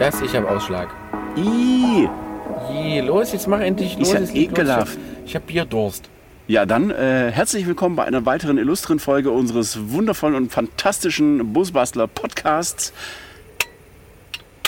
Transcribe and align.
Das, 0.00 0.22
ich 0.22 0.34
habe 0.34 0.48
Ausschlag. 0.48 0.88
Ih, 1.36 2.08
Je, 2.72 3.00
los, 3.02 3.32
jetzt 3.32 3.46
mach 3.46 3.60
endlich 3.60 3.98
los. 3.98 4.08
Ist 4.08 4.14
ja 4.14 4.20
los. 4.20 4.30
ekelhaft. 4.34 4.98
Ich 5.26 5.34
habe 5.34 5.44
Bierdurst. 5.44 6.08
ja 6.48 6.64
dann 6.64 6.90
äh, 6.90 7.30
herzlich 7.30 7.66
willkommen 7.66 7.96
bei 7.96 8.04
einer 8.06 8.24
weiteren 8.24 8.56
illustren 8.56 8.98
Folge 8.98 9.30
unseres 9.30 9.90
wundervollen 9.90 10.36
und 10.36 10.50
fantastischen 10.50 11.52
Busbastler 11.52 12.06
Podcasts. 12.06 12.94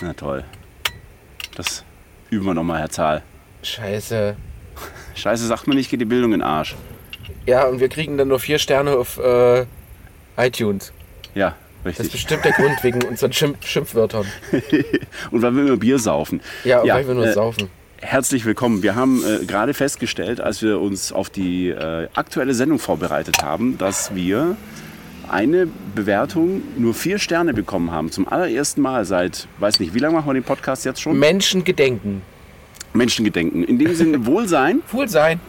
Na 0.02 0.12
toll. 0.12 0.45
Das 1.56 1.83
üben 2.28 2.45
wir 2.45 2.52
nochmal, 2.52 2.80
Herr 2.80 2.91
Zahl. 2.91 3.23
Scheiße. 3.62 4.37
Scheiße, 5.14 5.46
sagt 5.46 5.66
man 5.66 5.78
nicht, 5.78 5.88
geht 5.88 6.02
die 6.02 6.05
Bildung 6.05 6.34
in 6.34 6.41
den 6.41 6.46
Arsch. 6.46 6.77
Ja, 7.46 7.64
und 7.69 7.80
wir 7.80 7.88
kriegen 7.88 8.19
dann 8.19 8.28
nur 8.28 8.38
vier 8.38 8.59
Sterne 8.59 8.98
auf 8.98 9.19
äh, 9.19 9.64
iTunes. 10.37 10.92
Ja, 11.34 11.56
Das 11.84 11.95
ist 11.95 12.00
richtig. 12.00 12.12
bestimmt 12.12 12.45
der 12.45 12.52
Grund 12.52 12.84
wegen 12.84 13.02
unseren 13.02 13.32
Schimpf 13.32 13.66
Schimpfwörtern. 13.66 14.27
Und 15.30 15.42
weil 15.42 15.54
wir 15.54 15.66
immer 15.66 15.77
Bier 15.77 15.98
saufen. 15.98 16.40
Ja, 16.64 16.84
weil 16.84 17.06
wir 17.06 17.14
nur 17.14 17.27
äh, 17.27 17.32
saufen. 17.32 17.70
Herzlich 18.00 18.45
willkommen. 18.45 18.82
Wir 18.82 18.95
haben 18.95 19.23
äh, 19.24 19.45
gerade 19.45 19.74
festgestellt, 19.74 20.40
als 20.40 20.62
wir 20.62 20.80
uns 20.80 21.12
auf 21.12 21.28
die 21.28 21.70
äh, 21.70 22.09
aktuelle 22.14 22.54
Sendung 22.54 22.78
vorbereitet 22.78 23.42
haben, 23.42 23.78
dass 23.78 24.14
wir 24.14 24.56
eine 25.28 25.66
Bewertung 25.95 26.62
nur 26.76 26.95
vier 26.95 27.18
Sterne 27.18 27.54
bekommen 27.54 27.90
haben. 27.90 28.12
Zum 28.12 28.28
allerersten 28.28 28.80
Mal 28.80 29.04
seit, 29.04 29.48
weiß 29.59 29.80
nicht, 29.80 29.95
wie 29.95 29.98
lange 29.98 30.14
machen 30.14 30.26
wir 30.26 30.34
den 30.34 30.45
Podcast 30.45 30.84
jetzt 30.84 31.01
schon? 31.01 31.18
Menschen 31.18 31.64
gedenken. 31.64 32.23
Menschengedenken. 32.92 33.64
In 33.64 33.78
dem 33.78 33.95
Sinne 33.95 34.24
Wohlsein. 34.26 34.82
Wohlsein. 34.92 35.40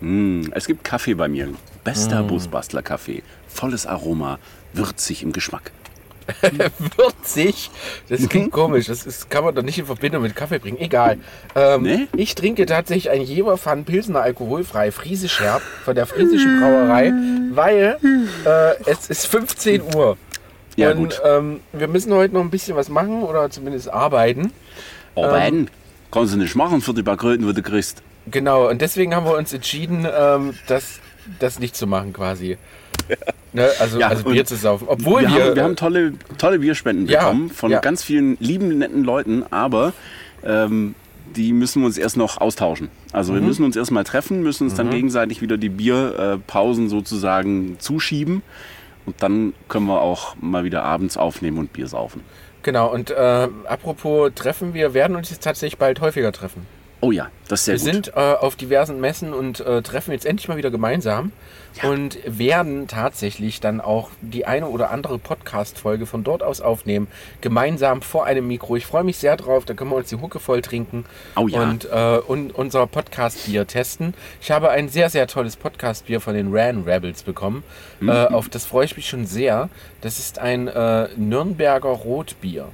Hm. 0.00 0.40
Mm, 0.40 0.52
es 0.52 0.66
gibt 0.66 0.84
Kaffee 0.84 1.14
bei 1.14 1.28
mir. 1.28 1.48
Bester 1.84 2.22
Busbastler 2.22 2.82
Kaffee. 2.82 3.22
Volles 3.48 3.86
Aroma, 3.86 4.38
würzig 4.72 5.22
im 5.22 5.32
Geschmack. 5.32 5.72
Würzig. 6.96 7.70
Das 8.08 8.28
klingt 8.28 8.46
Mhm. 8.46 8.50
komisch. 8.52 8.86
Das 8.86 9.04
ist, 9.06 9.28
kann 9.28 9.42
man 9.44 9.54
doch 9.56 9.62
nicht 9.62 9.78
in 9.80 9.86
Verbindung 9.86 10.22
mit 10.22 10.36
Kaffee 10.36 10.60
bringen. 10.60 10.78
Egal. 10.78 11.18
Ähm, 11.56 11.82
Nee? 11.82 12.06
Ich 12.16 12.36
trinke 12.36 12.64
tatsächlich 12.64 13.10
ein 13.10 13.22
Jeverpfann 13.22 13.84
Pilsener 13.84 14.22
alkoholfrei 14.22 14.92
Friesisch 14.92 15.40
Herb 15.40 15.62
von 15.84 15.96
der 15.96 16.06
Friesischen 16.06 16.60
Brauerei, 16.60 17.12
weil 17.50 17.98
äh, 18.46 18.74
es 18.90 19.10
ist 19.10 19.26
15 19.26 19.82
Uhr. 19.96 20.16
Ja, 20.76 20.92
und 20.92 20.96
gut. 20.98 21.20
Ähm, 21.24 21.60
wir 21.72 21.88
müssen 21.88 22.14
heute 22.14 22.34
noch 22.34 22.40
ein 22.42 22.50
bisschen 22.50 22.76
was 22.76 22.88
machen 22.88 23.24
oder 23.24 23.50
zumindest 23.50 23.92
arbeiten. 23.92 24.52
Aber 25.16 25.38
Ähm. 25.42 25.66
kannst 26.12 26.32
du 26.34 26.38
nicht 26.38 26.54
machen 26.54 26.80
für 26.80 26.94
die 26.94 27.02
paar 27.02 27.16
Kröten, 27.16 27.46
die 27.46 27.52
du 27.52 27.62
kriegst. 27.62 28.00
Genau, 28.30 28.68
und 28.70 28.80
deswegen 28.80 29.14
haben 29.16 29.26
wir 29.26 29.36
uns 29.36 29.52
entschieden, 29.52 30.06
ähm, 30.16 30.54
das, 30.68 31.00
das 31.38 31.58
nicht 31.58 31.76
zu 31.76 31.86
machen 31.86 32.12
quasi. 32.12 32.56
Ne? 33.52 33.68
Also, 33.80 33.98
Ja, 33.98 34.08
also 34.08 34.24
Bier 34.30 34.44
zu 34.44 34.56
saufen. 34.56 34.86
Obwohl 34.88 35.22
wir, 35.22 35.28
wir, 35.28 35.44
haben, 35.44 35.56
wir 35.56 35.64
haben 35.64 35.76
tolle, 35.76 36.14
tolle 36.38 36.58
Bierspenden 36.58 37.06
Ja, 37.08 37.20
bekommen 37.24 37.50
von 37.50 37.70
ja. 37.70 37.80
ganz 37.80 38.02
vielen 38.02 38.36
lieben, 38.40 38.78
netten 38.78 39.04
Leuten, 39.04 39.44
aber 39.50 39.92
ähm, 40.44 40.94
die 41.36 41.52
müssen 41.52 41.82
wir 41.82 41.86
uns 41.86 41.98
erst 41.98 42.16
noch 42.16 42.38
austauschen. 42.40 42.88
Also 43.12 43.32
Mhm. 43.32 43.36
wir 43.40 43.42
müssen 43.48 43.64
uns 43.64 43.76
erst 43.76 43.90
mal 43.90 44.04
treffen, 44.04 44.42
müssen 44.42 44.64
uns 44.64 44.74
dann 44.74 44.90
gegenseitig 44.90 45.40
wieder 45.42 45.56
die 45.58 45.68
Bierpausen 45.68 46.88
sozusagen 46.88 47.76
zuschieben 47.78 48.42
und 49.06 49.22
dann 49.22 49.52
können 49.68 49.86
wir 49.86 50.00
auch 50.00 50.36
mal 50.40 50.64
wieder 50.64 50.84
abends 50.84 51.16
aufnehmen 51.16 51.58
und 51.58 51.72
Bier 51.72 51.86
saufen. 51.88 52.20
genau, 52.62 52.92
und 52.92 53.10
äh, 53.10 53.48
apropos 53.66 54.30
Treffen, 54.34 54.72
wir 54.72 54.94
werden 54.94 55.16
uns 55.16 55.30
jetzt 55.30 55.42
tatsächlich 55.42 55.78
bald 55.78 56.00
häufiger 56.00 56.32
treffen. 56.32 56.64
Oh 57.04 57.10
ja, 57.10 57.30
das 57.48 57.60
ist 57.60 57.64
sehr 57.64 57.74
Wir 57.74 57.92
gut. 57.94 58.04
sind 58.06 58.16
äh, 58.16 58.20
auf 58.20 58.54
diversen 58.54 59.00
Messen 59.00 59.34
und 59.34 59.58
äh, 59.58 59.82
treffen 59.82 60.12
jetzt 60.12 60.24
endlich 60.24 60.46
mal 60.46 60.56
wieder 60.56 60.70
gemeinsam 60.70 61.32
und 61.82 62.16
werden 62.26 62.86
tatsächlich 62.86 63.58
dann 63.58 63.80
auch 63.80 64.10
die 64.20 64.46
eine 64.46 64.68
oder 64.68 64.90
andere 64.92 65.18
Podcast-Folge 65.18 66.06
von 66.06 66.22
dort 66.22 66.44
aus 66.44 66.60
aufnehmen, 66.60 67.08
gemeinsam 67.40 68.02
vor 68.02 68.24
einem 68.26 68.46
Mikro. 68.46 68.76
Ich 68.76 68.86
freue 68.86 69.02
mich 69.02 69.16
sehr 69.18 69.36
drauf, 69.36 69.64
da 69.64 69.74
können 69.74 69.90
wir 69.90 69.96
uns 69.96 70.10
die 70.10 70.16
Hucke 70.20 70.38
voll 70.38 70.62
trinken 70.62 71.04
Oh 71.34 71.48
ja. 71.48 71.62
und, 71.62 71.86
äh, 71.90 72.18
und 72.18 72.54
unser 72.54 72.86
Podcast-Bier 72.86 73.66
testen. 73.66 74.14
Ich 74.40 74.52
habe 74.52 74.70
ein 74.70 74.88
sehr, 74.88 75.10
sehr 75.10 75.26
tolles 75.26 75.56
Podcast-Bier 75.56 76.20
von 76.20 76.34
den 76.34 76.54
Ran 76.54 76.84
Rebels 76.84 77.24
bekommen. 77.24 77.64
Mhm. 77.98 78.10
Auf 78.10 78.48
das 78.48 78.64
freue 78.64 78.84
ich 78.84 78.96
mich 78.96 79.08
schon 79.08 79.26
sehr. 79.26 79.68
Das 80.02 80.20
ist 80.20 80.38
ein 80.38 80.68
äh, 80.68 81.08
Nürnberger 81.16 81.88
Rotbier. 81.88 82.66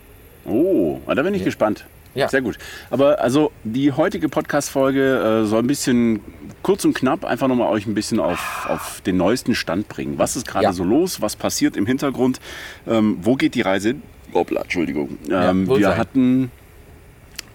Oh, 0.45 0.99
da 1.07 1.23
bin 1.23 1.33
ich 1.33 1.45
gespannt. 1.45 1.87
Ja. 2.19 2.29
Sehr 2.29 2.43
gut. 2.43 2.59
Aber 2.91 3.21
also 3.21 3.53
die 3.65 3.93
heutige 3.93 4.29
Podcast-Folge 4.29 5.43
äh, 5.43 5.47
soll 5.47 5.63
ein 5.63 5.67
bisschen 5.67 6.21
kurz 6.63 6.85
und 6.85 6.95
knapp 6.95 7.25
einfach 7.25 7.49
nochmal 7.49 7.69
euch 7.71 7.87
ein 7.87 7.95
bisschen 7.95 8.19
auf, 8.21 8.67
auf 8.69 9.01
den 9.03 9.17
neuesten 9.17 9.55
Stand 9.55 9.89
bringen. 9.89 10.19
Was 10.19 10.37
ist 10.37 10.47
gerade 10.47 10.65
Ja. 10.65 10.73
so 10.73 10.85
los? 10.85 11.21
Was 11.23 11.37
passiert 11.37 11.77
im 11.77 11.87
Hintergrund? 11.87 12.41
Ähm, 12.87 13.19
wo 13.23 13.37
geht 13.37 13.55
die 13.55 13.61
Reise? 13.63 13.89
hin? 13.89 14.03
Hoppla, 14.35 14.63
Entschuldigung. 14.63 15.17
Ja, 15.29 15.51
Ähm, 15.51 15.63
wir 15.67 15.77
Wohlsein. 15.77 15.97
hatten 15.97 16.51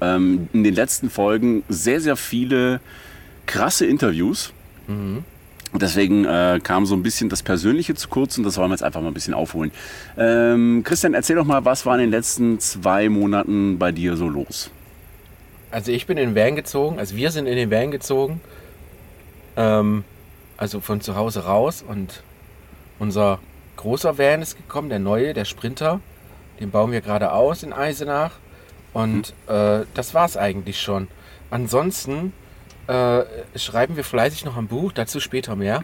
ähm, 0.01 0.47
in 0.53 0.63
den 0.63 0.73
letzten 0.73 1.09
Folgen 1.09 1.63
sehr, 1.69 1.99
sehr 2.01 2.15
viele 2.15 2.79
krasse 3.45 3.85
Interviews. 3.85 4.53
Mhm. 4.87 5.23
Deswegen 5.75 6.25
äh, 6.25 6.59
kam 6.61 6.85
so 6.85 6.95
ein 6.95 7.01
bisschen 7.01 7.29
das 7.29 7.41
Persönliche 7.41 7.95
zu 7.95 8.07
kurz 8.07 8.37
und 8.37 8.43
das 8.43 8.57
wollen 8.57 8.69
wir 8.69 8.75
jetzt 8.75 8.83
einfach 8.83 9.01
mal 9.01 9.07
ein 9.07 9.13
bisschen 9.13 9.33
aufholen. 9.33 9.71
Ähm, 10.17 10.83
Christian, 10.83 11.13
erzähl 11.15 11.35
doch 11.35 11.45
mal, 11.45 11.65
was 11.65 11.85
war 11.85 11.95
in 11.95 12.01
den 12.01 12.11
letzten 12.11 12.59
zwei 12.59 13.09
Monaten 13.09 13.79
bei 13.79 13.91
dir 13.91 14.15
so 14.15 14.27
los? 14.27 14.69
Also 15.71 15.91
ich 15.91 16.05
bin 16.05 16.19
in 16.19 16.29
den 16.29 16.35
Van 16.35 16.55
gezogen, 16.55 16.99
also 16.99 17.15
wir 17.15 17.31
sind 17.31 17.47
in 17.47 17.55
den 17.55 17.71
Van 17.71 17.89
gezogen, 17.89 18.39
ähm, 19.57 20.03
also 20.57 20.79
von 20.79 21.01
zu 21.01 21.15
Hause 21.15 21.45
raus 21.45 21.83
und 21.87 22.21
unser 22.99 23.39
großer 23.77 24.19
Van 24.19 24.43
ist 24.43 24.55
gekommen, 24.55 24.89
der 24.89 24.99
neue, 24.99 25.33
der 25.33 25.45
Sprinter, 25.45 25.99
den 26.59 26.69
bauen 26.69 26.91
wir 26.91 27.01
gerade 27.01 27.31
aus 27.31 27.63
in 27.63 27.73
Eisenach 27.73 28.33
und 28.93 29.33
äh, 29.47 29.79
das 29.95 30.13
war 30.13 30.25
es 30.25 30.37
eigentlich 30.37 30.79
schon. 30.79 31.07
Ansonsten 31.49 32.33
äh, 32.87 33.23
schreiben 33.55 33.95
wir 33.95 34.03
fleißig 34.03 34.45
noch 34.45 34.57
ein 34.57 34.67
Buch, 34.67 34.91
dazu 34.91 35.19
später 35.19 35.55
mehr. 35.55 35.83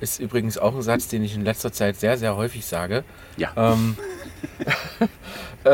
Ist 0.00 0.20
übrigens 0.20 0.58
auch 0.58 0.74
ein 0.74 0.82
Satz, 0.82 1.08
den 1.08 1.24
ich 1.24 1.34
in 1.34 1.44
letzter 1.44 1.72
Zeit 1.72 1.96
sehr, 1.96 2.16
sehr 2.16 2.36
häufig 2.36 2.64
sage. 2.64 3.02
Ja. 3.36 3.50
Ähm, 3.56 3.96
äh, 5.64 5.70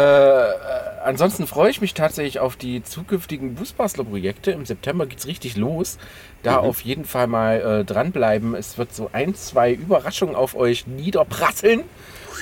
ansonsten 1.05 1.47
freue 1.47 1.71
ich 1.71 1.83
mich 1.83 1.93
tatsächlich 1.93 2.41
auf 2.41 2.57
die 2.57 2.83
zukünftigen 2.83 3.55
Busbastler-Projekte. 3.55 4.53
Im 4.53 4.65
September 4.65 5.05
geht 5.07 5.19
es 5.19 5.27
richtig 5.27 5.57
los. 5.57 5.99
Da 6.43 6.57
auf 6.57 6.81
jeden 6.81 7.05
Fall 7.05 7.27
mal 7.27 7.61
äh, 7.61 7.85
dranbleiben. 7.85 8.55
Es 8.55 8.79
wird 8.79 8.95
so 8.95 9.11
ein, 9.13 9.35
zwei 9.35 9.73
Überraschungen 9.73 10.35
auf 10.35 10.55
euch 10.55 10.87
niederprasseln. 10.87 11.85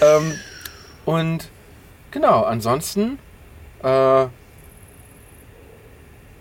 Ähm, 0.00 0.34
und 1.04 1.48
genau, 2.12 2.42
ansonsten 2.42 3.18
äh, 3.82 4.26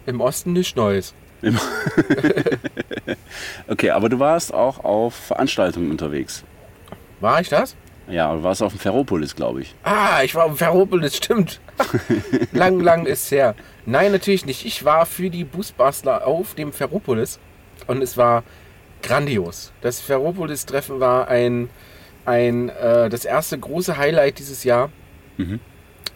im 0.05 0.21
Osten 0.21 0.53
nichts 0.53 0.75
Neues. 0.75 1.15
Okay, 3.67 3.89
aber 3.91 4.09
du 4.09 4.19
warst 4.19 4.53
auch 4.53 4.83
auf 4.83 5.15
Veranstaltungen 5.15 5.91
unterwegs. 5.91 6.43
War 7.19 7.41
ich 7.41 7.49
das? 7.49 7.75
Ja, 8.07 8.33
du 8.33 8.43
warst 8.43 8.61
auf 8.61 8.73
dem 8.73 8.79
Ferropolis, 8.79 9.35
glaube 9.35 9.61
ich. 9.61 9.73
Ah, 9.83 10.21
ich 10.23 10.35
war 10.35 10.45
auf 10.45 10.57
Ferropolis, 10.57 11.15
stimmt. 11.17 11.61
lang, 12.51 12.79
lang 12.79 13.05
ist 13.05 13.31
her. 13.31 13.55
Nein, 13.85 14.11
natürlich 14.11 14.45
nicht. 14.45 14.65
Ich 14.65 14.83
war 14.83 15.05
für 15.05 15.29
die 15.29 15.43
Busbastler 15.45 16.27
auf 16.27 16.53
dem 16.55 16.73
Ferropolis 16.73 17.39
und 17.87 18.01
es 18.01 18.17
war 18.17 18.43
grandios. 19.01 19.71
Das 19.81 19.99
Ferropolis-Treffen 20.01 20.99
war 20.99 21.27
ein, 21.27 21.69
ein 22.25 22.69
äh, 22.69 23.09
das 23.09 23.23
erste 23.25 23.57
große 23.57 23.97
Highlight 23.97 24.39
dieses 24.39 24.63
Jahr. 24.63 24.89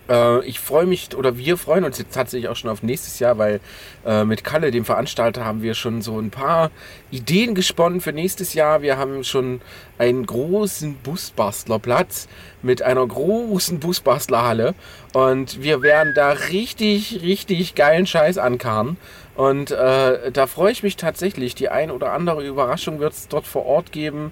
Äh, 0.10 0.46
ich 0.46 0.60
freue 0.60 0.86
mich, 0.86 1.16
oder 1.16 1.38
wir 1.38 1.58
freuen 1.58 1.84
uns 1.84 1.98
jetzt 1.98 2.14
tatsächlich 2.14 2.50
auch 2.50 2.56
schon 2.56 2.70
auf 2.70 2.84
nächstes 2.84 3.20
Jahr, 3.20 3.38
weil 3.38 3.60
äh, 4.06 4.24
mit 4.24 4.44
Kalle, 4.44 4.72
dem 4.72 4.86
Veranstalter, 4.86 5.46
haben 5.46 5.62
wir 5.62 5.74
schon 5.74 6.02
so 6.02 6.20
ein 6.20 6.30
paar 6.30 6.72
Ideen 7.12 7.56
gesponnen 7.56 8.02
für 8.02 8.14
nächstes 8.14 8.54
Jahr. 8.54 8.82
Wir 8.82 8.98
haben 8.98 9.24
schon 9.24 9.62
einen 9.98 10.26
großen 10.26 10.96
Busbastlerplatz 10.96 12.28
mit 12.62 12.82
einer 12.82 13.06
großen 13.06 13.80
Busbastlerhalle 13.80 14.76
und 15.14 15.62
wir 15.62 15.82
werden 15.82 16.14
da 16.16 16.32
richtig, 16.32 17.22
richtig 17.22 17.76
geilen 17.76 18.08
Scheiß 18.08 18.38
ankarren. 18.38 18.98
Und 19.36 19.72
äh, 19.72 20.32
da 20.32 20.48
freue 20.48 20.72
ich 20.72 20.82
mich 20.82 20.96
tatsächlich. 20.96 21.56
Die 21.56 21.68
ein 21.68 21.92
oder 21.92 22.14
andere 22.14 22.46
Überraschung 22.46 23.00
wird 23.00 23.14
es 23.14 23.28
dort 23.28 23.46
vor 23.46 23.66
Ort 23.66 23.92
geben. 23.92 24.32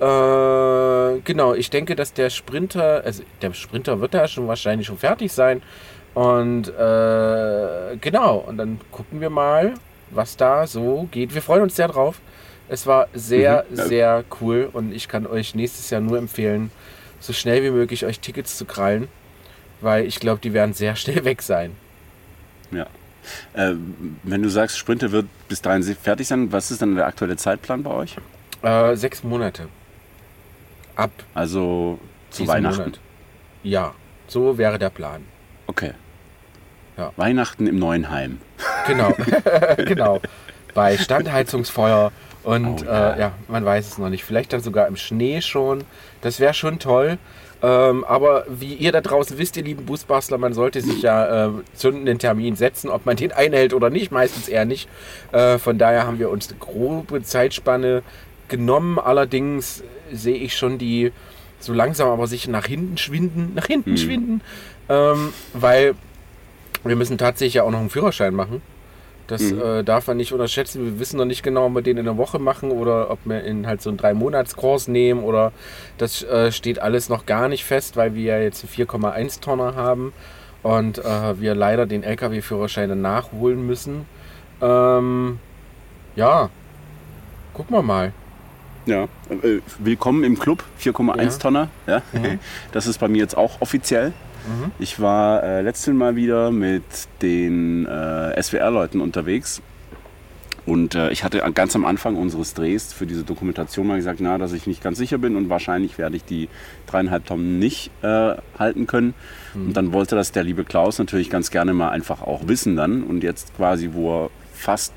Äh, 0.00 1.20
genau, 1.24 1.54
ich 1.54 1.70
denke, 1.70 1.96
dass 1.96 2.12
der 2.12 2.30
Sprinter, 2.30 3.02
also 3.04 3.22
der 3.42 3.52
Sprinter 3.52 4.00
wird 4.00 4.14
da 4.14 4.28
schon 4.28 4.46
wahrscheinlich 4.46 4.86
schon 4.86 4.98
fertig 4.98 5.32
sein. 5.32 5.62
Und 6.14 6.68
äh, 6.68 7.96
genau, 8.00 8.44
und 8.46 8.56
dann 8.58 8.80
gucken 8.90 9.20
wir 9.20 9.30
mal, 9.30 9.74
was 10.10 10.36
da 10.36 10.66
so 10.66 11.08
geht. 11.10 11.34
Wir 11.34 11.42
freuen 11.42 11.62
uns 11.62 11.76
sehr 11.76 11.88
drauf. 11.88 12.20
Es 12.68 12.86
war 12.86 13.08
sehr, 13.14 13.64
Mhm. 13.70 13.76
Sehr 13.76 14.24
cool 14.40 14.68
und 14.72 14.92
ich 14.92 15.08
kann 15.08 15.26
euch 15.26 15.54
nächstes 15.54 15.90
Jahr 15.90 16.00
nur 16.00 16.18
empfehlen, 16.18 16.70
so 17.20 17.32
schnell 17.32 17.62
wie 17.62 17.70
möglich 17.70 18.04
euch 18.04 18.20
Tickets 18.20 18.58
zu 18.58 18.66
krallen, 18.66 19.08
weil 19.80 20.04
ich 20.06 20.20
glaube, 20.20 20.40
die 20.42 20.52
werden 20.52 20.74
sehr 20.74 20.94
schnell 21.02 21.24
weg 21.24 21.42
sein. 21.42 21.72
Ja. 22.70 22.86
Äh, 23.54 23.74
wenn 24.22 24.42
du 24.42 24.48
sagst, 24.48 24.78
Sprinter 24.78 25.12
wird 25.12 25.26
bis 25.48 25.60
dahin 25.62 25.82
fertig 25.82 26.28
sein, 26.28 26.52
was 26.52 26.70
ist 26.70 26.82
dann 26.82 26.94
der 26.94 27.06
aktuelle 27.06 27.36
Zeitplan 27.36 27.82
bei 27.82 27.90
euch? 27.90 28.16
Äh, 28.62 28.96
sechs 28.96 29.22
Monate. 29.22 29.68
Ab 30.98 31.12
Also 31.32 31.98
zu 32.30 32.46
Weihnachten. 32.48 32.78
Monat. 32.80 33.00
Ja, 33.62 33.94
so 34.26 34.58
wäre 34.58 34.78
der 34.78 34.90
Plan. 34.90 35.24
Okay. 35.68 35.92
Ja. 36.96 37.12
Weihnachten 37.16 37.68
im 37.68 37.78
neuen 37.78 38.10
Heim. 38.10 38.40
Genau, 38.86 39.14
genau. 39.76 40.20
Bei 40.74 40.98
Standheizungsfeuer 40.98 42.10
und 42.42 42.82
Oh, 42.82 42.84
ja. 42.84 43.14
Äh, 43.14 43.20
ja, 43.20 43.32
man 43.46 43.64
weiß 43.64 43.86
es 43.86 43.98
noch 43.98 44.08
nicht. 44.08 44.24
Vielleicht 44.24 44.52
dann 44.52 44.60
sogar 44.60 44.88
im 44.88 44.96
Schnee 44.96 45.40
schon. 45.40 45.84
Das 46.20 46.40
wäre 46.40 46.52
schon 46.52 46.80
toll. 46.80 47.18
Ähm, 47.62 48.04
aber 48.04 48.44
wie 48.48 48.74
ihr 48.74 48.90
da 48.92 49.00
draußen 49.00 49.38
wisst, 49.38 49.56
ihr 49.56 49.64
lieben 49.64 49.84
Busbastler, 49.84 50.38
man 50.38 50.52
sollte 50.52 50.80
sich 50.80 51.02
ja 51.02 51.46
äh, 51.46 51.50
zu 51.74 51.90
Termin 52.18 52.56
setzen, 52.56 52.88
ob 52.88 53.04
man 53.06 53.16
den 53.16 53.32
einhält 53.32 53.74
oder 53.74 53.90
nicht, 53.90 54.12
meistens 54.12 54.48
eher 54.48 54.64
nicht. 54.64 54.88
Äh, 55.32 55.58
von 55.58 55.78
daher 55.78 56.06
haben 56.06 56.18
wir 56.18 56.30
uns 56.30 56.48
eine 56.48 56.58
grobe 56.58 57.22
Zeitspanne 57.22 58.02
genommen. 58.48 58.98
Allerdings 58.98 59.82
sehe 60.12 60.36
ich 60.36 60.56
schon 60.56 60.78
die 60.78 61.12
so 61.60 61.72
langsam 61.72 62.08
aber 62.08 62.26
sicher 62.26 62.50
nach 62.50 62.66
hinten 62.66 62.96
schwinden, 62.96 63.52
nach 63.54 63.66
hinten 63.66 63.96
schwinden, 63.96 64.42
ähm, 64.88 65.32
weil 65.54 65.94
wir 66.84 66.96
müssen 66.96 67.18
tatsächlich 67.18 67.54
ja 67.54 67.64
auch 67.64 67.70
noch 67.70 67.80
einen 67.80 67.90
Führerschein 67.90 68.34
machen. 68.34 68.62
Das 69.26 69.52
äh, 69.52 69.84
darf 69.84 70.06
man 70.06 70.16
nicht 70.16 70.32
unterschätzen. 70.32 70.84
Wir 70.86 70.98
wissen 70.98 71.18
noch 71.18 71.26
nicht 71.26 71.42
genau, 71.42 71.66
ob 71.66 71.74
wir 71.74 71.82
den 71.82 71.98
in 71.98 72.08
einer 72.08 72.16
Woche 72.16 72.38
machen 72.38 72.70
oder 72.70 73.10
ob 73.10 73.18
wir 73.24 73.44
in 73.44 73.66
halt 73.66 73.82
so 73.82 73.90
einen 73.90 73.98
Drei-Monats-Kurs 73.98 74.88
nehmen 74.88 75.22
oder 75.22 75.52
das 75.98 76.22
äh, 76.22 76.50
steht 76.50 76.78
alles 76.78 77.10
noch 77.10 77.26
gar 77.26 77.48
nicht 77.48 77.64
fest, 77.64 77.98
weil 77.98 78.14
wir 78.14 78.36
ja 78.36 78.38
jetzt 78.40 78.64
einen 78.64 78.88
4,1 78.88 79.40
Tonner 79.42 79.74
haben 79.74 80.14
und 80.62 80.98
äh, 80.98 81.38
wir 81.38 81.54
leider 81.54 81.84
den 81.84 82.04
LKW-Führerschein 82.04 82.98
nachholen 83.02 83.66
müssen. 83.66 84.06
Ähm, 84.62 85.38
ja, 86.16 86.48
gucken 87.52 87.76
wir 87.76 87.82
mal. 87.82 88.14
Ja. 88.88 89.04
Äh, 89.42 89.60
willkommen 89.78 90.24
im 90.24 90.38
Club, 90.38 90.64
4,1 90.80 91.22
Ja. 91.22 91.28
Tonner. 91.38 91.68
Ja. 91.86 92.02
Das 92.72 92.86
ist 92.86 92.98
bei 92.98 93.08
mir 93.08 93.18
jetzt 93.18 93.36
auch 93.36 93.60
offiziell. 93.60 94.12
Ich 94.78 94.98
war 94.98 95.42
äh, 95.42 95.60
letztes 95.60 95.92
Mal 95.92 96.16
wieder 96.16 96.50
mit 96.50 96.82
den 97.20 97.84
äh, 97.84 98.42
SWR-Leuten 98.42 99.02
unterwegs. 99.02 99.60
Und 100.64 100.94
äh, 100.94 101.10
ich 101.10 101.22
hatte 101.22 101.38
ganz 101.52 101.76
am 101.76 101.84
Anfang 101.84 102.16
unseres 102.16 102.54
Drehs 102.54 102.94
für 102.94 103.04
diese 103.06 103.24
Dokumentation 103.24 103.86
mal 103.86 103.96
gesagt, 103.96 104.20
na, 104.22 104.38
dass 104.38 104.54
ich 104.54 104.66
nicht 104.66 104.82
ganz 104.82 104.96
sicher 104.96 105.18
bin 105.18 105.36
und 105.36 105.50
wahrscheinlich 105.50 105.98
werde 105.98 106.16
ich 106.16 106.24
die 106.24 106.48
dreieinhalb 106.86 107.26
Tonnen 107.26 107.58
nicht 107.58 107.90
äh, 108.00 108.36
halten 108.58 108.86
können. 108.86 109.12
Und 109.54 109.76
dann 109.76 109.92
wollte 109.92 110.16
das 110.16 110.32
der 110.32 110.44
liebe 110.44 110.64
Klaus 110.64 110.98
natürlich 110.98 111.28
ganz 111.28 111.50
gerne 111.50 111.74
mal 111.74 111.90
einfach 111.90 112.22
auch 112.22 112.48
wissen 112.48 112.74
dann. 112.74 113.02
Und 113.02 113.22
jetzt 113.22 113.54
quasi, 113.54 113.90
wo 113.92 114.24
er 114.24 114.30
fast, 114.54 114.94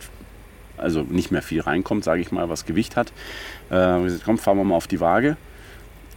also 0.82 1.02
nicht 1.04 1.32
mehr 1.32 1.42
viel 1.42 1.62
reinkommt, 1.62 2.04
sage 2.04 2.22
ich 2.22 2.32
mal, 2.32 2.50
was 2.50 2.66
Gewicht 2.66 2.96
hat, 2.96 3.12
äh, 3.70 3.76
haben 3.76 4.04
gesagt, 4.04 4.24
komm, 4.26 4.38
fahren 4.38 4.58
wir 4.58 4.64
mal 4.64 4.76
auf 4.76 4.88
die 4.88 5.00
Waage. 5.00 5.38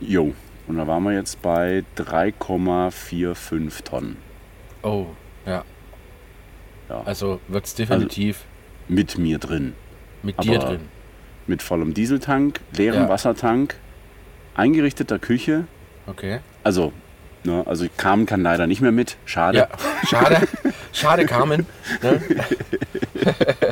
Jo. 0.00 0.34
Und 0.66 0.76
da 0.78 0.86
waren 0.86 1.02
wir 1.04 1.12
jetzt 1.12 1.42
bei 1.42 1.84
3,45 1.96 3.82
Tonnen. 3.84 4.16
Oh, 4.82 5.06
ja. 5.46 5.62
Ja. 6.88 7.02
Also 7.04 7.40
wird 7.48 7.66
es 7.66 7.74
definitiv 7.74 8.44
Mit 8.88 9.18
mir 9.18 9.38
drin. 9.38 9.74
mit 10.22 10.42
dir 10.42 10.60
aber- 10.60 10.70
drin. 10.70 10.80
Mit 11.46 11.60
vollem 11.62 11.92
Dieseltank, 11.92 12.60
leerem 12.74 13.02
Ja. 13.02 13.08
Wassertank, 13.10 13.76
eingerichteter 14.54 15.18
Küche. 15.18 15.64
Okay. 16.06 16.40
Also, 16.62 16.92
ne, 17.44 17.62
also 17.66 17.86
Carmen 17.98 18.24
kann 18.24 18.42
leider 18.42 18.66
nicht 18.66 18.80
mehr 18.80 18.92
mit. 18.92 19.16
Schade. 19.26 19.58
Ja, 19.58 19.68
schade. 20.08 20.48
Schade, 20.94 21.26
Carmen. 21.26 21.66
Ne? 22.02 22.22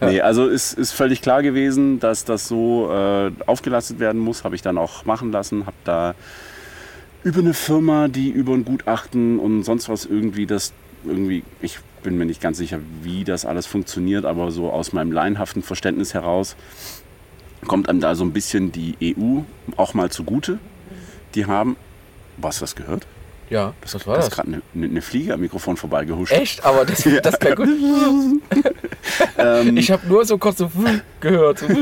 Nee, 0.00 0.20
also 0.20 0.46
ist, 0.46 0.74
ist 0.74 0.92
völlig 0.92 1.22
klar 1.22 1.42
gewesen, 1.42 2.00
dass 2.00 2.24
das 2.24 2.48
so 2.48 2.90
äh, 2.92 3.30
aufgelastet 3.46 3.98
werden 3.98 4.20
muss. 4.20 4.44
Habe 4.44 4.54
ich 4.54 4.62
dann 4.62 4.76
auch 4.78 5.04
machen 5.04 5.32
lassen. 5.32 5.66
Habe 5.66 5.76
da 5.84 6.14
über 7.24 7.40
eine 7.40 7.54
Firma, 7.54 8.08
die 8.08 8.28
über 8.30 8.52
ein 8.52 8.64
Gutachten 8.64 9.38
und 9.38 9.64
sonst 9.64 9.88
was 9.88 10.04
irgendwie 10.04 10.46
das 10.46 10.72
irgendwie, 11.04 11.44
ich 11.60 11.78
bin 12.02 12.18
mir 12.18 12.26
nicht 12.26 12.40
ganz 12.40 12.58
sicher, 12.58 12.78
wie 13.02 13.24
das 13.24 13.44
alles 13.44 13.66
funktioniert, 13.66 14.24
aber 14.24 14.50
so 14.50 14.70
aus 14.70 14.92
meinem 14.92 15.12
laienhaften 15.12 15.62
Verständnis 15.62 16.14
heraus 16.14 16.56
kommt 17.66 17.88
einem 17.88 18.00
da 18.00 18.14
so 18.14 18.24
ein 18.24 18.32
bisschen 18.32 18.70
die 18.70 18.96
EU 19.02 19.40
auch 19.76 19.94
mal 19.94 20.10
zugute. 20.10 20.58
Die 21.34 21.46
haben, 21.46 21.76
was 22.36 22.60
das 22.60 22.76
gehört? 22.76 23.06
Ja, 23.48 23.74
was 23.82 23.94
war 24.06 24.14
Da 24.14 24.16
das? 24.16 24.28
ist 24.28 24.34
gerade 24.34 24.62
eine, 24.74 24.86
eine 24.86 25.02
Fliege 25.02 25.32
am 25.34 25.40
Mikrofon 25.40 25.76
vorbeigehuscht. 25.76 26.32
Echt? 26.32 26.64
Aber 26.64 26.84
das, 26.84 27.02
das 27.22 27.38
klingt 27.38 27.56
gut. 27.56 27.68
Ähm, 29.38 29.76
Ich 29.76 29.90
habe 29.92 30.06
nur 30.08 30.24
so 30.24 30.36
kurz 30.36 30.58
so 30.58 30.68
gehört. 31.20 31.60
So. 31.60 31.66
Sehr 31.68 31.76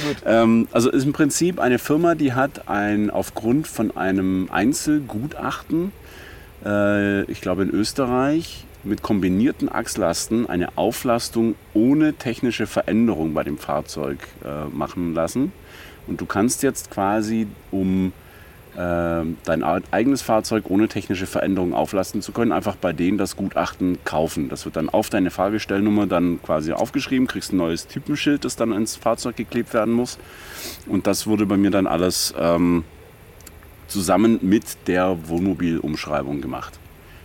gut. 0.00 0.16
Ähm, 0.24 0.66
also 0.72 0.90
ist 0.90 1.04
im 1.04 1.12
Prinzip 1.12 1.60
eine 1.60 1.78
Firma, 1.78 2.14
die 2.14 2.32
hat 2.32 2.68
ein 2.68 3.10
aufgrund 3.10 3.66
von 3.68 3.94
einem 3.96 4.48
Einzelgutachten, 4.50 5.92
äh, 6.64 7.24
ich 7.30 7.40
glaube 7.42 7.62
in 7.64 7.70
Österreich, 7.70 8.64
mit 8.82 9.02
kombinierten 9.02 9.68
Achslasten 9.70 10.48
eine 10.48 10.78
Auflastung 10.78 11.54
ohne 11.74 12.14
technische 12.14 12.66
Veränderung 12.66 13.34
bei 13.34 13.44
dem 13.44 13.58
Fahrzeug 13.58 14.18
äh, 14.42 14.64
machen 14.74 15.14
lassen. 15.14 15.52
Und 16.06 16.20
du 16.20 16.24
kannst 16.26 16.62
jetzt 16.62 16.90
quasi, 16.90 17.46
um 17.70 18.12
dein 18.76 19.64
eigenes 19.90 20.22
Fahrzeug 20.22 20.64
ohne 20.68 20.88
technische 20.88 21.26
Veränderung 21.26 21.74
auflasten 21.74 22.22
zu 22.22 22.32
können, 22.32 22.52
einfach 22.52 22.76
bei 22.76 22.92
denen 22.92 23.18
das 23.18 23.36
Gutachten 23.36 23.98
kaufen. 24.04 24.48
Das 24.48 24.64
wird 24.64 24.76
dann 24.76 24.88
auf 24.88 25.10
deine 25.10 25.30
Fahrgestellnummer 25.30 26.06
dann 26.06 26.40
quasi 26.42 26.72
aufgeschrieben, 26.72 27.26
kriegst 27.26 27.52
ein 27.52 27.56
neues 27.56 27.88
Typenschild, 27.88 28.44
das 28.44 28.56
dann 28.56 28.72
ins 28.72 28.96
Fahrzeug 28.96 29.36
geklebt 29.36 29.74
werden 29.74 29.92
muss. 29.92 30.18
Und 30.86 31.06
das 31.06 31.26
wurde 31.26 31.46
bei 31.46 31.56
mir 31.56 31.70
dann 31.70 31.86
alles 31.86 32.32
ähm, 32.38 32.84
zusammen 33.88 34.38
mit 34.42 34.64
der 34.86 35.16
Wohnmobilumschreibung 35.28 36.40
gemacht. 36.40 36.78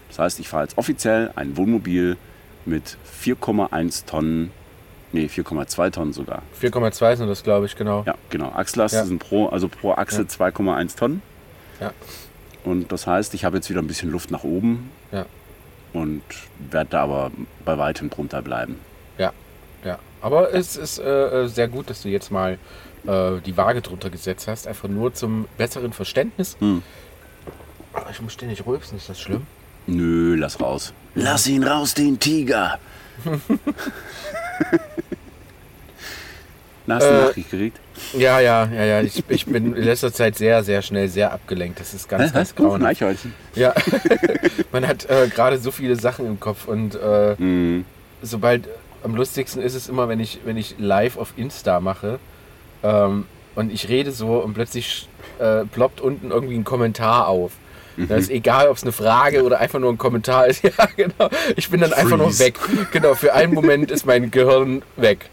Das 0.10 0.20
heißt, 0.20 0.40
ich 0.40 0.50
fahre 0.50 0.64
jetzt 0.64 0.78
offiziell 0.78 1.32
ein 1.36 1.58
Wohnmobil 1.58 2.18
mit 2.66 2.98
4,1 3.24 4.06
Tonnen, 4.08 4.52
nee, 5.12 5.26
4,2 5.28 5.92
Tonnen 5.92 6.14
sogar. 6.14 6.42
4,2 6.62 7.18
sind 7.18 7.28
das, 7.28 7.44
glaube 7.44 7.66
ich, 7.68 7.76
genau. 7.76 8.04
Ja, 8.08 8.16
genau. 8.30 8.52
Achslast 8.56 8.96
Ja. 8.96 9.06
sind 9.06 9.20
pro, 9.20 9.48
also 9.48 9.68
pro 9.68 9.92
Achse 9.92 10.24
Ja. 10.24 10.28
2,1 10.28 10.96
Tonnen. 10.98 11.22
Ja. 11.80 11.92
Und 12.64 12.92
das 12.92 13.06
heißt, 13.08 13.34
ich 13.34 13.46
habe 13.46 13.58
jetzt 13.58 13.70
wieder 13.70 13.82
ein 13.82 13.88
bisschen 13.88 14.10
Luft 14.12 14.32
nach 14.32 14.44
oben 14.44 14.90
Ja. 15.12 15.26
und 15.94 16.24
werde 16.72 16.90
da 16.92 17.04
aber 17.04 17.32
bei 17.64 17.78
weitem 17.78 18.10
drunter 18.10 18.42
bleiben. 18.42 18.80
Ja, 19.18 19.32
ja. 19.84 20.00
Aber 20.22 20.54
es 20.54 20.76
ist 20.76 20.98
äh, 21.00 21.44
äh, 21.44 21.48
sehr 21.48 21.68
gut, 21.68 21.90
dass 21.90 22.02
du 22.02 22.10
jetzt 22.10 22.32
mal 22.32 22.58
äh, 23.06 23.40
die 23.46 23.56
Waage 23.58 23.82
drunter 23.82 24.10
gesetzt 24.10 24.48
hast. 24.48 24.68
Einfach 24.68 24.90
nur 24.90 25.14
zum 25.14 25.48
besseren 25.58 25.94
Verständnis. 25.94 26.58
Hm. 26.60 26.82
Aber 27.94 28.10
Ich 28.10 28.22
muss 28.22 28.34
ständig 28.34 28.66
rülpsen, 28.66 28.98
ist 28.98 29.08
das 29.10 29.20
schlimm? 29.22 29.46
Nö, 29.88 30.36
lass 30.36 30.60
raus. 30.60 30.92
Lass 31.14 31.46
ihn 31.48 31.64
raus, 31.64 31.94
den 31.94 32.20
Tiger. 32.20 32.80
Na, 36.88 36.96
hast 36.96 37.10
du 37.10 37.14
Äh, 37.14 37.18
Nachricht 37.18 37.52
gekriegt? 37.52 37.80
Ja, 38.14 38.40
ja, 38.40 38.66
ja, 38.72 38.84
ja. 38.86 39.02
Ich, 39.02 39.24
ich 39.28 39.46
bin 39.46 39.76
in 39.76 39.84
letzter 39.84 40.14
Zeit 40.14 40.36
sehr, 40.38 40.64
sehr 40.64 40.82
schnell 40.82 41.08
sehr 41.10 41.32
abgelenkt. 41.32 41.80
Das 41.80 41.94
ist 41.94 42.08
ganz, 42.08 42.32
ganz. 42.34 42.54
Eichhörnchen. 42.84 43.34
Ja, 43.56 43.74
man 44.72 44.88
hat 44.88 45.10
äh, 45.10 45.28
gerade 45.34 45.58
so 45.58 45.72
viele 45.72 45.96
Sachen 45.96 46.26
im 46.26 46.40
Kopf 46.40 46.68
und 46.68 46.96
äh, 46.96 47.36
Mhm. 47.38 47.86
sobald 48.22 48.68
am 49.04 49.16
lustigsten 49.16 49.62
ist 49.62 49.76
es 49.76 49.88
immer, 49.90 50.10
wenn 50.10 50.20
ich, 50.20 50.40
wenn 50.46 50.58
ich 50.58 50.76
live 50.80 51.18
auf 51.18 51.34
Insta 51.38 51.80
mache 51.80 52.20
ähm, 52.84 53.26
und 53.56 53.72
ich 53.72 53.88
rede 53.90 54.12
so 54.12 54.38
und 54.38 54.54
plötzlich 54.54 55.08
äh, 55.40 55.64
ploppt 55.66 56.02
unten 56.02 56.32
irgendwie 56.32 56.56
ein 56.56 56.64
Kommentar 56.64 57.28
auf. 57.28 57.52
Das 57.98 58.24
ist 58.24 58.30
egal, 58.30 58.68
ob 58.68 58.76
es 58.76 58.84
eine 58.84 58.92
Frage 58.92 59.44
oder 59.44 59.62
einfach 59.62 59.80
nur 59.80 59.90
ein 59.90 59.98
Kommentar 59.98 60.48
ist. 60.48 60.64
Ja, 60.78 60.86
genau. 60.98 61.30
Ich 61.56 61.70
bin 61.70 61.80
dann 61.80 61.94
einfach 61.94 62.18
nur 62.18 62.28
Freeze. 62.28 62.44
weg. 62.44 62.56
Genau, 62.92 63.16
für 63.16 63.34
einen 63.34 63.54
Moment 63.54 63.90
ist 63.90 64.06
mein 64.06 64.32
Gehirn 64.32 64.82
weg. 64.98 65.30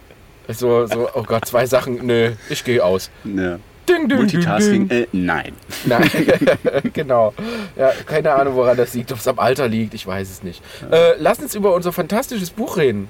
So, 0.48 0.86
so, 0.86 1.08
oh 1.14 1.22
Gott, 1.22 1.44
zwei 1.46 1.66
Sachen, 1.66 2.04
nö, 2.06 2.32
ich 2.50 2.64
gehe 2.64 2.84
aus. 2.84 3.10
Ja. 3.24 3.58
Ding, 3.88 4.08
ding, 4.08 4.18
Multitasking? 4.18 4.88
Ding. 4.88 5.02
Äh, 5.02 5.06
nein. 5.12 5.52
Nein, 5.84 6.08
genau. 6.92 7.34
Ja, 7.76 7.92
keine 8.06 8.32
Ahnung, 8.32 8.54
woran 8.54 8.76
das 8.76 8.94
liegt, 8.94 9.12
ob 9.12 9.18
es 9.18 9.26
am 9.28 9.38
Alter 9.38 9.68
liegt, 9.68 9.94
ich 9.94 10.06
weiß 10.06 10.30
es 10.30 10.42
nicht. 10.42 10.62
Äh, 10.90 11.14
lass 11.18 11.38
uns 11.40 11.54
über 11.54 11.74
unser 11.74 11.92
fantastisches 11.92 12.50
Buch 12.50 12.76
reden. 12.76 13.08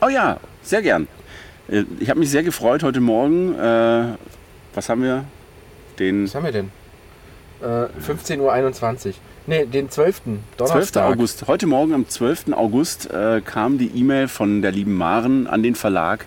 Oh 0.00 0.08
ja, 0.08 0.38
sehr 0.62 0.82
gern. 0.82 1.08
Äh, 1.68 1.84
Ich 2.00 2.10
habe 2.10 2.20
mich 2.20 2.30
sehr 2.30 2.42
gefreut 2.42 2.82
heute 2.82 3.00
Morgen. 3.00 3.54
Äh, 3.58 4.16
was 4.74 4.88
haben 4.88 5.02
wir? 5.02 5.24
Den 5.98 6.24
Was 6.24 6.34
haben 6.34 6.44
wir 6.44 6.52
denn? 6.52 6.70
Äh, 7.60 7.86
15.21 8.06 9.06
Uhr. 9.08 9.12
Ne, 9.46 9.66
den 9.66 9.88
12. 9.90 10.22
12. 10.22 10.38
Donnerstag. 10.56 11.04
August. 11.12 11.46
Heute 11.48 11.66
Morgen 11.66 11.94
am 11.94 12.08
12. 12.08 12.52
August 12.52 13.10
äh, 13.10 13.40
kam 13.40 13.78
die 13.78 13.88
E-Mail 13.94 14.28
von 14.28 14.62
der 14.62 14.72
lieben 14.72 14.94
Maren 14.94 15.46
an 15.46 15.62
den 15.62 15.74
Verlag 15.74 16.26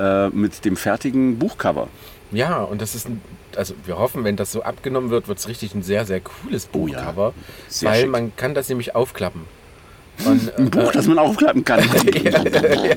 äh, 0.00 0.28
mit 0.30 0.64
dem 0.64 0.76
fertigen 0.76 1.38
Buchcover. 1.38 1.88
Ja, 2.32 2.62
und 2.62 2.80
das 2.80 2.94
ist 2.94 3.08
ein, 3.08 3.20
also 3.56 3.74
wir 3.84 3.98
hoffen, 3.98 4.24
wenn 4.24 4.36
das 4.36 4.52
so 4.52 4.62
abgenommen 4.62 5.10
wird, 5.10 5.26
wird 5.28 5.38
es 5.38 5.48
richtig 5.48 5.74
ein 5.74 5.82
sehr, 5.82 6.06
sehr 6.06 6.20
cooles 6.20 6.68
Oh 6.72 6.86
ja, 6.86 6.98
Buchcover. 7.00 7.34
sehr 7.68 7.90
weil 7.90 8.00
schick. 8.02 8.10
man 8.10 8.36
kann 8.36 8.54
das 8.54 8.68
nämlich 8.68 8.94
aufklappen. 8.94 9.42
Und, 10.24 10.58
Ein 10.58 10.70
Buch, 10.70 10.92
das 10.92 11.06
man 11.06 11.18
aufklappen 11.18 11.64
kann. 11.64 11.80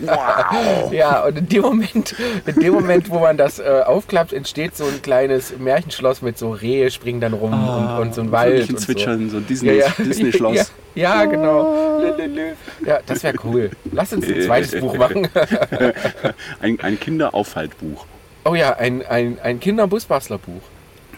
wow. 0.06 0.92
Ja, 0.92 1.24
und 1.24 1.38
in 1.38 1.48
dem 1.48 1.62
Moment, 1.62 2.16
in 2.46 2.56
dem 2.56 2.74
Moment, 2.74 3.10
wo 3.10 3.20
man 3.20 3.38
das 3.38 3.60
äh, 3.60 3.82
aufklappt, 3.86 4.34
entsteht 4.34 4.76
so 4.76 4.86
ein 4.86 5.02
kleines 5.02 5.58
Märchenschloss 5.58 6.22
mit 6.22 6.38
so 6.38 6.52
Rehe 6.52 6.92
springen 6.92 7.22
dann 7.22 7.34
rum 7.34 7.54
und, 7.54 8.00
und 8.00 8.16
so 8.16 8.22
ein 8.22 8.32
Wald. 8.32 8.70
Und 8.70 8.80
so. 8.80 8.86
zwitschern, 8.86 9.30
so 9.30 9.40
Disney, 9.40 9.82
Disney-Schloss. 9.98 10.72
Ja, 10.96 11.24
ja, 11.24 11.26
genau. 11.26 12.02
Lülülü. 12.02 12.54
Ja, 12.86 13.00
das 13.04 13.24
wäre 13.24 13.36
cool. 13.44 13.72
Lass 13.92 14.14
uns 14.14 14.28
ein 14.28 14.42
zweites 14.44 14.80
Buch 14.80 14.96
machen. 14.96 15.28
Ein, 16.62 16.80
ein 16.82 17.00
Kinderaufhaltbuch. 17.00 18.06
Oh 18.46 18.54
ja, 18.54 18.76
ein, 18.76 19.04
ein, 19.06 19.40
ein 19.42 19.60
Kinderbusbastlerbuch. 19.60 20.62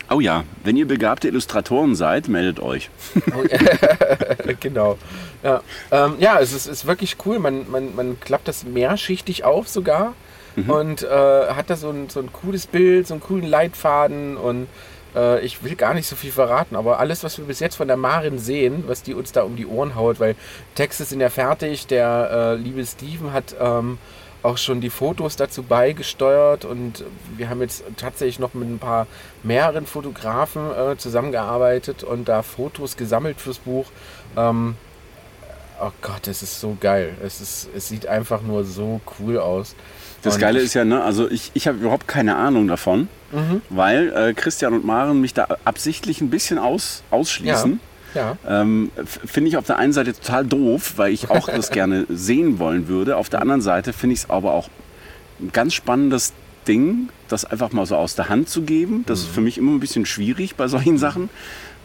Oh 0.09 0.19
ja, 0.19 0.43
wenn 0.63 0.77
ihr 0.77 0.87
begabte 0.87 1.27
Illustratoren 1.27 1.95
seid, 1.95 2.27
meldet 2.27 2.59
euch. 2.59 2.89
genau. 4.59 4.97
Ja, 5.43 5.61
ähm, 5.91 6.15
ja 6.19 6.39
es 6.39 6.53
ist, 6.53 6.67
ist 6.67 6.85
wirklich 6.85 7.17
cool. 7.25 7.39
Man, 7.39 7.69
man, 7.69 7.95
man 7.95 8.19
klappt 8.19 8.47
das 8.47 8.63
mehrschichtig 8.63 9.43
auf 9.43 9.67
sogar 9.67 10.13
und 10.67 11.03
äh, 11.03 11.07
hat 11.07 11.69
da 11.69 11.75
so 11.75 11.89
ein, 11.89 12.09
so 12.09 12.19
ein 12.19 12.31
cooles 12.31 12.67
Bild, 12.67 13.07
so 13.07 13.13
einen 13.13 13.21
coolen 13.21 13.45
Leitfaden 13.45 14.37
und 14.37 14.67
äh, 15.15 15.41
ich 15.41 15.63
will 15.63 15.75
gar 15.75 15.93
nicht 15.93 16.07
so 16.07 16.15
viel 16.15 16.31
verraten, 16.31 16.75
aber 16.75 16.99
alles, 16.99 17.23
was 17.23 17.37
wir 17.37 17.45
bis 17.45 17.59
jetzt 17.59 17.75
von 17.75 17.87
der 17.87 17.97
Marin 17.97 18.39
sehen, 18.39 18.85
was 18.87 19.03
die 19.03 19.13
uns 19.13 19.31
da 19.31 19.43
um 19.43 19.55
die 19.55 19.65
Ohren 19.65 19.95
haut, 19.95 20.19
weil 20.19 20.35
Texte 20.75 21.03
sind 21.03 21.19
ja 21.19 21.29
fertig, 21.29 21.87
der 21.87 22.29
äh, 22.31 22.55
liebe 22.55 22.85
Steven 22.85 23.33
hat 23.33 23.55
ähm, 23.59 23.97
auch 24.45 24.57
schon 24.57 24.79
die 24.79 24.89
Fotos 24.89 25.35
dazu 25.35 25.63
beigesteuert 25.63 26.65
und 26.65 27.03
wir 27.35 27.49
haben 27.49 27.61
jetzt 27.61 27.83
tatsächlich 27.97 28.39
noch 28.39 28.53
mit 28.53 28.69
ein 28.69 28.79
paar 28.79 29.07
mehreren 29.43 29.85
Fotografen 29.85 30.69
äh, 30.71 30.97
zusammengearbeitet 30.97 32.03
und 32.03 32.27
da 32.29 32.43
Fotos 32.43 32.95
gesammelt 32.95 33.41
fürs 33.41 33.57
Buch. 33.59 33.87
Ähm, 34.37 34.75
oh 35.81 35.91
Gott, 36.01 36.27
es 36.27 36.43
ist 36.43 36.59
so 36.61 36.77
geil. 36.79 37.15
Es, 37.23 37.41
ist, 37.41 37.69
es 37.75 37.87
sieht 37.87 38.07
einfach 38.07 38.41
nur 38.41 38.63
so 38.63 39.01
cool 39.19 39.39
aus. 39.39 39.75
Das 40.21 40.35
Und 40.35 40.41
Geile 40.41 40.59
ist 40.59 40.73
ja, 40.73 40.85
ne, 40.85 41.03
also 41.03 41.29
ich, 41.29 41.51
ich 41.53 41.67
habe 41.67 41.77
überhaupt 41.79 42.07
keine 42.07 42.35
Ahnung 42.35 42.67
davon, 42.67 43.07
Mhm. 43.31 43.61
weil 43.69 44.13
äh, 44.15 44.33
Christian 44.33 44.73
und 44.73 44.85
Maren 44.85 45.19
mich 45.19 45.33
da 45.33 45.47
absichtlich 45.65 46.21
ein 46.21 46.29
bisschen 46.29 46.57
aus, 46.57 47.03
ausschließen. 47.11 47.71
Ja, 47.73 47.79
Ähm, 48.47 48.91
f- 48.95 49.19
finde 49.25 49.49
ich 49.49 49.57
auf 49.57 49.65
der 49.65 49.77
einen 49.77 49.93
Seite 49.93 50.13
total 50.13 50.45
doof, 50.45 50.93
weil 50.97 51.11
ich 51.13 51.29
auch 51.29 51.47
das 51.49 51.69
gerne 51.71 52.05
sehen 52.09 52.59
wollen 52.59 52.87
würde. 52.87 53.17
Auf 53.17 53.29
der 53.29 53.41
anderen 53.41 53.61
Seite 53.61 53.93
finde 53.93 54.13
ich 54.13 54.19
es 54.21 54.29
aber 54.29 54.53
auch 54.53 54.69
ein 55.39 55.51
ganz 55.51 55.73
spannendes 55.73 56.33
Ding, 56.67 57.09
das 57.27 57.45
einfach 57.45 57.71
mal 57.71 57.85
so 57.85 57.95
aus 57.95 58.15
der 58.15 58.29
Hand 58.29 58.49
zu 58.49 58.61
geben. 58.63 59.03
Das 59.07 59.19
ist 59.19 59.27
für 59.27 59.41
mich 59.41 59.57
immer 59.57 59.71
ein 59.71 59.79
bisschen 59.79 60.05
schwierig 60.05 60.55
bei 60.55 60.67
solchen 60.67 60.97
Sachen. 60.97 61.29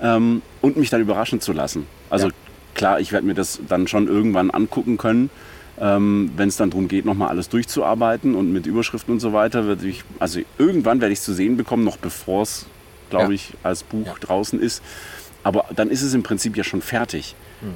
Ähm, 0.03 0.41
und 0.63 0.77
mich 0.79 0.89
dann 0.89 1.01
überraschen 1.03 1.41
zu 1.41 1.53
lassen. 1.53 1.87
Also 2.09 2.29
Ja. 2.29 2.33
klar, 2.75 3.01
ich 3.01 3.13
werde 3.13 3.27
mir 3.27 3.35
das 3.35 3.61
dann 3.69 3.87
schon 3.89 4.09
irgendwann 4.09 4.51
angucken 4.51 4.97
können. 4.97 5.29
Ähm, 5.79 6.31
Wenn 6.37 6.49
es 6.49 6.57
dann 6.57 6.71
darum 6.71 6.89
geht, 6.89 7.05
nochmal 7.07 7.29
alles 7.29 7.49
durchzuarbeiten 7.49 8.35
und 8.35 8.53
mit 8.53 8.67
Überschriften 8.67 9.13
und 9.15 9.21
so 9.21 9.33
weiter, 9.33 9.67
werde 9.67 9.87
ich, 9.87 10.05
also 10.19 10.41
irgendwann 10.59 11.01
werde 11.01 11.13
ich 11.13 11.19
es 11.21 11.25
zu 11.25 11.33
sehen 11.35 11.57
bekommen, 11.57 11.85
noch 11.85 11.97
bevor 11.97 12.43
es, 12.43 12.67
glaube 13.11 13.27
Ja. 13.29 13.31
ich, 13.33 13.53
als 13.63 13.83
Buch 13.83 14.19
draußen 14.19 14.61
ist. 14.61 14.83
Aber 15.43 15.65
dann 15.75 15.91
ist 15.91 16.03
es 16.03 16.13
im 16.15 16.23
Prinzip 16.23 16.57
ja 16.57 16.65
schon 16.65 16.83
fertig. 16.83 17.35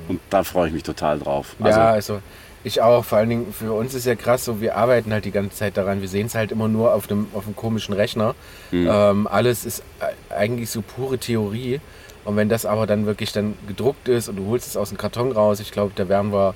Und 0.09 0.21
da 0.31 0.45
freue 0.45 0.69
ich 0.69 0.73
mich 0.75 0.83
total 0.83 1.19
drauf. 1.19 1.57
Also, 1.61 1.79
ja, 1.79 1.91
also 1.91 2.21
ich 2.63 2.81
auch. 2.81 3.05
Vor 3.05 3.19
allen 3.19 3.29
Dingen 3.29 3.53
für 3.53 3.73
uns 3.75 3.93
ist 3.95 4.07
ja 4.07 4.15
krass, 4.15 4.45
so 4.45 4.61
wir 4.61 4.77
arbeiten 4.77 5.13
halt 5.13 5.25
die 5.27 5.31
ganze 5.31 5.57
Zeit 5.57 5.77
daran. 5.77 6.01
Wir 6.01 6.09
sehen 6.09 6.27
es 6.27 6.35
halt 6.35 6.53
immer 6.53 6.69
nur 6.69 6.95
auf 6.95 7.11
einem, 7.11 7.27
auf 7.35 7.45
einem 7.47 7.55
komischen 7.57 7.95
Rechner. 7.95 8.35
Ähm, 8.73 9.27
alles 9.27 9.65
ist 9.67 9.83
eigentlich 10.31 10.71
so 10.71 10.81
pure 10.83 11.19
Theorie. 11.19 11.81
Und 12.25 12.37
wenn 12.37 12.49
das 12.49 12.65
aber 12.65 12.87
dann 12.87 13.05
wirklich 13.05 13.33
dann 13.33 13.55
gedruckt 13.69 14.09
ist 14.09 14.29
und 14.31 14.37
du 14.37 14.47
holst 14.47 14.67
es 14.67 14.77
aus 14.79 14.89
dem 14.89 14.97
Karton 14.97 15.33
raus, 15.33 15.61
ich 15.61 15.71
glaube, 15.73 15.93
da 15.95 16.09
werden 16.09 16.33
wir, 16.33 16.55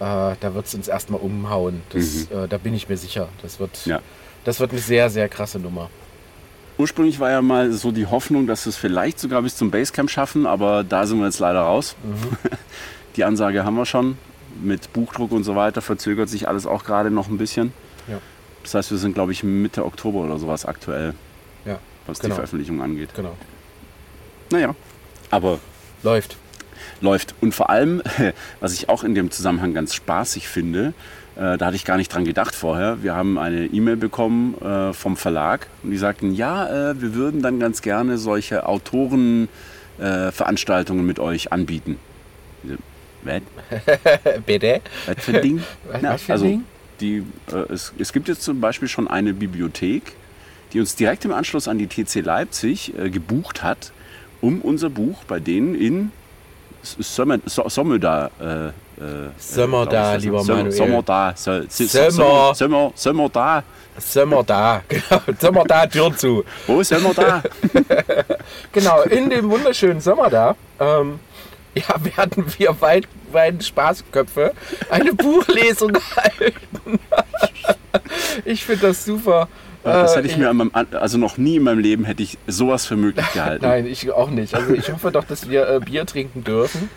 äh, 0.00 0.34
da 0.40 0.54
wird 0.54 0.64
es 0.66 0.74
uns 0.74 0.88
erstmal 0.88 1.20
umhauen. 1.20 1.82
Das, 1.90 2.30
äh, 2.30 2.48
da 2.48 2.56
bin 2.56 2.72
ich 2.72 2.88
mir 2.88 2.96
sicher. 2.96 3.28
Das 3.42 3.60
wird, 3.60 3.84
Ja. 3.84 4.00
das 4.44 4.60
wird 4.60 4.70
eine 4.70 4.80
sehr, 4.80 5.10
sehr 5.10 5.28
krasse 5.28 5.58
Nummer. 5.58 5.90
Ursprünglich 6.80 7.20
war 7.20 7.30
ja 7.30 7.42
mal 7.42 7.72
so 7.72 7.92
die 7.92 8.06
Hoffnung, 8.06 8.46
dass 8.46 8.64
wir 8.64 8.70
es 8.70 8.76
vielleicht 8.76 9.20
sogar 9.20 9.42
bis 9.42 9.54
zum 9.54 9.70
Basecamp 9.70 10.08
schaffen, 10.10 10.46
aber 10.46 10.82
da 10.82 11.06
sind 11.06 11.18
wir 11.18 11.26
jetzt 11.26 11.38
leider 11.38 11.60
raus. 11.60 11.94
Die 13.16 13.24
Ansage 13.24 13.64
haben 13.64 13.76
wir 13.76 13.84
schon. 13.84 14.16
Mit 14.62 14.90
Buchdruck 14.94 15.32
und 15.32 15.44
so 15.44 15.54
weiter 15.56 15.82
verzögert 15.82 16.28
sich 16.30 16.48
alles 16.48 16.66
auch 16.66 16.84
gerade 16.84 17.10
noch 17.10 17.28
ein 17.28 17.36
bisschen. 17.38 17.72
Ja. 18.08 18.18
Das 18.62 18.74
heißt, 18.74 18.90
wir 18.92 18.98
sind, 18.98 19.12
glaube 19.14 19.32
ich, 19.32 19.42
Mitte 19.42 19.84
Oktober 19.84 20.20
oder 20.20 20.38
sowas 20.38 20.64
aktuell, 20.64 21.12
Ja, 21.66 21.78
was 22.06 22.18
Genau. 22.20 22.32
die 22.32 22.36
Veröffentlichung 22.36 22.80
angeht. 22.80 23.10
genau. 23.14 23.36
Naja, 24.50 24.74
aber 25.30 25.58
Läuft. 26.02 26.36
läuft. 27.02 27.34
Und 27.42 27.54
vor 27.54 27.68
allem, 27.68 28.02
was 28.60 28.72
ich 28.72 28.88
auch 28.88 29.04
in 29.04 29.14
dem 29.14 29.30
Zusammenhang 29.30 29.74
ganz 29.74 29.92
spaßig 29.94 30.48
finde, 30.48 30.94
äh, 31.40 31.56
da 31.56 31.66
hatte 31.66 31.76
ich 31.76 31.86
gar 31.86 31.96
nicht 31.96 32.12
dran 32.12 32.26
gedacht 32.26 32.54
vorher. 32.54 33.02
Wir 33.02 33.16
haben 33.16 33.38
eine 33.38 33.64
E-Mail 33.64 33.96
bekommen 33.96 34.54
äh, 34.60 34.92
vom 34.92 35.16
Verlag 35.16 35.68
und 35.82 35.90
die 35.90 35.96
sagten, 35.96 36.34
ja, 36.34 36.90
äh, 36.90 37.00
wir 37.00 37.14
würden 37.14 37.40
dann 37.40 37.58
ganz 37.58 37.80
gerne 37.80 38.18
solche 38.18 38.66
Autorenveranstaltungen 38.66 41.02
äh, 41.02 41.06
mit 41.06 41.18
euch 41.18 41.50
anbieten. 41.50 41.96
Was? 43.22 43.40
Bitte? 44.46 44.82
Was 45.06 45.24
für 45.24 45.36
ein 45.36 45.42
Ding? 45.42 45.58
Was- 45.90 46.02
Na, 46.02 46.12
was 46.12 46.22
für 46.22 46.32
also, 46.32 46.44
Ding? 46.44 46.64
Die, 47.00 47.24
äh, 47.50 47.72
es, 47.72 47.94
es 47.98 48.12
gibt 48.12 48.28
jetzt 48.28 48.42
zum 48.42 48.60
Beispiel 48.60 48.88
schon 48.88 49.08
eine 49.08 49.32
Bibliothek, 49.32 50.12
die 50.74 50.80
uns 50.80 50.94
direkt 50.94 51.24
im 51.24 51.32
Anschluss 51.32 51.68
an 51.68 51.78
die 51.78 51.86
TC 51.86 52.16
Leipzig 52.22 52.92
äh, 52.98 53.08
gebucht 53.08 53.62
hat, 53.62 53.92
um 54.42 54.60
unser 54.60 54.90
Buch 54.90 55.24
bei 55.24 55.40
denen 55.40 55.74
in 55.74 56.12
Sommer, 56.82 57.38
so, 57.46 57.66
Sommer 57.68 57.98
da. 57.98 58.30
Äh, 59.00 59.04
äh, 59.04 59.30
Sommer 59.38 59.86
glaub 59.86 59.86
ich, 59.86 59.90
da, 59.92 60.14
das 60.14 60.22
lieber. 60.24 60.40
Sommer, 60.40 60.56
Manuel. 60.58 60.72
Sommer 60.72 61.02
da. 61.02 61.32
So, 61.36 61.60
so, 61.68 61.86
Sommer. 61.86 62.10
Sommer, 62.10 62.54
Sommer, 62.54 62.92
Sommer 62.94 63.28
da. 63.28 63.62
Sind 63.98 64.30
wir 64.30 64.42
da? 64.44 64.82
Genau, 64.88 65.20
sind 65.38 65.54
wir 65.54 65.64
da, 65.64 65.86
Tür 65.86 66.16
zu. 66.16 66.44
Wo 66.66 66.80
ist 66.80 66.88
Sommer 66.88 67.12
da? 67.14 67.42
Genau, 68.72 69.02
in 69.02 69.28
dem 69.30 69.50
wunderschönen 69.50 70.00
Sommer 70.00 70.30
da, 70.30 70.56
ähm, 70.78 71.18
ja, 71.74 71.94
werden 72.16 72.44
wir 72.58 72.80
weit, 72.80 73.06
beiden 73.32 73.60
Spaßköpfe 73.60 74.52
eine 74.90 75.12
Buchlesung 75.12 75.92
halten. 76.16 76.98
ich 78.44 78.64
finde 78.64 78.88
das 78.88 79.04
super. 79.04 79.48
Das 79.82 80.12
Äh, 80.12 80.18
hätte 80.18 80.28
ich 80.28 80.36
mir, 80.36 80.50
an 80.50 80.56
meinem, 80.56 80.72
also 80.92 81.18
noch 81.18 81.36
nie 81.36 81.56
in 81.56 81.62
meinem 81.62 81.78
Leben 81.78 82.04
hätte 82.04 82.22
ich 82.22 82.38
sowas 82.46 82.86
für 82.86 82.96
möglich 82.96 83.26
gehalten. 83.32 83.64
Nein, 83.64 83.86
ich 83.86 84.10
auch 84.10 84.30
nicht. 84.30 84.54
Also 84.54 84.74
ich 84.74 84.90
hoffe 84.92 85.10
doch, 85.10 85.24
dass 85.24 85.48
wir 85.48 85.68
äh, 85.68 85.80
Bier 85.80 86.06
trinken 86.06 86.44
dürfen. 86.44 86.90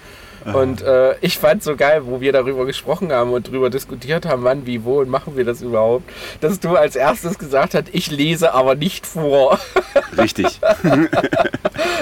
Und 0.54 0.82
äh, 0.82 1.16
ich 1.22 1.38
fand 1.38 1.64
so 1.64 1.76
geil, 1.76 2.02
wo 2.06 2.20
wir 2.22 2.32
darüber 2.34 2.66
gesprochen 2.66 3.12
haben 3.12 3.32
und 3.32 3.48
darüber 3.48 3.70
diskutiert 3.70 4.26
haben, 4.26 4.44
wann, 4.44 4.66
wie, 4.66 4.84
wo 4.84 5.00
und 5.00 5.10
machen 5.10 5.38
wir 5.38 5.46
das 5.46 5.62
überhaupt, 5.62 6.10
dass 6.42 6.60
du 6.60 6.76
als 6.76 6.96
erstes 6.96 7.38
gesagt 7.40 7.74
hast, 7.74 7.86
ich 7.92 8.12
lese 8.12 8.54
aber 8.54 8.76
nicht 8.76 9.06
vor. 9.06 9.60
Richtig. 10.18 10.60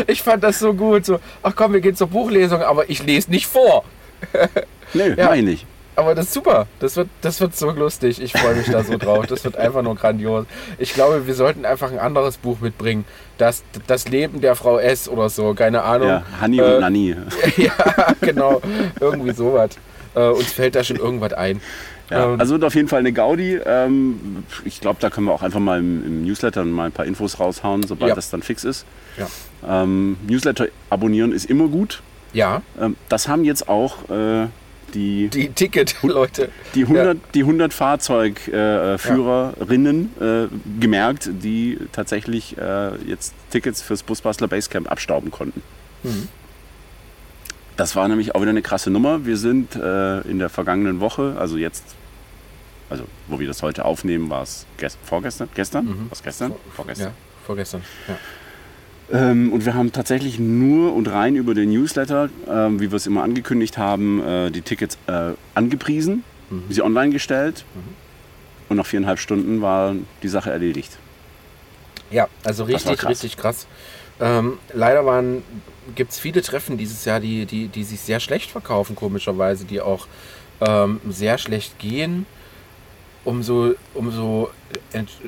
Ich 0.07 0.21
fand 0.23 0.43
das 0.43 0.59
so 0.59 0.73
gut, 0.73 1.05
so, 1.05 1.19
ach 1.43 1.53
komm, 1.55 1.73
wir 1.73 1.81
gehen 1.81 1.95
zur 1.95 2.07
Buchlesung, 2.07 2.61
aber 2.61 2.89
ich 2.89 3.03
lese 3.03 3.29
nicht 3.31 3.45
vor. 3.47 3.83
Nö, 4.93 5.13
Ja. 5.15 5.27
meine 5.27 5.51
ich. 5.51 5.65
Aber 5.95 6.15
das 6.15 6.25
ist 6.27 6.33
super. 6.33 6.67
Das 6.79 6.95
wird, 6.95 7.09
das 7.21 7.41
wird 7.41 7.55
so 7.55 7.69
lustig. 7.71 8.21
Ich 8.21 8.33
freue 8.33 8.55
mich 8.55 8.67
da 8.69 8.83
so 8.83 8.97
drauf. 8.97 9.27
Das 9.27 9.43
wird 9.43 9.57
einfach 9.57 9.81
nur 9.81 9.95
grandios. 9.95 10.45
Ich 10.79 10.93
glaube, 10.93 11.27
wir 11.27 11.33
sollten 11.35 11.65
einfach 11.65 11.91
ein 11.91 11.99
anderes 11.99 12.37
Buch 12.37 12.59
mitbringen. 12.61 13.03
Das, 13.37 13.63
das 13.87 14.07
Leben 14.07 14.39
der 14.41 14.55
Frau 14.55 14.77
S 14.79 15.09
oder 15.09 15.29
so. 15.29 15.53
Keine 15.53 15.83
Ahnung. 15.83 16.07
Ja, 16.07 16.23
Hanni 16.39 16.59
Äh, 16.59 16.73
und 16.75 16.79
Nanni. 16.81 17.15
ja, 17.57 17.73
genau. 18.21 18.61
Irgendwie 18.99 19.33
sowas. 19.33 19.71
Äh, 20.15 20.27
uns 20.29 20.51
fällt 20.53 20.75
da 20.75 20.83
schon 20.83 20.97
irgendwas 20.97 21.33
ein. 21.33 21.61
Ja, 22.09 22.25
Ähm, 22.33 22.39
also 22.39 22.53
wird 22.53 22.63
auf 22.63 22.75
jeden 22.75 22.87
Fall 22.87 22.99
eine 22.99 23.11
Gaudi. 23.13 23.59
Ähm, 23.65 24.43
ich 24.65 24.79
glaube, 24.81 24.97
da 25.01 25.09
können 25.09 25.27
wir 25.27 25.33
auch 25.33 25.43
einfach 25.43 25.59
mal 25.59 25.79
im, 25.79 26.05
im 26.05 26.25
Newsletter 26.25 26.63
mal 26.65 26.85
ein 26.85 26.91
paar 26.93 27.05
Infos 27.05 27.39
raushauen, 27.39 27.83
sobald 27.83 28.09
Ja. 28.09 28.15
das 28.15 28.29
dann 28.29 28.43
fix 28.43 28.63
ist. 28.63 28.85
Ja. 29.17 29.27
Ähm, 29.83 30.17
Newsletter 30.27 30.67
abonnieren 30.89 31.31
ist 31.33 31.49
immer 31.49 31.67
gut. 31.67 32.01
ja, 32.33 32.61
Ähm, 32.79 32.95
das 33.09 33.27
haben 33.27 33.43
jetzt 33.43 33.67
auch 33.69 34.09
äh, 34.09 34.47
die, 34.93 35.29
die 35.29 35.49
Ticket-Leute. 35.49 36.49
die 36.75 36.83
100, 36.83 37.17
die 37.33 37.41
100 37.41 37.73
Fahrzeugführerinnen 37.73 38.95
äh, 38.95 38.97
Führerinnen, 38.97 40.09
äh, 40.19 40.79
gemerkt, 40.79 41.29
die 41.31 41.77
tatsächlich 41.91 42.57
äh, 42.57 42.95
jetzt 43.05 43.33
Tickets 43.49 43.81
fürs 43.81 44.03
Busbastler 44.03 44.47
Basecamp 44.47 44.91
abstauben 44.91 45.31
konnten. 45.31 45.61
Mhm. 46.03 46.27
Das 47.77 47.95
war 47.95 48.07
nämlich 48.07 48.35
auch 48.35 48.41
wieder 48.41 48.51
eine 48.51 48.61
krasse 48.61 48.91
Nummer. 48.91 49.25
Wir 49.25 49.37
sind 49.37 49.75
äh, 49.75 50.21
in 50.21 50.39
der 50.39 50.49
vergangenen 50.49 50.99
Woche, 50.99 51.35
also 51.39 51.57
jetzt, 51.57 51.83
also 52.89 53.05
wo 53.27 53.39
wir 53.39 53.47
das 53.47 53.63
heute 53.63 53.85
aufnehmen, 53.85 54.29
war 54.29 54.43
es 54.43 54.65
gest 54.77 54.97
vorgestern? 55.03 55.49
Gestern? 55.55 55.85
Mhm. 55.85 56.07
Was 56.09 56.21
gestern? 56.21 56.53
Vorgestern. 56.75 57.07
Ja, 57.07 57.13
vorgestern. 57.45 57.81
Ja. 58.07 58.17
Ähm, 59.11 59.51
und 59.51 59.65
wir 59.65 59.73
haben 59.73 59.91
tatsächlich 59.91 60.39
nur 60.39 60.93
und 60.93 61.07
rein 61.09 61.35
über 61.35 61.53
den 61.53 61.69
Newsletter, 61.69 62.29
ähm, 62.47 62.79
wie 62.79 62.91
wir 62.91 62.95
es 62.95 63.07
immer 63.07 63.23
angekündigt 63.23 63.77
haben, 63.77 64.21
äh, 64.25 64.51
die 64.51 64.61
Tickets 64.61 64.97
äh, 65.07 65.31
angepriesen, 65.53 66.23
Mhm. 66.49 66.63
sie 66.69 66.81
online 66.81 67.11
gestellt. 67.11 67.65
Und 68.69 68.77
nach 68.77 68.85
viereinhalb 68.85 69.19
Stunden 69.19 69.61
war 69.61 69.95
die 70.23 70.27
Sache 70.27 70.51
erledigt. 70.51 70.97
Ja, 72.09 72.27
also 72.43 72.63
richtig, 72.65 72.97
krass. 72.97 73.09
richtig 73.09 73.37
krass. 73.37 73.67
Ähm, 74.19 74.59
leider 74.73 75.03
gibt 75.95 76.11
es 76.11 76.19
viele 76.19 76.41
Treffen 76.41 76.77
dieses 76.77 77.03
Jahr, 77.05 77.19
die, 77.19 77.45
die, 77.45 77.67
die 77.67 77.83
sich 77.83 77.99
sehr 78.01 78.19
schlecht 78.19 78.51
verkaufen, 78.51 78.95
komischerweise, 78.95 79.65
die 79.65 79.81
auch 79.81 80.07
ähm, 80.61 80.99
sehr 81.09 81.37
schlecht 81.37 81.79
gehen. 81.79 82.25
Umso, 83.23 83.75
umso 83.93 84.49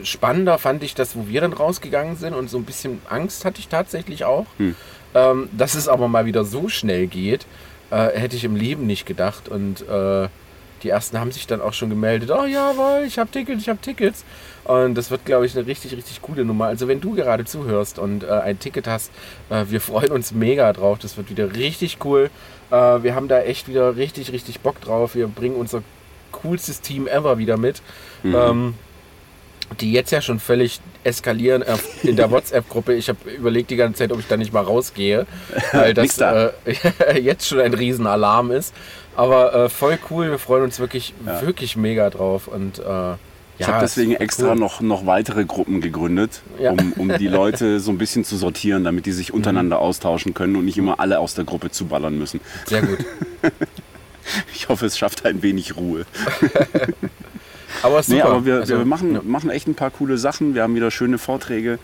spannender 0.03 0.57
fand 0.57 0.83
ich 0.83 0.95
das, 0.95 1.15
wo 1.15 1.27
wir 1.27 1.41
dann 1.41 1.53
rausgegangen 1.53 2.15
sind 2.15 2.33
und 2.33 2.49
so 2.49 2.57
ein 2.57 2.63
bisschen 2.63 3.01
Angst 3.07 3.45
hatte 3.45 3.59
ich 3.59 3.67
tatsächlich 3.67 4.25
auch. 4.25 4.45
Hm. 4.57 4.75
Ähm, 5.15 5.49
dass 5.55 5.75
es 5.75 5.87
aber 5.87 6.07
mal 6.07 6.25
wieder 6.25 6.43
so 6.43 6.69
schnell 6.69 7.05
geht, 7.05 7.45
äh, 7.91 8.17
hätte 8.17 8.35
ich 8.35 8.43
im 8.43 8.55
Leben 8.55 8.87
nicht 8.87 9.05
gedacht. 9.05 9.47
Und 9.47 9.87
äh, 9.87 10.27
die 10.81 10.89
ersten 10.89 11.19
haben 11.19 11.31
sich 11.31 11.47
dann 11.47 11.61
auch 11.61 11.73
schon 11.73 11.89
gemeldet, 11.89 12.31
oh 12.31 12.45
ja, 12.45 12.73
weil 12.75 13.05
ich 13.05 13.19
habe 13.19 13.29
Tickets, 13.29 13.61
ich 13.61 13.69
habe 13.69 13.79
Tickets. 13.79 14.25
Und 14.63 14.95
das 14.95 15.11
wird, 15.11 15.25
glaube 15.25 15.45
ich, 15.45 15.55
eine 15.55 15.67
richtig, 15.67 15.95
richtig 15.95 16.21
coole 16.21 16.45
Nummer. 16.45 16.65
Also 16.65 16.87
wenn 16.87 16.99
du 16.99 17.13
gerade 17.13 17.45
zuhörst 17.45 17.99
und 17.99 18.23
äh, 18.23 18.27
ein 18.27 18.59
Ticket 18.59 18.87
hast, 18.87 19.11
äh, 19.49 19.65
wir 19.69 19.81
freuen 19.81 20.11
uns 20.11 20.31
mega 20.31 20.71
drauf. 20.73 20.99
Das 20.99 21.15
wird 21.15 21.29
wieder 21.29 21.53
richtig 21.53 21.99
cool. 22.03 22.29
Äh, 22.71 23.03
wir 23.03 23.13
haben 23.13 23.27
da 23.27 23.41
echt 23.41 23.67
wieder 23.67 23.95
richtig, 23.95 24.31
richtig 24.31 24.61
Bock 24.61 24.81
drauf. 24.81 25.15
Wir 25.15 25.27
bringen 25.27 25.55
unser 25.55 25.83
coolstes 26.33 26.81
Team 26.81 27.07
ever 27.07 27.37
wieder 27.37 27.55
mit. 27.55 27.81
Mhm. 28.23 28.35
Ähm, 28.35 28.73
die 29.79 29.91
jetzt 29.91 30.11
ja 30.11 30.21
schon 30.21 30.39
völlig 30.39 30.79
eskalieren 31.03 31.63
in 32.03 32.15
der 32.15 32.31
WhatsApp-Gruppe. 32.31 32.93
Ich 32.93 33.09
habe 33.09 33.29
überlegt 33.31 33.71
die 33.71 33.75
ganze 33.75 33.99
Zeit, 33.99 34.11
ob 34.11 34.19
ich 34.19 34.27
da 34.27 34.37
nicht 34.37 34.53
mal 34.53 34.63
rausgehe, 34.63 35.25
weil 35.71 35.93
das 35.93 36.15
da. 36.17 36.51
äh, 36.65 37.19
jetzt 37.19 37.47
schon 37.47 37.59
ein 37.59 37.73
Riesenalarm 37.73 38.51
ist. 38.51 38.73
Aber 39.15 39.53
äh, 39.53 39.69
voll 39.69 39.99
cool, 40.09 40.31
wir 40.31 40.39
freuen 40.39 40.63
uns 40.63 40.79
wirklich, 40.79 41.13
ja. 41.25 41.41
wirklich 41.41 41.75
mega 41.75 42.09
drauf. 42.09 42.47
Und, 42.47 42.79
äh, 42.79 43.13
ich 43.59 43.67
ja, 43.67 43.67
habe 43.67 43.81
deswegen 43.81 44.15
extra 44.15 44.51
cool. 44.51 44.55
noch, 44.55 44.81
noch 44.81 45.05
weitere 45.05 45.45
Gruppen 45.45 45.79
gegründet, 45.79 46.41
ja. 46.59 46.71
um, 46.71 46.93
um 46.93 47.17
die 47.17 47.27
Leute 47.27 47.79
so 47.79 47.91
ein 47.91 47.99
bisschen 47.99 48.23
zu 48.23 48.35
sortieren, 48.35 48.83
damit 48.83 49.05
die 49.05 49.11
sich 49.11 49.29
mhm. 49.29 49.37
untereinander 49.37 49.77
mhm. 49.77 49.83
austauschen 49.83 50.33
können 50.33 50.55
und 50.55 50.65
nicht 50.65 50.77
immer 50.77 50.99
alle 50.99 51.19
aus 51.19 51.35
der 51.35 51.45
Gruppe 51.45 51.69
zuballern 51.69 52.17
müssen. 52.17 52.41
Sehr 52.65 52.81
gut. 52.81 52.99
ich 54.53 54.69
hoffe, 54.69 54.85
es 54.85 54.97
schafft 54.97 55.25
ein 55.25 55.41
wenig 55.41 55.75
Ruhe. 55.75 56.05
aber 57.83 58.03
super. 58.03 58.15
Nee, 58.15 58.21
aber 58.21 58.45
wir, 58.45 58.55
also, 58.55 58.77
wir 58.77 58.85
machen, 58.85 59.13
ja. 59.15 59.21
machen 59.23 59.49
echt 59.49 59.67
ein 59.67 59.75
paar 59.75 59.91
coole 59.91 60.17
Sachen. 60.17 60.55
Wir 60.55 60.63
haben 60.63 60.75
wieder 60.75 60.91
schöne 60.91 61.17
Vorträge. 61.17 61.79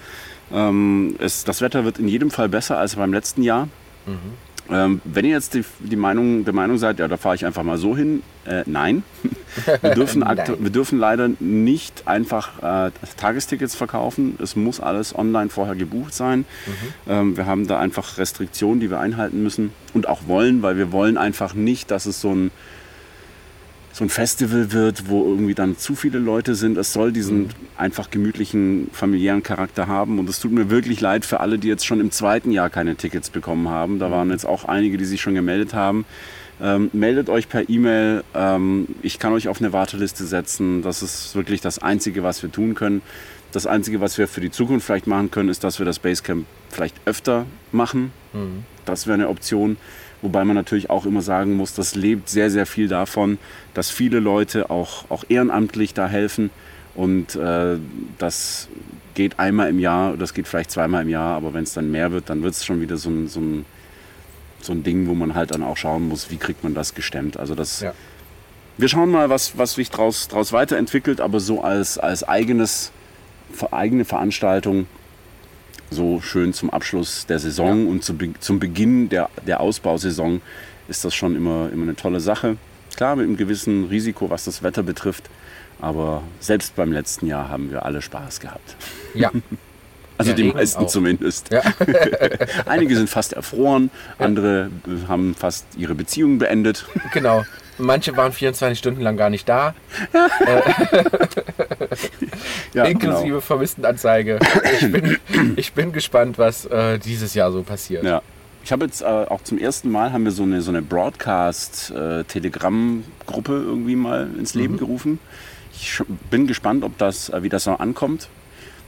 Ähm, 0.51 1.15
es, 1.19 1.43
das 1.43 1.61
Wetter 1.61 1.85
wird 1.85 1.99
in 1.99 2.07
jedem 2.07 2.31
Fall 2.31 2.49
besser 2.49 2.77
als 2.77 2.95
beim 2.95 3.13
letzten 3.13 3.43
Jahr. 3.43 3.67
Mhm. 4.05 4.33
Ähm, 4.71 5.01
wenn 5.03 5.25
ihr 5.25 5.31
jetzt 5.31 5.53
die, 5.53 5.63
die, 5.79 5.95
Meinung, 5.95 6.45
der 6.45 6.53
Meinung 6.53 6.77
seid, 6.77 6.99
ja, 6.99 7.07
da 7.07 7.17
fahre 7.17 7.35
ich 7.35 7.45
einfach 7.45 7.63
mal 7.63 7.77
so 7.77 7.95
hin, 7.95 8.21
äh, 8.45 8.63
nein. 8.65 9.03
wir, 9.81 9.91
dürfen 9.91 10.19
nein. 10.19 10.39
wir 10.59 10.69
dürfen 10.69 10.99
leider 10.99 11.29
nicht 11.39 12.07
einfach 12.07 12.87
äh, 12.87 12.91
Tagestickets 13.17 13.75
verkaufen. 13.75 14.37
Es 14.41 14.55
muss 14.55 14.79
alles 14.79 15.17
online 15.17 15.49
vorher 15.49 15.75
gebucht 15.75 16.13
sein. 16.13 16.39
Mhm. 16.39 16.73
Ähm, 17.07 17.37
wir 17.37 17.45
haben 17.45 17.67
da 17.67 17.79
einfach 17.79 18.17
Restriktionen, 18.17 18.79
die 18.79 18.89
wir 18.89 18.99
einhalten 18.99 19.41
müssen 19.41 19.71
und 19.93 20.07
auch 20.07 20.27
wollen, 20.27 20.61
weil 20.61 20.77
wir 20.77 20.91
wollen 20.91 21.17
einfach 21.17 21.53
nicht, 21.53 21.91
dass 21.91 22.05
es 22.05 22.21
so 22.21 22.33
ein 22.33 22.51
so 23.99 24.05
ein 24.05 24.09
Festival 24.09 24.71
wird, 24.71 25.09
wo 25.09 25.25
irgendwie 25.25 25.53
dann 25.53 25.77
zu 25.77 25.93
viele 25.93 26.19
Leute 26.19 26.55
sind. 26.55 26.77
Es 26.77 26.93
soll 26.93 27.11
diesen 27.11 27.39
mhm. 27.43 27.49
einfach 27.75 28.09
gemütlichen, 28.09 28.89
familiären 28.93 29.43
Charakter 29.43 29.87
haben. 29.87 30.19
Und 30.19 30.29
es 30.29 30.39
tut 30.39 30.53
mir 30.53 30.69
wirklich 30.69 31.01
leid 31.01 31.25
für 31.25 31.41
alle, 31.41 31.59
die 31.59 31.67
jetzt 31.67 31.85
schon 31.85 31.99
im 31.99 32.09
zweiten 32.09 32.51
Jahr 32.51 32.69
keine 32.69 32.95
Tickets 32.95 33.29
bekommen 33.29 33.67
haben. 33.67 33.99
Da 33.99 34.07
mhm. 34.07 34.11
waren 34.13 34.29
jetzt 34.31 34.45
auch 34.45 34.63
einige, 34.63 34.97
die 34.97 35.03
sich 35.03 35.19
schon 35.19 35.35
gemeldet 35.35 35.73
haben. 35.73 36.05
Ähm, 36.61 36.89
meldet 36.93 37.29
euch 37.29 37.49
per 37.49 37.67
E-Mail. 37.67 38.23
Ähm, 38.33 38.87
ich 39.01 39.19
kann 39.19 39.33
euch 39.33 39.49
auf 39.49 39.59
eine 39.59 39.73
Warteliste 39.73 40.25
setzen. 40.25 40.81
Das 40.81 41.03
ist 41.03 41.35
wirklich 41.35 41.59
das 41.59 41.79
Einzige, 41.79 42.23
was 42.23 42.41
wir 42.41 42.49
tun 42.49 42.75
können. 42.75 43.01
Das 43.51 43.67
Einzige, 43.67 43.99
was 43.99 44.17
wir 44.17 44.29
für 44.29 44.39
die 44.39 44.51
Zukunft 44.51 44.85
vielleicht 44.85 45.07
machen 45.07 45.29
können, 45.29 45.49
ist, 45.49 45.65
dass 45.65 45.77
wir 45.79 45.85
das 45.85 45.99
Basecamp 45.99 46.45
vielleicht 46.69 46.95
öfter 47.03 47.45
machen. 47.73 48.13
Mhm. 48.31 48.63
Das 48.85 49.07
wäre 49.07 49.15
eine 49.15 49.27
Option. 49.27 49.75
Wobei 50.21 50.43
man 50.43 50.55
natürlich 50.55 50.89
auch 50.89 51.05
immer 51.05 51.21
sagen 51.21 51.55
muss, 51.55 51.73
das 51.73 51.95
lebt 51.95 52.29
sehr, 52.29 52.51
sehr 52.51 52.65
viel 52.65 52.87
davon, 52.87 53.37
dass 53.73 53.89
viele 53.89 54.19
Leute 54.19 54.69
auch, 54.69 55.09
auch 55.09 55.23
ehrenamtlich 55.29 55.93
da 55.93 56.07
helfen. 56.07 56.49
Und 56.95 57.35
äh, 57.35 57.77
das 58.17 58.67
geht 59.15 59.39
einmal 59.39 59.69
im 59.69 59.79
Jahr, 59.79 60.17
das 60.17 60.33
geht 60.33 60.47
vielleicht 60.47 60.71
zweimal 60.71 61.03
im 61.03 61.09
Jahr, 61.09 61.35
aber 61.35 61.53
wenn 61.53 61.63
es 61.63 61.73
dann 61.73 61.89
mehr 61.91 62.11
wird, 62.11 62.29
dann 62.29 62.43
wird 62.43 62.53
es 62.53 62.65
schon 62.65 62.81
wieder 62.81 62.97
so 62.97 63.09
ein, 63.09 63.27
so, 63.27 63.39
ein, 63.39 63.65
so 64.61 64.73
ein 64.73 64.83
Ding, 64.83 65.07
wo 65.07 65.13
man 65.13 65.35
halt 65.35 65.51
dann 65.51 65.63
auch 65.63 65.77
schauen 65.77 66.07
muss, 66.07 66.29
wie 66.31 66.37
kriegt 66.37 66.63
man 66.63 66.73
das 66.73 66.95
gestemmt. 66.95 67.37
Also 67.37 67.55
das, 67.55 67.79
ja. 67.81 67.93
wir 68.77 68.87
schauen 68.89 69.11
mal, 69.11 69.29
was, 69.29 69.57
was 69.57 69.73
sich 69.73 69.89
daraus 69.89 70.27
draus 70.27 70.51
weiterentwickelt, 70.51 71.21
aber 71.21 71.39
so 71.39 71.61
als, 71.61 71.97
als 71.97 72.27
eigenes, 72.27 72.91
eigene 73.71 74.03
Veranstaltung 74.03 74.87
so 75.91 76.21
schön 76.21 76.53
zum 76.53 76.69
Abschluss 76.69 77.25
der 77.25 77.39
Saison 77.39 77.85
ja. 77.85 77.91
und 77.91 78.03
zu, 78.03 78.15
zum 78.39 78.59
Beginn 78.59 79.09
der, 79.09 79.29
der 79.45 79.59
Ausbausaison 79.59 80.41
ist 80.87 81.05
das 81.05 81.15
schon 81.15 81.35
immer, 81.35 81.69
immer 81.71 81.83
eine 81.83 81.95
tolle 81.95 82.19
Sache. 82.19 82.57
Klar, 82.95 83.15
mit 83.15 83.25
einem 83.25 83.37
gewissen 83.37 83.85
Risiko, 83.85 84.29
was 84.29 84.45
das 84.45 84.63
Wetter 84.63 84.83
betrifft. 84.83 85.29
Aber 85.79 86.23
selbst 86.39 86.75
beim 86.75 86.91
letzten 86.91 87.27
Jahr 87.27 87.47
haben 87.47 87.71
wir 87.71 87.85
alle 87.85 88.01
Spaß 88.01 88.39
gehabt. 88.39 88.75
Ja. 89.13 89.31
Also 90.17 90.33
die 90.33 90.51
meisten 90.51 90.83
auch. 90.83 90.87
zumindest. 90.87 91.49
Ja. 91.49 91.61
Einige 92.65 92.93
sind 92.97 93.09
fast 93.09 93.31
erfroren, 93.31 93.89
andere 94.17 94.69
haben 95.07 95.33
fast 95.33 95.65
ihre 95.77 95.95
Beziehungen 95.95 96.39
beendet. 96.39 96.85
Genau. 97.13 97.45
Manche 97.79 98.15
waren 98.15 98.31
24 98.31 98.77
Stunden 98.77 99.01
lang 99.01 99.17
gar 99.17 99.29
nicht 99.29 99.49
da. 99.49 99.73
ja, 102.73 102.83
Inklusive 102.85 103.27
genau. 103.27 103.41
Vermisstenanzeige. 103.41 104.39
Ich 104.79 104.91
bin, 104.91 105.17
ich 105.57 105.73
bin 105.73 105.91
gespannt, 105.91 106.37
was 106.37 106.65
äh, 106.65 106.99
dieses 106.99 107.33
Jahr 107.33 107.51
so 107.51 107.63
passiert. 107.63 108.03
Ja. 108.03 108.21
Ich 108.63 108.71
habe 108.71 108.85
jetzt 108.85 109.01
äh, 109.01 109.05
auch 109.05 109.41
zum 109.43 109.57
ersten 109.57 109.89
Mal 109.89 110.11
haben 110.11 110.25
wir 110.25 110.31
so 110.31 110.43
eine, 110.43 110.61
so 110.61 110.69
eine 110.69 110.81
Broadcast-Telegram-Gruppe 110.81 113.53
äh, 113.53 113.63
irgendwie 113.63 113.95
mal 113.95 114.29
ins 114.37 114.53
Leben 114.53 114.73
mhm. 114.73 114.79
gerufen. 114.79 115.19
Ich 115.73 116.03
bin 116.29 116.45
gespannt, 116.45 116.83
ob 116.83 116.97
das, 116.97 117.29
äh, 117.29 117.41
wie 117.41 117.49
das 117.49 117.65
noch 117.65 117.79
ankommt. 117.79 118.27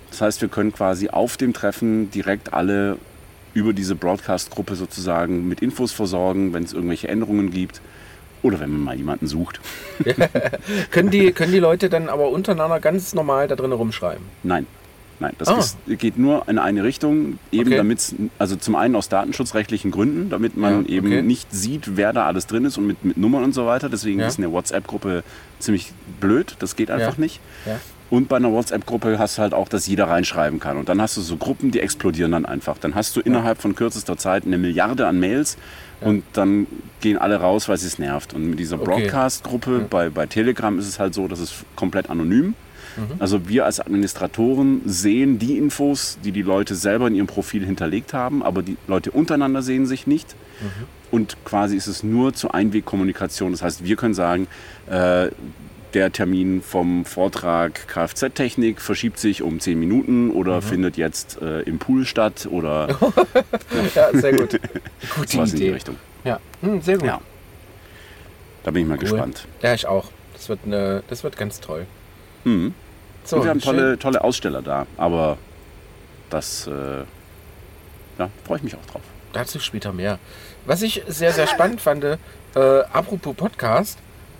Das 0.10 0.21
heißt, 0.21 0.41
wir 0.41 0.49
können 0.49 0.73
quasi 0.73 1.10
auf 1.10 1.38
dem 1.38 1.54
Treffen 1.54 2.12
direkt 2.12 2.54
alle 2.54 2.97
über 3.54 3.73
diese 3.73 3.95
Broadcast-Gruppe 3.95 4.75
sozusagen 4.75 5.47
mit 5.47 5.62
Infos 5.62 5.93
versorgen, 5.93 6.54
wenn 6.54 6.63
es 6.63 6.73
irgendwelche 6.73 7.08
Änderungen 7.08 7.51
gibt. 7.51 7.82
Oder 8.41 8.60
wenn 8.60 8.71
man 8.71 8.84
mal 8.84 8.95
jemanden 8.95 9.27
sucht. 9.27 9.60
können, 10.91 11.12
die, 11.12 11.32
können 11.32 11.51
die 11.51 11.60
Leute 11.60 11.89
dann 11.89 12.10
aber 12.10 12.30
untereinander 12.30 12.80
ganz 12.80 13.13
normal 13.13 13.47
da 13.47 13.56
drin 13.56 13.71
rumschreiben? 13.71 14.25
Nein. 14.43 14.65
Nein, 15.19 15.34
das 15.38 15.49
ah. 15.49 15.60
ist, 15.60 15.77
geht 15.99 16.17
nur 16.17 16.49
in 16.49 16.58
eine 16.58 16.84
Richtung, 16.84 17.38
eben 17.51 17.67
okay. 17.67 17.77
damit, 17.77 18.15
also 18.39 18.56
zum 18.56 18.75
einen 18.75 18.95
aus 18.95 19.08
datenschutzrechtlichen 19.08 19.91
Gründen, 19.91 20.32
damit 20.32 20.58
man 20.58 20.86
ja, 20.88 20.95
eben 20.95 21.27
nicht 21.27 21.54
sieht, 21.54 21.95
wer 21.95 22.12
da 22.12 22.25
alles 22.25 22.47
drin 22.47 22.65
ist 22.65 22.80
und 22.80 22.88
mit, 22.88 23.06
mit 23.06 23.17
Nummern 23.17 23.43
und 23.43 23.54
so 23.54 23.67
weiter. 23.67 23.88
Deswegen 23.88 24.19
ja. 24.19 24.25
ist 24.25 24.39
eine 24.39 24.51
WhatsApp-Gruppe 24.51 25.23
ziemlich 25.60 25.93
blöd, 26.19 26.56
das 26.58 26.75
geht 26.75 26.89
einfach 26.89 27.19
ja. 27.19 27.21
nicht. 27.21 27.39
Und 28.12 28.28
bei 28.28 28.36
einer 28.36 28.52
WhatsApp-Gruppe 28.52 29.17
hast 29.17 29.38
du 29.38 29.41
halt 29.41 29.54
auch, 29.54 29.69
dass 29.69 29.88
jeder 29.88 30.10
reinschreiben 30.10 30.60
kann. 30.60 30.76
Und 30.76 30.89
dann 30.89 31.02
hast 31.02 31.15
du 31.15 31.21
so 31.21 31.38
Gruppen, 31.38 31.71
die 31.71 31.80
explodieren 31.80 32.34
dann 32.34 32.45
einfach. 32.45 32.78
Dann 32.78 32.93
hast 32.93 33.15
du 33.15 33.21
innerhalb 33.21 33.62
von 33.62 33.74
kürzester 33.74 34.17
Zeit 34.17 34.45
eine 34.45 34.58
Milliarde 34.58 35.08
an 35.08 35.17
Mails 35.17 35.58
und 36.02 36.24
dann 36.34 36.67
gehen 37.00 37.17
alle 37.17 37.38
raus, 37.38 37.69
weil 37.69 37.76
es 37.76 38.00
nervt. 38.00 38.34
Und 38.34 38.50
mit 38.50 38.60
dieser 38.60 38.78
Broadcast-Gruppe 38.78 39.76
okay. 39.78 39.86
bei, 39.89 40.10
bei 40.10 40.26
Telegram 40.26 40.78
ist 40.78 40.89
es 40.89 41.00
halt 41.00 41.13
so, 41.13 41.30
dass 41.30 41.39
es 41.39 41.63
komplett 41.78 42.10
anonym. 42.10 42.47
Mhm. 42.97 43.04
Also 43.19 43.47
wir 43.47 43.63
als 43.63 43.80
Administratoren 43.80 44.82
sehen 44.86 45.39
die 45.39 45.58
Infos, 45.58 46.17
die 46.21 46.34
die 46.34 46.41
Leute 46.41 46.76
selber 46.76 47.08
in 47.08 47.15
ihrem 47.15 47.28
Profil 47.28 47.65
hinterlegt 47.65 48.13
haben, 48.13 48.43
aber 48.43 48.62
die 48.62 48.76
Leute 48.88 49.12
untereinander 49.12 49.62
sehen 49.62 49.86
sich 49.86 50.06
nicht. 50.06 50.36
Mhm. 50.60 50.88
Und 51.12 51.38
quasi 51.45 51.78
ist 51.78 51.88
es 51.88 52.04
nur 52.04 52.34
zur 52.34 52.54
Einwegkommunikation. 52.54 53.52
Das 53.52 53.62
heißt, 53.62 53.86
wir 53.86 53.95
können 53.95 54.13
sagen, 54.13 54.47
äh, 54.89 55.30
der 55.93 56.12
Termin 56.12 56.62
vom 56.62 57.06
Vortrag 57.06 57.88
Kfz-Technik 57.88 58.82
verschiebt 58.82 59.19
sich 59.19 59.41
um 59.41 59.60
10 59.60 59.80
Minuten 59.80 60.32
oder 60.32 60.58
mhm. 60.58 60.62
findet 60.62 60.97
jetzt 60.97 61.41
äh, 61.41 61.62
im 61.62 61.80
Pool 61.80 62.06
statt 62.06 62.47
oder. 62.49 62.89
ja, 63.95 64.10
sehr 64.13 64.34
gut. 64.34 64.60
Gute 65.15 65.38
Idee. 65.38 65.51
in 65.51 65.56
die 65.56 65.69
Richtung. 65.69 65.95
Ja, 66.23 66.39
hm, 66.62 66.82
sehr 66.82 66.97
gut. 66.97 67.08
Ja. 67.08 67.21
Da 68.63 68.71
bin 68.71 68.84
ich 68.84 68.88
mal 68.88 68.95
cool. 68.95 68.99
gespannt. 69.01 69.47
Ja, 69.62 69.73
ich 69.73 69.88
auch. 69.88 70.12
Das 70.34 70.49
wird, 70.49 70.60
eine, 70.65 71.04
das 71.08 71.23
wird 71.23 71.38
ganz 71.38 71.60
toll. 71.60 71.86
Mhm. 72.43 72.73
So, 73.23 73.38
Und 73.38 73.43
wir 73.43 73.49
haben 73.49 73.62
tolle, 73.62 73.99
tolle 73.99 74.23
Aussteller 74.23 74.62
da, 74.62 74.88
aber 74.97 75.38
das 76.30 76.67
äh, 76.67 76.71
ja, 78.17 78.30
freue 78.45 78.58
ich 78.58 78.63
mich 78.63 78.75
auch 78.75 78.86
drauf. 78.91 79.01
Dazu 79.34 79.60
später 79.60 79.93
mehr. 79.93 80.19
Was 80.65 80.82
ich 80.82 81.04
sehr, 81.08 81.32
sehr 81.32 81.47
spannend 81.47 81.82
fand, 81.82 82.04
äh, 82.04 82.17
apropos 82.56 83.36
Podcast, 83.36 83.99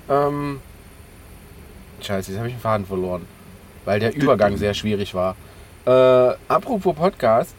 ähm, 0.10 0.60
Scheiße, 2.06 2.32
jetzt 2.32 2.40
habe 2.40 2.50
ich 2.50 2.56
den 2.56 2.62
Faden 2.62 2.86
verloren. 2.86 3.26
Weil 3.86 4.00
der 4.00 4.16
Übergang 4.16 4.58
sehr 4.58 4.74
schwierig 4.74 5.14
war. 5.14 5.36
Äh, 5.86 6.36
apropos 6.48 6.96
Podcast. 6.96 7.56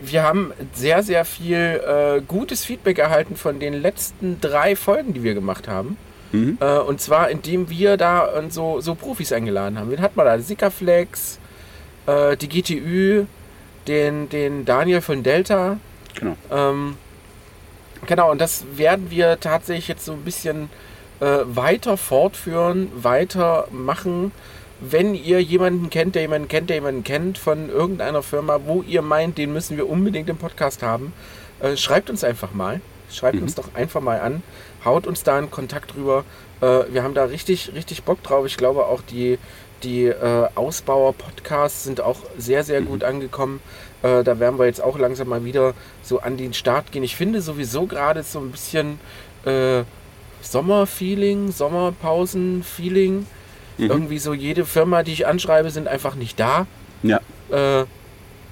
Wir 0.00 0.22
haben 0.22 0.52
sehr, 0.74 1.02
sehr 1.02 1.24
viel 1.24 1.56
äh, 1.56 2.20
gutes 2.20 2.64
Feedback 2.64 2.98
erhalten 2.98 3.36
von 3.36 3.58
den 3.58 3.74
letzten 3.74 4.40
drei 4.40 4.76
Folgen, 4.76 5.12
die 5.12 5.22
wir 5.22 5.34
gemacht 5.34 5.66
haben. 5.66 5.96
Mhm. 6.32 6.58
Äh, 6.60 6.78
und 6.78 7.00
zwar, 7.00 7.30
indem 7.30 7.68
wir 7.68 7.96
da 7.96 8.30
so, 8.48 8.80
so 8.80 8.94
Profis 8.94 9.32
eingeladen 9.32 9.78
haben. 9.78 9.90
Wen 9.90 10.00
hat 10.00 10.16
man 10.16 10.26
da? 10.26 10.38
Sikaflex, 10.38 11.38
äh, 12.06 12.36
die 12.36 12.48
GTÜ, 12.48 13.24
den, 13.88 14.28
den 14.28 14.64
Daniel 14.64 15.00
von 15.00 15.22
Delta. 15.22 15.78
Genau. 16.14 16.36
Ähm, 16.50 16.96
genau, 18.06 18.30
und 18.30 18.40
das 18.40 18.64
werden 18.76 19.10
wir 19.10 19.40
tatsächlich 19.40 19.88
jetzt 19.88 20.04
so 20.04 20.12
ein 20.12 20.22
bisschen 20.22 20.70
äh, 21.20 21.38
weiter 21.44 21.96
fortführen, 21.96 22.90
weiter 22.94 23.68
machen. 23.70 24.32
Wenn 24.80 25.14
ihr 25.14 25.42
jemanden 25.42 25.90
kennt, 25.90 26.14
der 26.14 26.22
jemanden 26.22 26.46
kennt, 26.48 26.70
der 26.70 26.76
jemanden 26.76 27.02
kennt 27.02 27.38
von 27.38 27.68
irgendeiner 27.68 28.22
Firma, 28.22 28.60
wo 28.64 28.82
ihr 28.82 29.02
meint, 29.02 29.36
den 29.36 29.52
müssen 29.52 29.76
wir 29.76 29.88
unbedingt 29.88 30.28
im 30.28 30.36
Podcast 30.36 30.82
haben, 30.82 31.12
äh, 31.60 31.76
schreibt 31.76 32.10
uns 32.10 32.22
einfach 32.22 32.52
mal. 32.52 32.80
Schreibt 33.10 33.36
Mhm. 33.36 33.42
uns 33.44 33.54
doch 33.54 33.74
einfach 33.74 34.00
mal 34.02 34.20
an. 34.20 34.42
Haut 34.84 35.06
uns 35.06 35.22
da 35.22 35.38
einen 35.38 35.50
Kontakt 35.50 35.96
rüber. 35.96 36.24
Äh, 36.60 36.92
wir 36.92 37.02
haben 37.02 37.14
da 37.14 37.24
richtig, 37.24 37.72
richtig 37.74 38.02
Bock 38.04 38.22
drauf. 38.22 38.46
Ich 38.46 38.56
glaube 38.56 38.84
auch 38.86 39.00
die, 39.02 39.38
die 39.82 40.04
äh, 40.04 40.48
Ausbauer-Podcasts 40.54 41.84
sind 41.84 42.00
auch 42.00 42.18
sehr, 42.36 42.64
sehr 42.64 42.82
gut 42.82 43.04
angekommen. 43.04 43.60
Äh, 44.02 44.22
da 44.24 44.38
werden 44.38 44.58
wir 44.58 44.66
jetzt 44.66 44.82
auch 44.82 44.98
langsam 44.98 45.28
mal 45.28 45.44
wieder 45.44 45.74
so 46.02 46.20
an 46.20 46.36
den 46.36 46.52
Start 46.54 46.92
gehen. 46.92 47.02
Ich 47.02 47.16
finde 47.16 47.40
sowieso 47.40 47.86
gerade 47.86 48.22
so 48.22 48.40
ein 48.40 48.50
bisschen 48.50 49.00
äh, 49.44 49.82
Sommerfeeling, 50.42 51.50
Sommerpausen-Feeling. 51.52 53.26
Irgendwie 53.78 54.18
so 54.18 54.34
jede 54.34 54.64
Firma, 54.64 55.04
die 55.04 55.12
ich 55.12 55.26
anschreibe, 55.26 55.70
sind 55.70 55.86
einfach 55.86 56.16
nicht 56.16 56.40
da. 56.40 56.66
Ja. 57.04 57.20
Äh, 57.50 57.84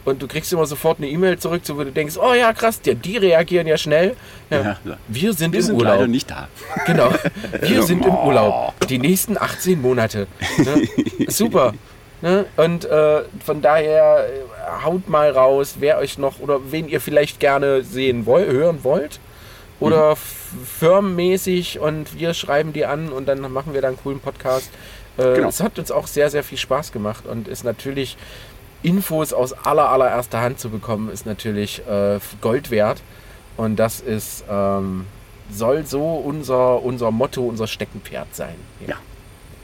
und 0.05 0.22
du 0.22 0.29
kriegst 0.29 0.53
immer 0.53 0.66
sofort 0.66 0.99
eine 0.99 1.09
E-Mail 1.09 1.37
zurück, 1.37 1.62
so 1.64 1.77
wo 1.77 1.83
du 1.83 1.90
denkst, 1.90 2.14
oh 2.16 2.33
ja, 2.33 2.53
krass, 2.53 2.81
die, 2.81 2.94
die 2.94 3.16
reagieren 3.16 3.66
ja 3.66 3.77
schnell. 3.77 4.14
Ja, 4.51 4.57
Ja, 4.61 4.77
ja. 4.85 4.96
Wir 5.09 5.33
sind 5.33 5.51
Wir 5.53 5.59
im 5.61 5.66
sind 5.66 5.75
Urlaub. 5.75 5.94
leider 5.94 6.07
nicht 6.07 6.31
da. 6.31 6.46
Genau. 6.87 7.11
Wir 7.61 7.83
sind 7.83 8.07
im 8.07 8.14
Oh. 8.14 8.27
Urlaub. 8.29 8.75
Die 8.88 8.99
nächsten 9.01 9.37
18 9.37 9.83
Monate. 9.83 10.29
Ne? 10.59 10.87
Super. 11.29 11.75
Ne? 12.22 12.46
Und 12.57 12.85
äh, 12.85 13.22
von 13.44 13.61
daher 13.62 14.29
äh, 14.29 14.85
haut 14.85 15.09
mal 15.09 15.33
raus, 15.33 15.75
wer 15.81 15.99
euch 15.99 16.18
noch 16.18 16.38
oder 16.38 16.61
wen 16.70 16.88
ihr 16.88 17.01
vielleicht 17.01 17.40
gerne 17.40 17.83
sehen 17.83 18.27
wollt, 18.27 18.49
hören 18.49 18.85
wollt. 18.85 19.18
Oder 19.78 20.12
f- 20.12 20.48
firmenmäßig 20.78 21.78
und 21.80 22.18
wir 22.18 22.32
schreiben 22.34 22.72
die 22.72 22.86
an 22.86 23.10
und 23.10 23.26
dann 23.26 23.40
machen 23.52 23.74
wir 23.74 23.82
da 23.82 23.88
einen 23.88 23.98
coolen 23.98 24.20
Podcast. 24.20 24.70
Äh, 25.18 25.34
Genau. 25.34 25.48
Es 25.48 25.60
hat 25.62 25.78
uns 25.78 25.90
auch 25.90 26.06
sehr, 26.06 26.30
sehr 26.30 26.42
viel 26.44 26.58
Spaß 26.58 26.92
gemacht 26.92 27.26
und 27.26 27.46
ist 27.48 27.64
natürlich 27.64 28.16
Infos 28.82 29.32
aus 29.32 29.52
aller, 29.52 29.88
allererster 29.90 30.40
Hand 30.40 30.60
zu 30.60 30.70
bekommen, 30.70 31.10
ist 31.10 31.26
natürlich 31.26 31.82
äh, 31.86 32.18
Gold 32.40 32.70
wert. 32.70 33.02
Und 33.56 33.76
das 33.76 34.00
ist, 34.00 34.44
ähm, 34.50 35.06
soll 35.50 35.86
so 35.86 36.14
unser, 36.16 36.82
unser 36.82 37.10
Motto, 37.10 37.42
unser 37.46 37.66
Steckenpferd 37.66 38.34
sein. 38.34 38.54
Ja. 38.86 38.96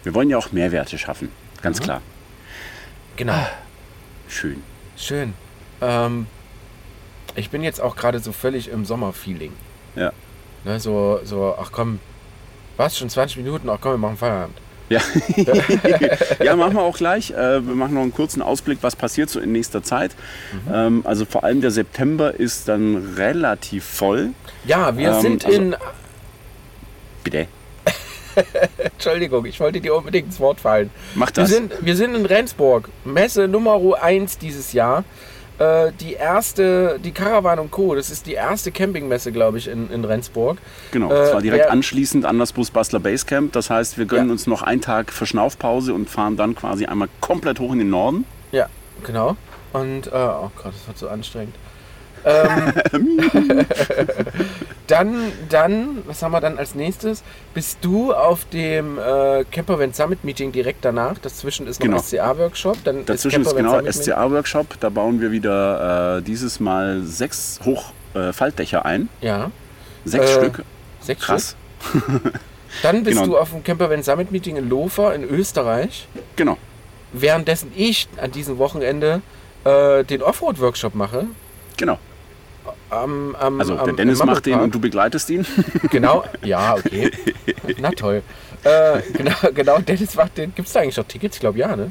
Wir 0.03 0.15
wollen 0.15 0.31
ja 0.31 0.39
auch 0.39 0.51
Mehrwerte 0.53 0.99
schaffen. 0.99 1.31
Ganz 1.63 1.79
Mhm. 1.81 1.85
klar. 1.85 2.01
Genau. 3.17 3.47
Schön. 4.29 4.63
Schön. 4.97 5.35
Ähm, 5.83 6.27
ich 7.35 7.51
bin 7.51 7.63
jetzt 7.63 7.81
auch 7.81 7.97
gerade 7.97 8.19
so 8.19 8.33
völlig 8.33 8.69
im 8.69 8.85
Sommerfeeling. 8.85 9.53
Ja. 9.97 10.13
Ne, 10.65 10.79
so, 10.81 11.21
so, 11.25 11.55
ach 11.61 11.71
komm, 11.73 11.99
was, 12.77 12.97
schon 12.97 13.11
20 13.11 13.39
Minuten? 13.39 13.69
Ach 13.69 13.79
komm, 13.81 13.93
wir 13.93 13.99
machen 13.99 14.17
Feierabend. 14.17 14.57
Ja. 14.89 15.01
ja, 16.45 16.55
machen 16.57 16.75
wir 16.75 16.83
auch 16.83 16.97
gleich. 16.97 17.31
Äh, 17.31 17.67
wir 17.67 17.75
machen 17.75 17.95
noch 17.95 18.03
einen 18.03 18.13
kurzen 18.15 18.43
Ausblick, 18.43 18.79
was 18.83 18.95
passiert 18.95 19.31
so 19.31 19.41
in 19.41 19.53
nächster 19.53 19.83
Zeit. 19.83 20.15
Mhm. 20.67 20.73
Ähm, 20.75 21.03
also 21.07 21.25
vor 21.25 21.45
allem 21.45 21.61
der 21.61 21.71
September 21.71 22.35
ist 22.35 22.69
dann 22.69 23.15
relativ 23.17 23.85
voll. 23.85 24.31
Ja, 24.65 24.97
wir 24.97 25.13
Ähm, 25.13 25.21
sind 25.21 25.47
also- 25.47 25.59
in, 25.59 25.77
Bitte. 27.25 27.47
Entschuldigung, 28.79 29.45
ich 29.47 29.61
wollte 29.61 29.81
dir 29.81 29.95
unbedingt 29.95 30.27
ins 30.29 30.41
Wort 30.41 30.61
fallen. 30.61 30.91
Mach 31.15 31.29
Wir 31.29 31.33
das. 31.35 31.51
sind, 31.51 31.73
wir 31.81 31.97
sind 31.97 32.15
in 32.15 32.27
Rendsburg, 32.27 32.89
Messe 33.05 33.47
Nummer 33.49 33.79
1 34.03 34.39
dieses 34.39 34.73
Jahr. 34.73 35.05
Äh, 35.63 35.93
die 36.01 36.15
erste, 36.15 36.99
die 37.05 37.13
Caravan 37.13 37.59
und 37.59 37.71
Co., 37.71 37.95
das 37.95 38.11
ist 38.11 38.27
die 38.27 38.33
erste 38.33 38.73
Campingmesse, 38.73 39.31
glaube 39.33 39.59
ich, 39.59 39.69
in, 39.69 39.91
in 39.91 40.05
Rendsburg. 40.05 40.59
Genau, 40.91 41.13
Äh, 41.13 41.31
zwar 41.31 41.41
direkt 41.43 41.65
wer- 41.67 41.73
anschließend 41.73 42.25
an 42.25 42.39
das 42.39 42.53
Busbastler 42.53 42.99
Basecamp. 43.01 43.53
Das 43.53 43.71
heißt, 43.71 43.99
wir 43.99 44.07
gönnen 44.07 44.27
Ja. 44.29 44.33
uns 44.33 44.47
noch 44.47 44.63
einen 44.63 44.81
Tag 44.81 45.13
Verschnaufpause 45.13 45.95
und 45.95 46.09
fahren 46.11 46.37
dann 46.37 46.55
quasi 46.57 46.87
einmal 46.87 47.09
komplett 47.21 47.61
hoch 47.61 47.73
in 47.73 47.79
den 47.79 47.91
Norden. 47.91 48.25
Ja, 48.51 48.69
genau. 49.05 49.37
Und, 49.73 50.07
äh, 50.09 50.11
oh 50.13 50.51
Gott, 50.57 50.73
das 50.75 50.87
wird 50.87 50.99
so 50.99 51.09
anstrengend. 51.09 51.55
Ähm, 52.25 52.73
dann, 54.93 55.33
dann, 55.49 56.03
was 56.07 56.23
haben 56.23 56.33
wir 56.33 56.41
dann 56.41 56.59
als 56.59 56.75
nächstes? 56.75 57.23
Bist 57.55 57.79
du 57.81 58.13
auf 58.13 58.45
dem 58.47 58.99
äh, 58.99 59.45
Campervan 59.51 59.93
Summit 59.95 60.23
Meeting 60.23 60.53
direkt 60.53 60.85
danach? 60.85 61.19
Dazwischen 61.19 61.67
ist 61.67 61.81
noch 61.81 61.87
Genau. 61.87 61.99
SCA-Workshop. 62.03 62.77
Dazwischen 63.07 63.43
ist 63.43 63.57
genau 63.57 63.81
SCA-Workshop. 63.91 64.79
Da 64.81 64.91
bauen 64.91 65.21
wir 65.21 65.33
wieder 65.33 66.19
äh, 66.19 66.23
dieses 66.23 66.61
Mal 66.61 67.03
sechs 67.05 67.59
Hochfaltdächer 67.65 68.81
äh, 68.81 68.89
ein. 68.89 69.09
Ja, 69.21 69.51
Sechs 70.05 70.27
Äh, 70.31 70.35
Stück. 70.35 70.65
sechs 71.01 71.23
Krass. 71.25 71.57
Stück. 71.89 72.33
Dann 72.83 73.03
bist 73.05 73.19
Genau. 73.21 73.33
du 73.35 73.39
auf 73.39 73.51
dem 73.51 73.63
Campervan 73.65 74.03
Summit 74.03 74.31
Meeting 74.33 74.57
in 74.57 74.69
Lofer 74.69 75.15
in 75.15 75.25
Österreich. 75.25 76.07
Genau. 76.37 76.57
Währenddessen 77.13 77.73
ich 77.77 78.09
an 78.21 78.31
diesem 78.33 78.59
Wochenende 78.59 79.23
äh, 79.65 80.05
den 80.05 80.23
Offroad-Workshop 80.23 80.95
mache. 80.95 81.27
Genau. 81.77 81.99
Am, 82.93 83.35
am, 83.37 83.59
Also 83.59 83.75
der 83.77 83.95
Dennis 83.95 84.21
im 84.21 84.27
macht 84.27 84.45
den 84.47 84.61
und 84.61 84.75
du 84.75 84.79
begleitest 84.81 85.31
ihn. 85.31 85.47
Genau, 85.91 86.25
ja, 86.45 86.75
okay. 86.75 87.11
Na 87.79 87.91
toll. 87.91 88.23
Äh, 88.65 89.01
genau, 89.13 89.35
genau, 89.55 89.79
Dennis 89.79 90.15
macht 90.15 90.37
den. 90.37 90.55
Gibt 90.55 90.69
es 90.69 90.75
da 90.75 90.81
eigentlich 90.81 90.97
noch 90.99 91.07
Tickets? 91.07 91.37
Ich 91.37 91.41
glaube 91.41 91.59
ja, 91.59 91.75
ne? 91.75 91.91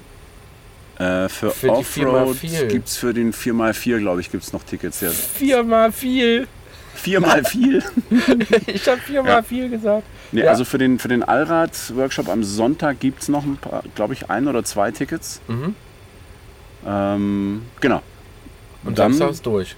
Äh, 1.00 1.28
für, 1.30 1.50
Für 1.52 1.72
Offroad 1.72 2.36
4x4. 2.38 2.66
gibt 2.68 2.88
es 2.88 2.98
für 2.98 3.14
den 3.14 3.34
4x4, 3.34 3.98
glaube 4.00 4.22
ich, 4.22 4.32
gibt 4.32 4.44
es 4.44 4.54
noch 4.54 4.64
Tickets. 4.64 5.02
Ja. 5.02 5.10
Viermal 5.10 5.92
viel. 5.92 6.48
Viermal 6.94 7.44
viel. 7.46 7.82
Ich 8.68 8.88
habe 8.88 9.00
viermal 9.02 9.32
Ja. 9.32 9.42
viel 9.42 9.70
gesagt. 9.70 10.04
Nee, 10.32 10.42
Ja. 10.44 10.52
Also 10.52 10.64
für 10.66 10.78
den, 10.78 11.00
für 11.00 11.08
den 11.08 11.24
Allrad-Workshop 11.24 12.30
am 12.30 12.44
Sonntag 12.44 13.00
gibt 13.00 13.24
es 13.24 13.30
noch 13.30 13.44
ein 13.44 13.58
paar, 13.58 13.82
glaube 13.96 14.14
ich, 14.14 14.30
ein 14.30 14.48
oder 14.48 14.64
zwei 14.64 14.92
Tickets. 14.92 15.42
Mhm. 15.48 15.74
Ähm, 16.86 17.62
genau. 17.80 18.02
Und 18.84 19.00
Dann- 19.00 19.14
Samstag 19.14 19.32
ist 19.32 19.46
durch. 19.46 19.76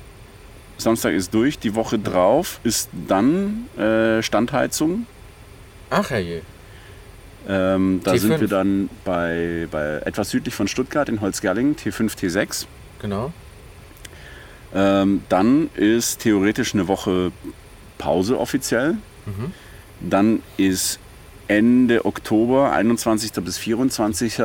Samstag 0.84 1.14
ist 1.14 1.34
durch. 1.34 1.60
Die 1.60 1.76
Woche 1.76 2.00
drauf 2.00 2.60
ist 2.64 2.90
dann 3.08 3.68
äh, 3.78 4.22
Standheizung. 4.22 5.06
Ach 5.90 6.10
herrje. 6.10 6.42
Ähm, 7.48 8.02
da 8.04 8.12
T5. 8.14 8.18
sind 8.20 8.42
wir 8.42 8.48
dann 8.48 8.90
bei, 9.04 9.68
bei 9.70 10.02
etwas 10.06 10.30
südlich 10.30 10.56
von 10.56 10.68
Stuttgart 10.68 11.10
in 11.10 11.20
Holzgerlingen, 11.22 11.76
T5, 11.76 12.18
T6. 12.18 12.66
Genau. 13.02 13.34
Ähm, 14.74 15.24
dann 15.30 15.70
ist 15.76 16.22
theoretisch 16.22 16.74
eine 16.74 16.88
Woche 16.88 17.32
Pause 17.98 18.40
offiziell. 18.40 18.94
Mhm. 19.26 19.52
Dann 20.00 20.42
ist 20.58 21.00
Ende 21.48 22.06
Oktober, 22.06 22.72
21. 22.72 23.34
bis 23.44 23.58
24. 23.58 24.40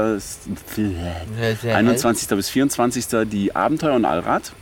21. 1.64 2.29
bis 2.29 2.51
24. 2.51 3.07
die 3.31 3.55
Abenteuer 3.55 3.94
und 3.94 4.05
Allrad 4.05 4.53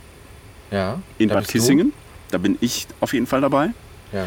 Ja. 0.71 0.99
in 1.17 1.29
Bad 1.29 1.39
bist 1.39 1.49
du. 1.49 1.59
Kissingen. 1.59 1.93
Da 2.31 2.37
bin 2.37 2.57
ich 2.61 2.87
auf 2.99 3.13
jeden 3.13 3.27
Fall 3.27 3.41
dabei. 3.41 3.69
Ja. 4.11 4.25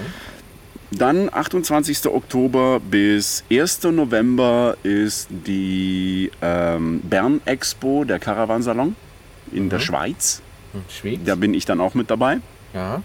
Dann 0.92 1.32
28. 1.32 2.06
Oktober 2.06 2.80
bis 2.80 3.44
1. 3.50 3.84
November 3.84 4.76
ist 4.82 5.28
die 5.30 6.32
ähm, 6.42 7.00
Bern 7.04 7.40
Expo, 7.44 8.04
der 8.04 8.18
Caravansalon 8.18 8.96
in 9.52 9.68
der 9.68 9.78
Mhm. 9.78 9.82
Schweiz. 9.84 10.42
Hm, 10.72 10.82
Schweiz. 10.88 11.20
Da 11.24 11.34
bin 11.36 11.54
ich 11.54 11.64
dann 11.64 11.80
auch 11.80 11.94
mit 11.94 12.10
dabei 12.10 12.38
Ja. 12.74 13.02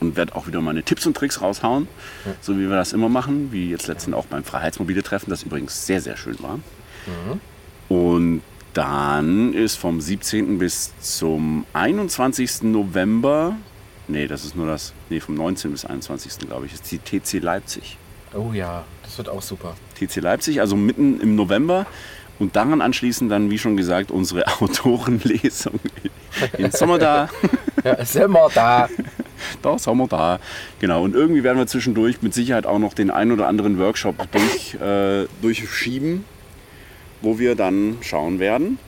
und 0.00 0.16
werde 0.16 0.34
auch 0.34 0.46
wieder 0.46 0.60
meine 0.62 0.82
Tipps 0.82 1.06
und 1.06 1.14
Tricks 1.16 1.42
raushauen, 1.42 1.88
Ja. 2.24 2.32
so 2.40 2.54
wie 2.56 2.68
wir 2.70 2.76
das 2.76 2.92
immer 2.94 3.08
machen, 3.10 3.52
wie 3.52 3.68
jetzt 3.70 3.86
letztens 3.86 4.16
auch 4.16 4.26
beim 4.26 4.42
Freiheitsmobile-Treffen, 4.44 5.28
das 5.28 5.42
übrigens 5.42 5.86
sehr, 5.86 6.00
sehr 6.00 6.16
schön 6.16 6.36
war. 6.40 6.56
Mhm. 7.06 7.40
Und 7.94 8.42
dann 8.76 9.54
ist 9.54 9.76
vom 9.76 10.02
17. 10.02 10.58
bis 10.58 10.92
zum 11.00 11.64
21. 11.72 12.64
November, 12.64 13.56
nee, 14.06 14.26
das 14.26 14.44
ist 14.44 14.54
nur 14.54 14.66
das, 14.66 14.92
nee, 15.08 15.18
vom 15.18 15.34
19. 15.34 15.70
bis 15.72 15.86
21. 15.86 16.46
glaube 16.46 16.66
ich, 16.66 16.74
ist 16.74 16.90
die 16.90 16.98
TC 16.98 17.42
Leipzig. 17.42 17.96
Oh 18.34 18.52
ja, 18.52 18.84
das 19.02 19.16
wird 19.16 19.30
auch 19.30 19.40
super. 19.40 19.76
TC 19.94 20.16
Leipzig, 20.16 20.60
also 20.60 20.76
mitten 20.76 21.20
im 21.20 21.36
November. 21.36 21.86
Und 22.38 22.54
daran 22.54 22.82
anschließend 22.82 23.32
dann, 23.32 23.48
wie 23.48 23.58
schon 23.58 23.78
gesagt, 23.78 24.10
unsere 24.10 24.46
Autorenlesung 24.60 25.80
in 26.58 26.70
Sommer 26.70 26.98
da. 26.98 27.28
Ja, 27.84 28.04
sind 28.04 28.32
wir 28.32 28.48
da. 28.52 28.88
Da 29.62 29.78
sind 29.78 29.96
wir 29.96 30.08
da. 30.08 30.40
Genau, 30.80 31.04
und 31.04 31.14
irgendwie 31.14 31.44
werden 31.44 31.56
wir 31.56 31.68
zwischendurch 31.68 32.20
mit 32.20 32.34
Sicherheit 32.34 32.66
auch 32.66 32.80
noch 32.80 32.94
den 32.94 33.12
ein 33.12 33.30
oder 33.30 33.46
anderen 33.46 33.78
Workshop 33.78 34.16
durch, 34.32 34.74
äh, 34.74 35.26
durchschieben, 35.40 36.24
wo 37.26 37.38
wir 37.38 37.56
dann 37.56 37.98
schauen 38.00 38.38
werden, 38.38 38.78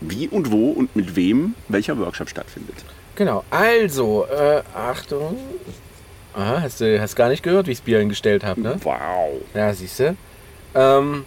wie 0.00 0.28
und 0.28 0.50
wo 0.50 0.70
und 0.70 0.94
mit 0.96 1.16
wem 1.16 1.54
welcher 1.68 1.96
Workshop 1.98 2.28
stattfindet. 2.28 2.74
Genau. 3.14 3.44
Also, 3.50 4.26
äh, 4.26 4.62
Achtung. 4.74 5.38
Aha, 6.34 6.60
hast 6.62 6.80
du 6.80 7.00
hast 7.00 7.14
gar 7.14 7.28
nicht 7.28 7.42
gehört, 7.42 7.66
wie 7.66 7.72
ich 7.72 7.78
das 7.78 7.84
Bier 7.84 8.00
hingestellt 8.00 8.44
habe, 8.44 8.60
ne? 8.60 8.76
Wow. 8.82 9.40
Ja, 9.54 9.72
siehst 9.72 10.00
du. 10.00 10.16
Ähm, 10.74 11.24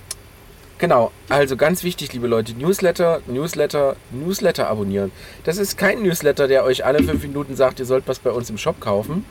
Genau, 0.78 1.14
also 1.30 1.56
ganz 1.56 1.86
wichtig, 1.86 2.12
liebe 2.12 2.28
Leute, 2.28 2.52
Newsletter, 2.54 3.22
Newsletter, 3.28 3.96
Newsletter 4.12 4.68
abonnieren. 4.68 5.14
Das 5.46 5.58
ist 5.58 5.78
kein 5.78 6.04
Newsletter, 6.04 6.50
der 6.50 6.66
euch 6.66 6.84
alle 6.84 7.02
fünf 7.02 7.24
Minuten 7.24 7.56
sagt, 7.56 7.80
ihr 7.80 7.86
sollt 7.86 8.10
was 8.10 8.20
bei 8.20 8.30
uns 8.30 8.50
im 8.50 8.58
Shop 8.58 8.82
kaufen, 8.82 9.24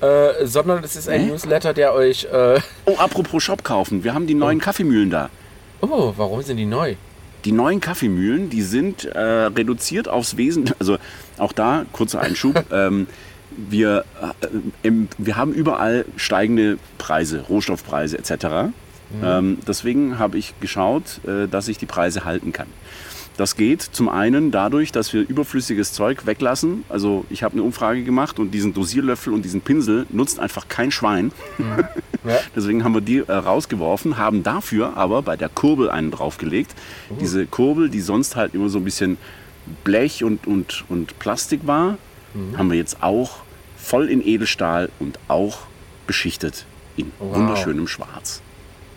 äh, 0.00 0.46
sondern 0.46 0.82
es 0.82 0.96
ist 0.96 1.06
ein 1.10 1.20
Hä? 1.20 1.26
Newsletter, 1.26 1.74
der 1.74 1.92
euch... 1.92 2.24
Äh, 2.32 2.60
Oh, 2.86 2.96
apropos 2.96 3.42
Shop 3.42 3.62
kaufen. 3.62 4.04
Wir 4.04 4.14
haben 4.14 4.26
die 4.26 4.32
neuen 4.34 4.58
Kaffeemühlen 4.58 5.10
da. 5.10 5.28
Oh, 5.80 6.14
warum 6.16 6.42
sind 6.42 6.56
die 6.56 6.66
neu? 6.66 6.94
Die 7.44 7.52
neuen 7.52 7.80
Kaffeemühlen, 7.80 8.50
die 8.50 8.62
sind 8.62 9.04
äh, 9.04 9.18
reduziert 9.18 10.08
aufs 10.08 10.36
Wesen. 10.36 10.72
Also 10.78 10.98
auch 11.38 11.52
da, 11.52 11.86
kurzer 11.92 12.20
Einschub. 12.20 12.64
ähm, 12.72 13.06
wir, 13.56 14.04
äh, 14.20 14.46
im, 14.82 15.08
wir 15.18 15.36
haben 15.36 15.52
überall 15.52 16.04
steigende 16.16 16.78
Preise, 16.98 17.44
Rohstoffpreise 17.48 18.18
etc. 18.18 18.72
Ähm, 19.22 19.58
deswegen 19.66 20.18
habe 20.18 20.36
ich 20.36 20.58
geschaut, 20.60 21.20
äh, 21.26 21.46
dass 21.46 21.68
ich 21.68 21.78
die 21.78 21.86
Preise 21.86 22.24
halten 22.24 22.52
kann. 22.52 22.66
Das 23.36 23.56
geht 23.56 23.82
zum 23.82 24.08
einen 24.08 24.50
dadurch, 24.50 24.92
dass 24.92 25.12
wir 25.12 25.20
überflüssiges 25.28 25.92
Zeug 25.92 26.24
weglassen. 26.26 26.84
Also 26.88 27.24
ich 27.28 27.42
habe 27.42 27.52
eine 27.54 27.62
Umfrage 27.62 28.02
gemacht 28.02 28.38
und 28.38 28.50
diesen 28.52 28.72
Dosierlöffel 28.72 29.32
und 29.32 29.42
diesen 29.44 29.60
Pinsel 29.60 30.06
nutzt 30.10 30.40
einfach 30.40 30.68
kein 30.68 30.90
Schwein. 30.90 31.32
Ja. 32.24 32.38
Deswegen 32.56 32.82
haben 32.82 32.94
wir 32.94 33.02
die 33.02 33.18
äh, 33.18 33.30
rausgeworfen, 33.32 34.16
haben 34.16 34.42
dafür 34.42 34.96
aber 34.96 35.22
bei 35.22 35.36
der 35.36 35.48
Kurbel 35.50 35.90
einen 35.90 36.10
draufgelegt. 36.10 36.74
Diese 37.20 37.46
Kurbel, 37.46 37.88
die 37.90 38.00
sonst 38.00 38.36
halt 38.36 38.54
immer 38.54 38.68
so 38.68 38.78
ein 38.78 38.84
bisschen 38.84 39.18
Blech 39.84 40.24
und, 40.24 40.46
und, 40.46 40.84
und 40.88 41.18
Plastik 41.18 41.66
war, 41.66 41.98
haben 42.56 42.70
wir 42.70 42.76
jetzt 42.78 43.02
auch 43.02 43.38
voll 43.76 44.08
in 44.10 44.26
Edelstahl 44.26 44.90
und 44.98 45.18
auch 45.28 45.58
beschichtet 46.06 46.66
in 46.96 47.12
Wow. 47.18 47.36
wunderschönem 47.36 47.86
Schwarz. 47.88 48.40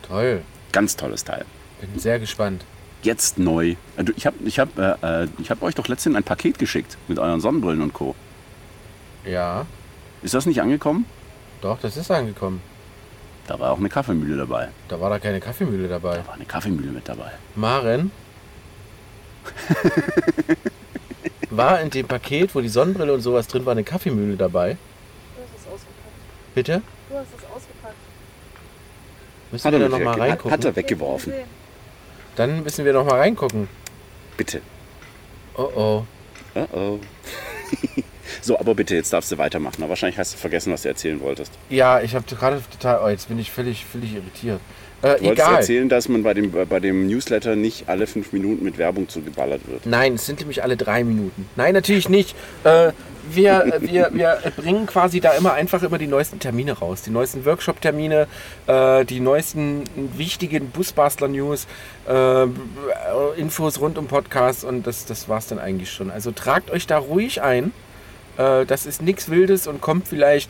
Toll, 0.08 0.42
Ganz 0.72 0.96
tolles 0.96 1.24
Teil. 1.24 1.46
bin 1.82 2.00
sehr 2.00 2.20
gespannt. 2.20 2.64
Jetzt 3.02 3.38
neu. 3.40 3.76
Äh, 3.98 4.06
Ich 4.16 4.26
habe 4.26 4.36
ich 4.46 4.60
hab, 4.60 4.78
äh, 4.78 5.24
äh, 5.24 5.28
ich 5.40 5.50
hab 5.52 5.62
euch 5.62 5.76
doch 5.76 5.88
letztens 5.88 6.16
ein 6.16 6.24
Paket 6.24 6.60
geschickt 6.60 6.98
mit 7.08 7.18
euren 7.20 7.40
Sonnenbrillen 7.40 7.82
und 7.82 7.94
Co. 7.94 8.16
Ja, 9.26 9.66
Ist 10.22 10.34
das 10.34 10.46
nicht 10.46 10.62
angekommen? 10.62 11.06
doch, 11.62 11.80
das 11.82 11.98
ist 11.98 12.10
angekommen. 12.12 12.62
Da 13.48 13.60
war 13.60 13.72
auch 13.72 13.80
eine 13.80 13.90
Kaffeemühle 13.90 14.38
dabei. 14.38 14.70
Da 14.88 15.00
war 15.02 15.10
da 15.10 15.20
keine 15.20 15.40
Kaffeemühle 15.40 15.88
dabei. 15.88 16.18
Da 16.18 16.28
war 16.28 16.36
eine 16.36 16.46
Kaffeemühle 16.46 16.92
mit 16.92 17.08
dabei. 17.10 17.32
Maren? 17.56 18.12
war 21.50 21.82
in 21.82 21.90
dem 21.90 22.08
Paket, 22.08 22.54
wo 22.54 22.62
die 22.62 22.70
Sonnenbrille 22.70 23.14
und 23.14 23.22
sowas 23.22 23.48
drin 23.48 23.66
war, 23.66 23.72
eine 23.72 23.84
Kaffeemühle 23.84 24.38
dabei? 24.38 24.78
Du 25.36 25.42
hast 25.42 25.50
es 25.60 25.68
ausgepackt. 25.68 26.56
Bitte? 26.56 26.82
Du 27.10 27.16
hast 27.16 27.28
es 27.36 27.44
ausgepackt. 27.46 27.96
Müssen 29.52 29.72
wir 29.72 29.80
da 29.80 29.90
nochmal 29.90 30.14
hat, 30.14 30.20
reingucken? 30.20 30.52
hat 30.52 30.66
er 30.66 30.76
weggeworfen. 30.76 31.34
Dann 32.40 32.64
müssen 32.64 32.86
wir 32.86 32.94
nochmal 32.94 33.20
reingucken. 33.20 33.68
Bitte. 34.38 34.62
Oh 35.58 35.70
oh. 35.76 36.06
Oh 36.56 36.68
oh. 36.72 37.00
so, 38.42 38.58
aber 38.58 38.76
bitte, 38.76 38.96
jetzt 38.96 39.12
darfst 39.12 39.30
du 39.30 39.38
weitermachen. 39.38 39.84
Aber 39.84 39.90
wahrscheinlich 39.90 40.18
hast 40.18 40.36
du 40.36 40.38
vergessen, 40.38 40.72
was 40.72 40.84
du 40.84 40.88
erzählen 40.88 41.20
wolltest. 41.20 41.52
Ja, 41.70 42.00
ich 42.00 42.16
habe 42.16 42.24
gerade 42.34 42.64
total. 42.72 43.02
Oh, 43.04 43.10
jetzt 43.10 43.28
bin 43.28 43.40
ich 43.40 43.52
völlig, 43.52 43.84
völlig 43.84 44.14
irritiert. 44.14 44.62
Äh, 45.02 45.16
Du 45.18 45.26
wolltest 45.26 45.32
egal. 45.32 45.56
erzählen, 45.56 45.90
dass 45.90 46.10
man 46.10 46.24
bei 46.24 46.34
dem, 46.34 46.52
bei 46.52 46.80
dem 46.80 47.08
Newsletter 47.08 47.56
nicht 47.56 47.88
alle 47.88 48.06
fünf 48.08 48.34
Minuten 48.34 48.64
mit 48.66 48.78
Werbung 48.78 49.08
zugeballert 49.08 49.62
wird. 49.68 49.86
Nein, 49.86 50.16
es 50.16 50.26
sind 50.26 50.40
nämlich 50.40 50.62
alle 50.64 50.76
drei 50.76 51.04
Minuten. 51.04 51.48
Nein, 51.56 51.74
natürlich 51.74 52.10
nicht. 52.10 52.36
Äh, 52.64 52.92
wir, 53.32 53.66
äh, 53.66 53.82
wir, 53.82 54.10
wir 54.12 54.40
bringen 54.58 54.88
quasi 54.88 55.20
da 55.20 55.32
immer 55.32 55.54
einfach 55.54 55.84
immer 55.84 55.98
die 55.98 56.08
neuesten 56.08 56.40
Termine 56.40 56.74
raus. 56.74 57.02
Die 57.04 57.12
neuesten 57.12 57.46
Workshop-Termine, 57.46 58.28
äh, 58.68 59.06
die 59.06 59.20
neuesten 59.20 59.84
wichtigen 60.18 60.70
Busbastler-News, 60.72 61.68
äh, 62.08 62.46
Infos 63.38 63.80
rund 63.80 63.98
um 63.98 64.08
Podcasts 64.08 64.64
und 64.64 64.86
das, 64.86 65.06
das 65.06 65.30
war 65.30 65.38
es 65.38 65.48
dann 65.48 65.60
eigentlich 65.60 65.92
schon. 65.92 66.12
Also 66.12 66.32
tragt 66.32 66.72
euch 66.72 66.88
da 66.88 66.98
ruhig 66.98 67.42
ein. 67.42 67.72
Äh, 68.38 68.66
das 68.66 68.86
ist 68.86 69.02
nichts 69.02 69.30
Wildes 69.30 69.68
und 69.68 69.80
kommt 69.80 70.08
vielleicht 70.08 70.50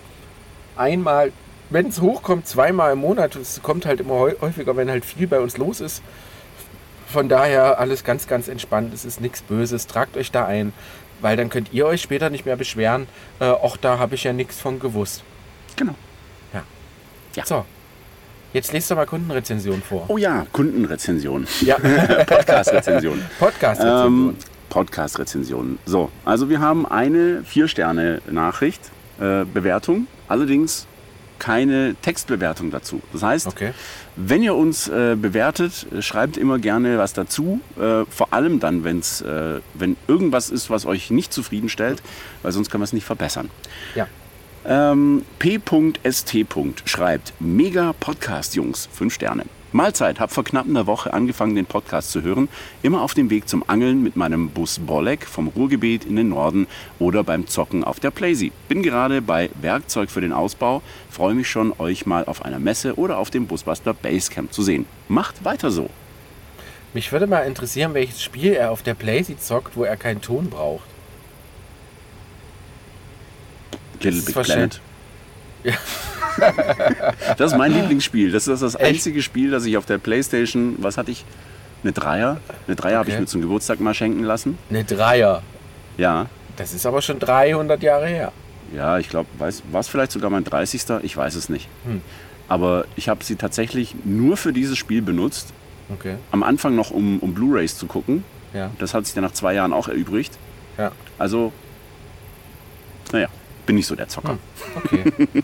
einmal, 0.75 1.31
wenn 1.69 1.87
es 1.87 2.01
hochkommt, 2.01 2.47
zweimal 2.47 2.93
im 2.93 2.99
Monat. 2.99 3.35
Es 3.35 3.61
kommt 3.61 3.85
halt 3.85 3.99
immer 3.99 4.15
häu- 4.15 4.35
häufiger, 4.41 4.75
wenn 4.75 4.89
halt 4.89 5.05
viel 5.05 5.27
bei 5.27 5.39
uns 5.39 5.57
los 5.57 5.81
ist. 5.81 6.01
Von 7.07 7.27
daher 7.29 7.79
alles 7.79 8.03
ganz, 8.03 8.27
ganz 8.27 8.47
entspannt. 8.47 8.93
Es 8.93 9.05
ist 9.05 9.19
nichts 9.21 9.41
Böses. 9.41 9.87
Tragt 9.87 10.15
euch 10.17 10.31
da 10.31 10.45
ein, 10.45 10.73
weil 11.21 11.37
dann 11.37 11.49
könnt 11.49 11.73
ihr 11.73 11.85
euch 11.87 12.01
später 12.01 12.29
nicht 12.29 12.45
mehr 12.45 12.55
beschweren. 12.55 13.07
Äh, 13.39 13.45
auch 13.45 13.77
da 13.77 13.97
habe 13.99 14.15
ich 14.15 14.23
ja 14.23 14.33
nichts 14.33 14.59
von 14.59 14.79
gewusst. 14.79 15.23
Genau. 15.75 15.95
Ja. 17.35 17.45
So, 17.45 17.63
jetzt 18.53 18.73
lest 18.73 18.89
doch 18.89 18.95
mal 18.95 19.05
Kundenrezension 19.05 19.83
vor. 19.83 20.05
Oh 20.07 20.17
ja, 20.17 20.47
Kundenrezension. 20.51 21.47
Ja, 21.61 21.75
Podcast-Rezension. 22.27 23.21
Podcast-Rezension. 23.37 24.29
Ähm, 24.29 24.35
Podcast-Rezension. 24.69 25.77
So, 25.85 26.09
also 26.25 26.49
wir 26.49 26.59
haben 26.59 26.87
eine 26.87 27.43
Vier-Sterne-Nachricht, 27.43 28.81
äh, 29.19 29.45
Bewertung, 29.45 30.07
allerdings 30.27 30.87
keine 31.39 31.95
Textbewertung 32.01 32.71
dazu. 32.71 33.01
Das 33.13 33.23
heißt, 33.23 33.47
okay. 33.47 33.71
wenn 34.15 34.43
ihr 34.43 34.55
uns 34.55 34.87
äh, 34.87 35.15
bewertet, 35.15 35.87
schreibt 36.01 36.37
immer 36.37 36.59
gerne 36.59 36.97
was 36.97 37.13
dazu. 37.13 37.61
Äh, 37.77 38.05
vor 38.09 38.33
allem 38.33 38.59
dann, 38.59 38.83
wenn's, 38.83 39.21
äh, 39.21 39.59
wenn 39.73 39.97
irgendwas 40.07 40.49
ist, 40.49 40.69
was 40.69 40.85
euch 40.85 41.09
nicht 41.09 41.33
zufriedenstellt, 41.33 42.01
weil 42.43 42.51
sonst 42.51 42.69
können 42.69 42.81
wir 42.81 42.85
es 42.85 42.93
nicht 42.93 43.05
verbessern. 43.05 43.49
Ja. 43.95 44.07
Ähm, 44.65 45.25
P.st. 45.39 46.35
schreibt, 46.85 47.33
mega 47.39 47.93
Podcast, 47.99 48.55
Jungs, 48.55 48.89
5 48.93 49.13
Sterne. 49.13 49.45
Mahlzeit, 49.71 50.19
hab 50.19 50.31
vor 50.31 50.43
knapp 50.43 50.65
einer 50.65 50.87
Woche 50.87 51.13
angefangen, 51.13 51.55
den 51.55 51.65
Podcast 51.65 52.11
zu 52.11 52.23
hören. 52.23 52.49
Immer 52.81 53.01
auf 53.01 53.13
dem 53.13 53.29
Weg 53.29 53.47
zum 53.47 53.63
Angeln 53.67 54.01
mit 54.01 54.15
meinem 54.15 54.49
Bus 54.49 54.79
Bolek 54.79 55.27
vom 55.27 55.47
Ruhrgebiet 55.47 56.05
in 56.05 56.15
den 56.15 56.29
Norden 56.29 56.67
oder 56.97 57.23
beim 57.23 57.47
Zocken 57.47 57.83
auf 57.83 57.99
der 57.99 58.11
Playsee. 58.11 58.51
Bin 58.67 58.81
gerade 58.81 59.21
bei 59.21 59.49
Werkzeug 59.61 60.09
für 60.09 60.21
den 60.21 60.33
Ausbau, 60.33 60.81
freue 61.11 61.35
mich 61.35 61.49
schon, 61.49 61.73
euch 61.77 62.05
mal 62.05 62.25
auf 62.25 62.43
einer 62.43 62.59
Messe 62.59 62.97
oder 62.97 63.17
auf 63.17 63.29
dem 63.29 63.45
Busbuster 63.45 63.93
Basecamp 63.93 64.51
zu 64.51 64.63
sehen. 64.63 64.85
Macht 65.07 65.45
weiter 65.45 65.69
so. 65.69 65.89
Mich 66.93 67.11
würde 67.11 67.27
mal 67.27 67.41
interessieren, 67.41 67.93
welches 67.93 68.23
Spiel 68.23 68.53
er 68.53 68.71
auf 68.71 68.81
der 68.81 68.95
Playsee 68.95 69.37
zockt, 69.37 69.75
wo 69.75 69.83
er 69.83 69.97
keinen 69.97 70.21
Ton 70.21 70.49
braucht. 70.49 70.87
Little 74.01 74.21
Big 74.21 74.33
Planet. 74.33 74.81
Das 77.37 77.51
ist 77.51 77.57
mein 77.57 77.73
Lieblingsspiel. 77.73 78.31
Das 78.31 78.47
ist 78.47 78.61
das 78.61 78.75
einzige 78.75 79.21
Spiel, 79.21 79.51
das 79.51 79.65
ich 79.65 79.77
auf 79.77 79.85
der 79.85 79.97
Playstation, 79.97 80.75
was 80.79 80.97
hatte 80.97 81.11
ich? 81.11 81.25
Eine 81.83 81.93
Dreier? 81.93 82.37
Eine 82.67 82.75
Dreier 82.75 82.97
habe 82.99 83.09
ich 83.09 83.15
Okay. 83.15 83.21
mir 83.21 83.27
zum 83.27 83.41
Geburtstag 83.41 83.79
mal 83.79 83.93
schenken 83.93 84.23
lassen. 84.23 84.57
Eine 84.69 84.83
Dreier. 84.83 85.41
Ja, 85.97 86.27
Das 86.57 86.73
ist 86.73 86.85
aber 86.85 87.01
schon 87.01 87.19
300 87.19 87.81
Jahre 87.83 88.07
her. 88.07 88.31
ja, 88.75 88.97
ich 88.99 89.09
glaube, 89.09 89.29
war 89.37 89.47
es 89.47 89.87
vielleicht 89.87 90.11
sogar 90.11 90.29
mein 90.29 90.43
30. 90.43 90.83
Ich 91.03 91.15
weiß 91.15 91.35
es 91.35 91.49
nicht. 91.49 91.67
Hm. 91.85 92.01
Aber 92.47 92.85
ich 92.95 93.07
habe 93.09 93.23
sie 93.23 93.35
tatsächlich 93.35 93.95
nur 94.05 94.35
für 94.35 94.51
dieses 94.53 94.77
Spiel 94.77 95.01
benutzt. 95.01 95.53
Okay. 95.93 96.15
Am 96.31 96.43
Anfang 96.43 96.75
noch, 96.75 96.91
um, 96.91 97.19
um 97.19 97.33
Blu-Rays 97.33 97.77
zu 97.77 97.85
gucken. 97.87 98.23
Ja. 98.53 98.71
Das 98.79 98.93
hat 98.93 99.05
sich 99.05 99.13
dann 99.15 99.23
nach 99.23 99.31
zwei 99.33 99.53
Jahren 99.53 99.71
auch 99.73 99.87
erübrigt. 99.87 100.37
Ja. 100.77 100.91
Also, 101.17 101.51
naja, 103.11 103.27
bin 103.65 103.75
nicht 103.75 103.87
so 103.87 103.95
der 103.95 104.07
Zocker. 104.07 104.37
Hm. 104.89 105.03
Okay. 105.03 105.27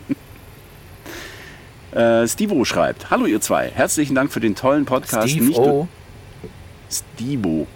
Äh, 1.96 2.28
Stivo 2.28 2.64
schreibt: 2.66 3.10
Hallo, 3.10 3.24
ihr 3.24 3.40
zwei. 3.40 3.70
Herzlichen 3.74 4.14
Dank 4.14 4.30
für 4.30 4.40
den 4.40 4.54
tollen 4.54 4.84
Podcast. 4.84 5.30
Steve 5.30 5.46
Nicht 5.46 5.58
O. 5.58 5.88
Stivo. 6.90 7.66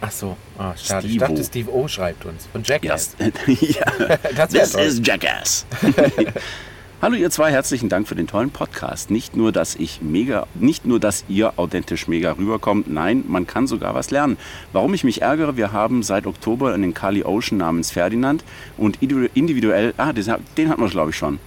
Ach 0.00 0.10
so. 0.10 0.36
Ah, 0.56 0.72
schade. 0.76 1.06
Ich 1.06 1.18
dachte, 1.18 1.44
Steve 1.44 1.70
O 1.70 1.86
schreibt 1.86 2.24
uns. 2.24 2.46
Von 2.50 2.62
Jackass. 2.64 3.14
ja, 3.18 3.84
Das 4.36 4.52
wär 4.52 4.62
this 4.62 4.72
toll. 4.72 4.80
is 4.82 5.00
Jackass. 5.04 5.66
Hallo 7.02 7.14
ihr 7.16 7.28
zwei, 7.30 7.50
herzlichen 7.52 7.90
Dank 7.90 8.08
für 8.08 8.14
den 8.14 8.26
tollen 8.26 8.48
Podcast. 8.50 9.10
Nicht 9.10 9.36
nur, 9.36 9.52
dass 9.52 9.74
ich 9.74 10.00
mega, 10.00 10.46
nicht 10.54 10.86
nur, 10.86 10.98
dass 10.98 11.26
ihr 11.28 11.52
authentisch 11.58 12.08
mega 12.08 12.32
rüberkommt, 12.32 12.88
nein, 12.90 13.22
man 13.28 13.46
kann 13.46 13.66
sogar 13.66 13.94
was 13.94 14.10
lernen. 14.10 14.38
Warum 14.72 14.94
ich 14.94 15.04
mich 15.04 15.20
ärgere, 15.20 15.58
wir 15.58 15.72
haben 15.72 16.02
seit 16.02 16.26
Oktober 16.26 16.72
einen 16.72 16.94
Kali 16.94 17.22
Ocean 17.22 17.58
namens 17.58 17.90
Ferdinand 17.90 18.42
und 18.78 19.02
individu- 19.02 19.28
individuell, 19.34 19.92
ah, 19.98 20.14
den, 20.14 20.24
den 20.56 20.68
hatten 20.70 20.80
wir 20.80 20.88
glaube 20.88 21.10
ich 21.10 21.16
schon, 21.16 21.38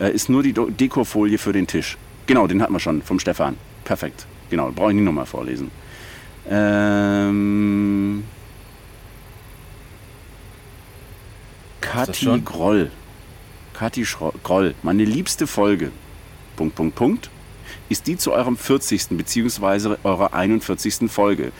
äh, 0.00 0.10
ist 0.12 0.28
nur 0.28 0.42
die 0.42 0.52
Do- 0.52 0.70
Dekofolie 0.70 1.38
für 1.38 1.52
den 1.52 1.66
Tisch. 1.66 1.96
Genau, 2.26 2.46
den 2.46 2.62
hatten 2.62 2.72
wir 2.72 2.80
schon 2.80 3.02
vom 3.02 3.18
Stefan. 3.18 3.56
Perfekt. 3.84 4.26
Genau, 4.50 4.70
brauche 4.70 4.90
ich 4.90 4.96
nicht 4.96 5.04
nochmal 5.04 5.26
vorlesen. 5.26 5.70
Ähm, 6.48 8.24
Kathi? 11.80 12.40
Groll. 12.44 12.90
Kathi 13.74 14.04
Schro- 14.04 14.34
Groll. 14.42 14.74
Meine 14.82 15.04
liebste 15.04 15.46
Folge. 15.46 15.90
Punkt, 16.56 16.74
Punkt, 16.74 16.94
Punkt. 16.94 17.30
Ist 17.88 18.06
die 18.06 18.16
zu 18.16 18.32
eurem 18.32 18.56
40. 18.56 19.08
bzw. 19.16 19.96
eurer 20.04 20.34
41. 20.34 21.10
Folge. 21.10 21.52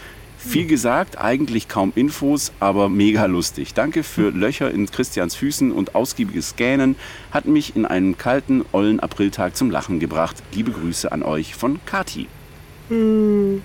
Viel 0.45 0.67
gesagt, 0.67 1.19
eigentlich 1.19 1.69
kaum 1.69 1.93
Infos, 1.95 2.53
aber 2.59 2.89
mega 2.89 3.27
lustig. 3.27 3.75
Danke 3.75 4.03
für 4.03 4.31
Löcher 4.31 4.71
in 4.71 4.91
Christians 4.91 5.37
Füßen 5.37 5.71
und 5.71 5.95
ausgiebiges 5.95 6.57
Gähnen. 6.57 6.97
Hat 7.31 7.45
mich 7.47 7.77
in 7.77 7.87
einen 7.87 8.19
kalten, 8.19 8.65
ollen 8.73 8.99
Apriltag 9.01 9.57
zum 9.57 9.71
Lachen 9.71 10.01
gebracht. 10.01 10.37
Liebe 10.53 10.73
Grüße 10.73 11.13
an 11.13 11.23
euch 11.23 11.55
von 11.55 11.79
Kati. 11.87 12.27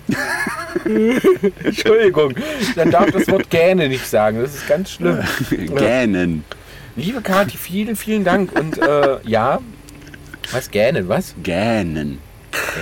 Entschuldigung, 1.64 2.34
dann 2.76 2.90
darf 2.90 3.10
das 3.10 3.28
Wort 3.28 3.50
Gähne 3.50 3.88
nicht 3.88 4.06
sagen. 4.06 4.40
Das 4.40 4.54
ist 4.54 4.66
ganz 4.68 4.92
schlimm. 4.92 5.18
Gähnen. 5.50 6.44
Liebe 6.96 7.20
Kathi, 7.20 7.58
vielen, 7.58 7.96
vielen 7.96 8.24
Dank. 8.24 8.58
Und 8.58 8.78
äh, 8.78 9.18
ja, 9.24 9.60
was 10.52 10.70
gähnen, 10.70 11.08
was? 11.08 11.34
Gähnen. 11.42 12.18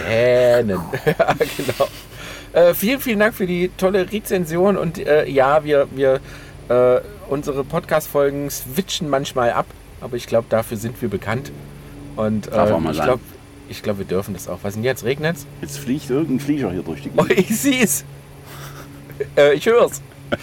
Gähnen. 0.06 0.80
ja, 1.04 1.34
genau. 1.34 1.88
Äh, 2.56 2.72
vielen, 2.72 3.00
vielen 3.00 3.18
Dank 3.18 3.34
für 3.34 3.46
die 3.46 3.70
tolle 3.76 4.10
Rezension. 4.10 4.78
Und 4.78 4.98
äh, 4.98 5.28
ja, 5.28 5.62
wir, 5.62 5.88
wir 5.94 6.20
äh, 6.70 7.00
unsere 7.28 7.64
Podcast-Folgen 7.64 8.48
switchen 8.50 9.10
manchmal 9.10 9.52
ab. 9.52 9.66
Aber 10.00 10.16
ich 10.16 10.26
glaube, 10.26 10.46
dafür 10.48 10.78
sind 10.78 11.00
wir 11.02 11.10
bekannt. 11.10 11.52
Und 12.16 12.46
Darf 12.46 12.70
auch 12.70 12.80
mal 12.80 12.94
ich 12.94 13.02
glaube, 13.02 13.20
ich 13.68 13.82
glaub, 13.82 13.98
wir 13.98 14.06
dürfen 14.06 14.32
das 14.32 14.48
auch. 14.48 14.60
Was 14.62 14.72
denn 14.72 14.84
jetzt? 14.84 15.04
Regnet's? 15.04 15.44
Jetzt 15.60 15.78
fliegt 15.78 16.08
irgendein 16.08 16.40
Flieger 16.40 16.72
hier 16.72 16.82
durch 16.82 17.02
die 17.02 17.10
Oh, 17.14 17.24
Gegend. 17.24 17.40
ich 17.50 17.60
seh's. 17.60 18.04
äh, 19.36 19.52
ich 19.54 19.66
hör's. 19.66 20.00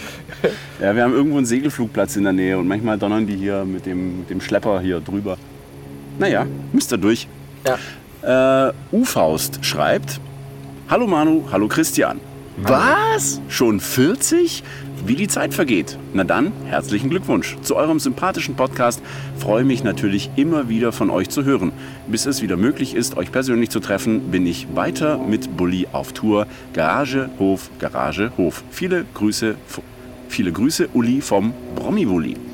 Ja, 0.81 0.93
wir 0.93 1.03
haben 1.03 1.13
irgendwo 1.13 1.37
einen 1.37 1.45
Segelflugplatz 1.45 2.17
in 2.17 2.23
der 2.23 2.33
Nähe 2.33 2.57
und 2.57 2.67
manchmal 2.67 2.97
donnern 2.97 3.25
die 3.25 3.37
hier 3.37 3.63
mit 3.63 3.85
dem, 3.85 4.19
mit 4.19 4.29
dem 4.29 4.41
Schlepper 4.41 4.81
hier 4.81 4.99
drüber. 4.99 5.37
Naja, 6.19 6.45
müsst 6.73 6.91
ihr 6.91 6.97
durch. 6.97 7.27
Ja. 8.21 8.67
Äh, 8.67 8.73
U-Faust 8.91 9.63
schreibt: 9.63 10.19
Hallo 10.93 11.07
Manu, 11.07 11.45
hallo 11.51 11.67
Christian. 11.67 12.19
Was? 12.57 13.41
Schon 13.47 13.79
40? 13.79 14.63
Wie 15.07 15.15
die 15.15 15.27
Zeit 15.27 15.55
vergeht. 15.55 15.97
Na 16.13 16.23
dann, 16.23 16.51
herzlichen 16.67 17.09
Glückwunsch 17.09 17.57
zu 17.63 17.75
eurem 17.75 17.99
sympathischen 17.99 18.53
Podcast. 18.53 19.01
Freue 19.39 19.63
mich 19.63 19.83
natürlich 19.83 20.29
immer 20.35 20.69
wieder 20.69 20.91
von 20.91 21.09
euch 21.09 21.29
zu 21.29 21.45
hören. 21.45 21.71
Bis 22.05 22.27
es 22.27 22.43
wieder 22.43 22.57
möglich 22.57 22.93
ist, 22.93 23.17
euch 23.17 23.31
persönlich 23.31 23.71
zu 23.71 23.79
treffen, 23.79 24.29
bin 24.29 24.45
ich 24.45 24.67
weiter 24.75 25.17
mit 25.17 25.57
Bulli 25.57 25.87
auf 25.91 26.13
Tour. 26.13 26.45
Garage, 26.73 27.31
Hof, 27.39 27.71
Garage, 27.79 28.31
Hof. 28.37 28.63
Viele 28.69 29.03
Grüße, 29.15 29.55
viele 30.27 30.51
Grüße, 30.51 30.89
Uli 30.93 31.21
vom 31.21 31.55
Brommi-Wulli. 31.75 32.52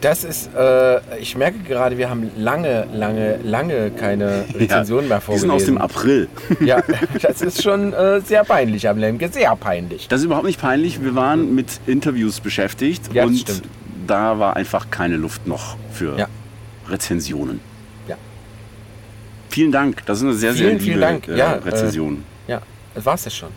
Das 0.00 0.22
ist, 0.22 0.50
äh, 0.54 1.00
ich 1.18 1.36
merke 1.36 1.58
gerade, 1.60 1.98
wir 1.98 2.08
haben 2.08 2.30
lange, 2.36 2.86
lange, 2.92 3.38
lange 3.42 3.90
keine 3.90 4.44
Rezension 4.54 5.08
mehr 5.08 5.18
Die 5.18 5.24
vorgelesen. 5.24 5.40
sind 5.40 5.50
aus 5.50 5.64
dem 5.64 5.78
April. 5.78 6.28
Ja, 6.60 6.82
das 7.22 7.42
ist 7.42 7.62
schon 7.64 7.92
äh, 7.92 8.20
sehr 8.20 8.44
peinlich 8.44 8.88
am 8.88 8.98
Lemke, 8.98 9.28
sehr 9.28 9.56
peinlich. 9.56 10.06
Das 10.06 10.20
ist 10.20 10.26
überhaupt 10.26 10.46
nicht 10.46 10.60
peinlich. 10.60 11.02
Wir 11.02 11.16
waren 11.16 11.52
mit 11.54 11.80
Interviews 11.86 12.38
beschäftigt 12.40 13.12
Ja, 13.12 13.24
und 13.24 13.36
stimmt. 13.38 13.62
da 14.06 14.38
war 14.38 14.54
einfach 14.54 14.88
keine 14.90 15.16
Luft 15.16 15.48
noch 15.48 15.76
für 15.92 16.16
Ja. 16.16 16.28
Rezensionen. 16.88 17.58
Ja. 18.06 18.16
Vielen 19.50 19.72
Dank. 19.72 20.06
Das 20.06 20.18
ist 20.18 20.24
eine 20.24 20.34
sehr, 20.34 20.52
sehr 20.52 20.58
Vielen, 20.68 20.72
liebe 20.78 20.84
vielen 20.84 21.00
Dank. 21.00 21.26
Äh, 21.28 21.36
Ja, 21.38 21.52
äh, 21.54 21.58
Rezension. 21.58 22.22
Ja, 22.46 22.62
das 22.94 23.04
war's 23.04 23.24
ja 23.24 23.30
schon. 23.32 23.48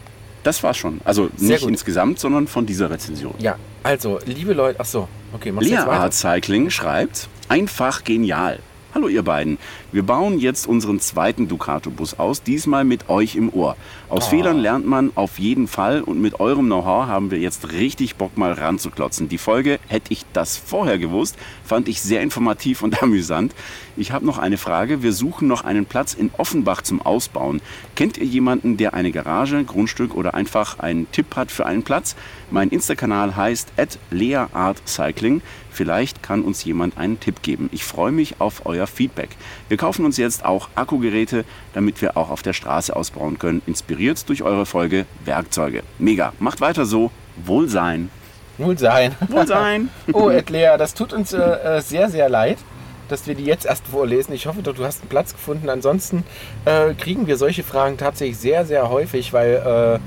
Das 0.44 0.64
war's 0.64 0.78
schon. 0.78 1.02
Also 1.04 1.30
Sehr 1.36 1.50
nicht 1.50 1.62
gut. 1.62 1.70
insgesamt, 1.70 2.20
sondern 2.20 2.48
von 2.48 2.66
dieser 2.66 2.90
Rezension. 2.90 3.34
Ja, 3.40 3.56
also, 3.84 4.20
liebe 4.26 4.54
Leute, 4.54 4.80
ach 4.80 4.86
so, 4.86 5.08
okay, 5.34 5.52
machst 5.52 5.68
du 5.68 5.72
Lea 5.72 5.78
jetzt 5.78 5.88
weiter? 5.88 6.02
Art 6.02 6.14
Cycling 6.14 6.70
schreibt, 6.70 7.28
einfach 7.50 8.04
genial. 8.04 8.60
Hallo 8.94 9.08
ihr 9.08 9.24
beiden. 9.24 9.58
Wir 9.94 10.04
bauen 10.04 10.40
jetzt 10.40 10.68
unseren 10.68 11.02
zweiten 11.02 11.50
Ducato-Bus 11.50 12.18
aus, 12.18 12.44
diesmal 12.44 12.86
mit 12.86 13.10
euch 13.10 13.36
im 13.36 13.54
Ohr. 13.54 13.76
Aus 14.08 14.28
Oh. 14.28 14.30
Fehlern 14.30 14.58
lernt 14.60 14.88
man 14.88 15.12
auf 15.16 15.38
jeden 15.38 15.68
Fall 15.68 16.02
und 16.02 16.22
mit 16.22 16.40
eurem 16.40 16.68
Know-how 16.68 17.08
haben 17.08 17.30
wir 17.30 17.40
jetzt 17.40 17.74
richtig 17.74 18.16
Bock 18.16 18.38
mal 18.38 18.54
ranzuklotzen. 18.54 19.28
Die 19.28 19.38
Folge, 19.38 19.80
hätte 19.90 20.14
ich 20.14 20.26
das 20.32 20.56
vorher 20.56 20.98
gewusst, 20.98 21.36
fand 21.66 21.90
ich 21.90 22.02
sehr 22.02 22.22
informativ 22.22 22.84
und 22.84 23.04
amüsant. 23.04 23.54
Ich 23.98 24.14
habe 24.14 24.26
noch 24.26 24.38
eine 24.38 24.58
Frage. 24.58 25.04
Wir 25.04 25.12
suchen 25.12 25.50
noch 25.50 25.66
einen 25.66 25.86
Platz 25.86 26.14
in 26.14 26.32
Offenbach 26.38 26.84
zum 26.84 27.02
Ausbauen. 27.02 27.62
Kennt 27.96 28.18
ihr 28.18 28.26
jemanden, 28.26 28.78
der 28.78 28.94
eine 28.94 29.12
Garage, 29.12 29.62
Grundstück 29.66 30.16
oder 30.16 30.34
einfach 30.36 30.80
einen 30.80 31.12
Tipp 31.12 31.36
hat 31.36 31.52
für 31.52 31.66
einen 31.66 31.84
Platz? 31.84 32.16
Mein 32.50 32.70
Insta-Kanal 32.70 33.36
heißt 33.36 33.74
@leaartcycling. 34.10 35.42
Vielleicht 35.74 36.22
kann 36.22 36.42
uns 36.42 36.64
jemand 36.66 36.98
einen 36.98 37.20
Tipp 37.20 37.42
geben. 37.42 37.70
Ich 37.72 37.86
freue 37.86 38.12
mich 38.12 38.42
auf 38.42 38.66
euer 38.66 38.88
Feedback. 38.88 39.30
Wir 39.70 39.78
kaufen 39.82 40.06
uns 40.06 40.18
jetzt 40.18 40.46
auch 40.46 40.70
Akkugeräte, 40.76 41.44
damit 41.74 42.04
wir 42.04 42.16
auch 42.16 42.30
auf 42.30 42.44
der 42.44 42.54
Straße 42.54 42.96
ausbauen 42.96 43.40
können. 43.40 43.64
Inspiriert 43.66 44.30
durch 44.30 44.44
eure 44.44 44.68
Folge 44.68 45.08
Werkzeuge. 45.26 45.82
Mega. 45.98 46.34
Macht 46.38 46.62
weiter 46.62 46.86
so. 46.86 47.10
Wohlsein. 47.44 48.12
Wohl 48.60 48.78
sein. 48.78 49.16
Wohlsein. 49.28 49.90
Oh, 50.14 50.30
Ed 50.30 50.52
Lea, 50.52 50.76
das 50.78 50.94
tut 50.94 51.14
uns 51.14 51.34
äh, 51.34 51.40
äh, 51.40 51.82
sehr, 51.82 52.12
sehr 52.12 52.30
leid, 52.30 52.60
dass 53.10 53.26
wir 53.26 53.34
die 53.34 53.44
jetzt 53.44 53.66
erst 53.66 53.88
vorlesen. 53.88 54.34
Ich 54.34 54.46
hoffe, 54.46 54.62
doch, 54.62 54.76
du 54.76 54.86
hast 54.86 55.02
einen 55.02 55.10
Platz 55.10 55.32
gefunden. 55.34 55.68
Ansonsten 55.68 56.26
äh, 56.66 56.94
kriegen 56.94 57.26
wir 57.26 57.38
solche 57.38 57.64
Fragen 57.64 57.98
tatsächlich 57.98 58.38
sehr, 58.38 58.66
sehr 58.66 58.88
häufig, 58.92 59.34
weil 59.34 60.00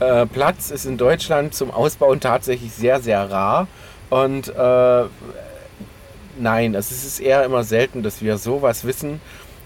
äh, 0.00 0.04
äh, 0.04 0.26
Platz 0.26 0.70
ist 0.70 0.84
in 0.84 0.98
Deutschland 0.98 1.54
zum 1.54 1.70
Ausbauen 1.70 2.20
tatsächlich 2.20 2.72
sehr, 2.72 3.00
sehr 3.00 3.30
rar. 3.30 3.66
Und 4.10 4.52
nein, 6.38 6.74
es 6.74 6.90
ist 6.90 7.20
eher 7.20 7.44
immer 7.44 7.64
selten, 7.64 8.02
dass 8.02 8.22
wir 8.22 8.38
sowas 8.38 8.84
wissen. 8.84 9.20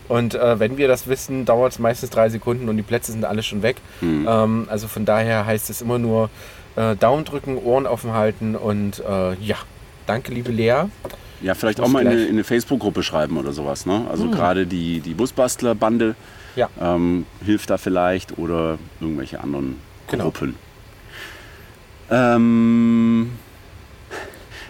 Und 0.08 0.34
äh, 0.34 0.60
wenn 0.60 0.76
wir 0.76 0.86
das 0.86 1.08
wissen, 1.08 1.44
dauert 1.44 1.72
es 1.72 1.78
meistens 1.80 2.10
drei 2.10 2.28
Sekunden 2.28 2.68
und 2.68 2.76
die 2.76 2.82
Plätze 2.84 3.10
sind 3.12 3.24
alle 3.24 3.42
schon 3.42 3.62
weg. 3.62 3.76
Ähm, 4.02 4.66
also 4.70 4.86
von 4.86 5.04
daher 5.04 5.46
heißt 5.46 5.68
es 5.68 5.82
immer 5.82 5.98
nur 5.98 6.30
äh, 6.76 6.94
Daumen 6.94 7.24
drücken, 7.24 7.58
Ohren 7.58 7.86
offen 7.86 8.12
halten 8.12 8.54
und 8.54 9.00
äh, 9.00 9.34
ja, 9.34 9.56
danke 10.06 10.32
liebe 10.32 10.52
Lea. 10.52 10.84
Ja, 11.42 11.54
vielleicht 11.54 11.80
auch 11.80 11.88
mal 11.88 12.02
in 12.02 12.08
eine, 12.08 12.22
in 12.24 12.30
eine 12.30 12.44
Facebook-Gruppe 12.44 13.02
schreiben 13.02 13.36
oder 13.36 13.52
sowas. 13.52 13.84
Ne? 13.84 14.06
Also 14.10 14.30
gerade 14.30 14.66
die, 14.66 15.00
die 15.00 15.12
Busbastler-Bande 15.14 16.14
Ja. 16.54 16.68
ähm, 16.80 17.26
hilft 17.44 17.68
da 17.70 17.76
vielleicht 17.76 18.38
oder 18.38 18.78
irgendwelche 19.00 19.40
anderen 19.40 19.80
Genau. 20.08 20.24
Gruppen. 20.24 20.54
Ähm, 22.10 23.32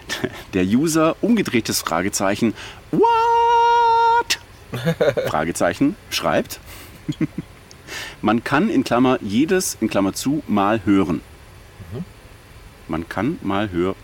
der 0.53 0.63
User 0.63 1.15
umgedrehtes 1.21 1.81
Fragezeichen 1.81 2.53
What? 2.91 4.39
Fragezeichen 5.27 5.95
schreibt. 6.09 6.59
Man 8.21 8.43
kann 8.43 8.69
in 8.69 8.83
Klammer 8.83 9.17
jedes 9.21 9.77
in 9.79 9.89
Klammer 9.89 10.13
zu 10.13 10.43
mal 10.47 10.81
hören. 10.85 11.21
Man 12.87 13.07
kann 13.09 13.37
mal 13.41 13.69
hören. 13.71 13.95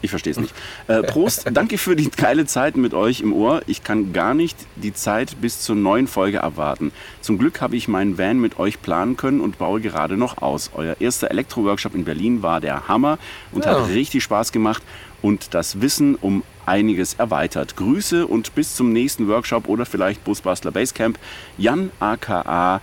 Ich 0.00 0.10
verstehe 0.10 0.30
es 0.30 0.38
nicht. 0.38 0.54
Äh, 0.86 1.02
Prost, 1.02 1.46
danke 1.52 1.76
für 1.78 1.96
die 1.96 2.10
geile 2.10 2.46
Zeit 2.46 2.76
mit 2.76 2.94
euch 2.94 3.20
im 3.20 3.32
Ohr. 3.32 3.62
Ich 3.66 3.82
kann 3.82 4.12
gar 4.12 4.34
nicht 4.34 4.56
die 4.76 4.94
Zeit 4.94 5.40
bis 5.40 5.60
zur 5.60 5.74
neuen 5.76 6.06
Folge 6.06 6.42
abwarten. 6.44 6.92
Zum 7.20 7.38
Glück 7.38 7.60
habe 7.60 7.76
ich 7.76 7.88
meinen 7.88 8.16
Van 8.16 8.38
mit 8.38 8.58
euch 8.58 8.80
planen 8.80 9.16
können 9.16 9.40
und 9.40 9.58
baue 9.58 9.80
gerade 9.80 10.16
noch 10.16 10.40
aus. 10.40 10.70
Euer 10.74 10.96
erster 11.00 11.30
Elektro-Workshop 11.30 11.94
in 11.94 12.04
Berlin 12.04 12.42
war 12.42 12.60
der 12.60 12.86
Hammer 12.88 13.18
und 13.52 13.64
Ja. 13.64 13.72
hat 13.72 13.88
richtig 13.88 14.22
Spaß 14.22 14.52
gemacht 14.52 14.82
und 15.20 15.52
das 15.54 15.80
Wissen 15.80 16.14
um 16.14 16.44
einiges 16.64 17.14
erweitert. 17.14 17.76
Grüße 17.76 18.26
und 18.26 18.54
bis 18.54 18.76
zum 18.76 18.92
nächsten 18.92 19.26
Workshop 19.26 19.68
oder 19.68 19.84
vielleicht 19.84 20.22
Busbastler 20.24 20.70
Basecamp. 20.70 21.18
Jan 21.56 21.90
aka 21.98 22.80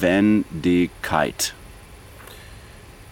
Van 0.00 0.44
de 0.50 0.88
Kite. 1.02 1.52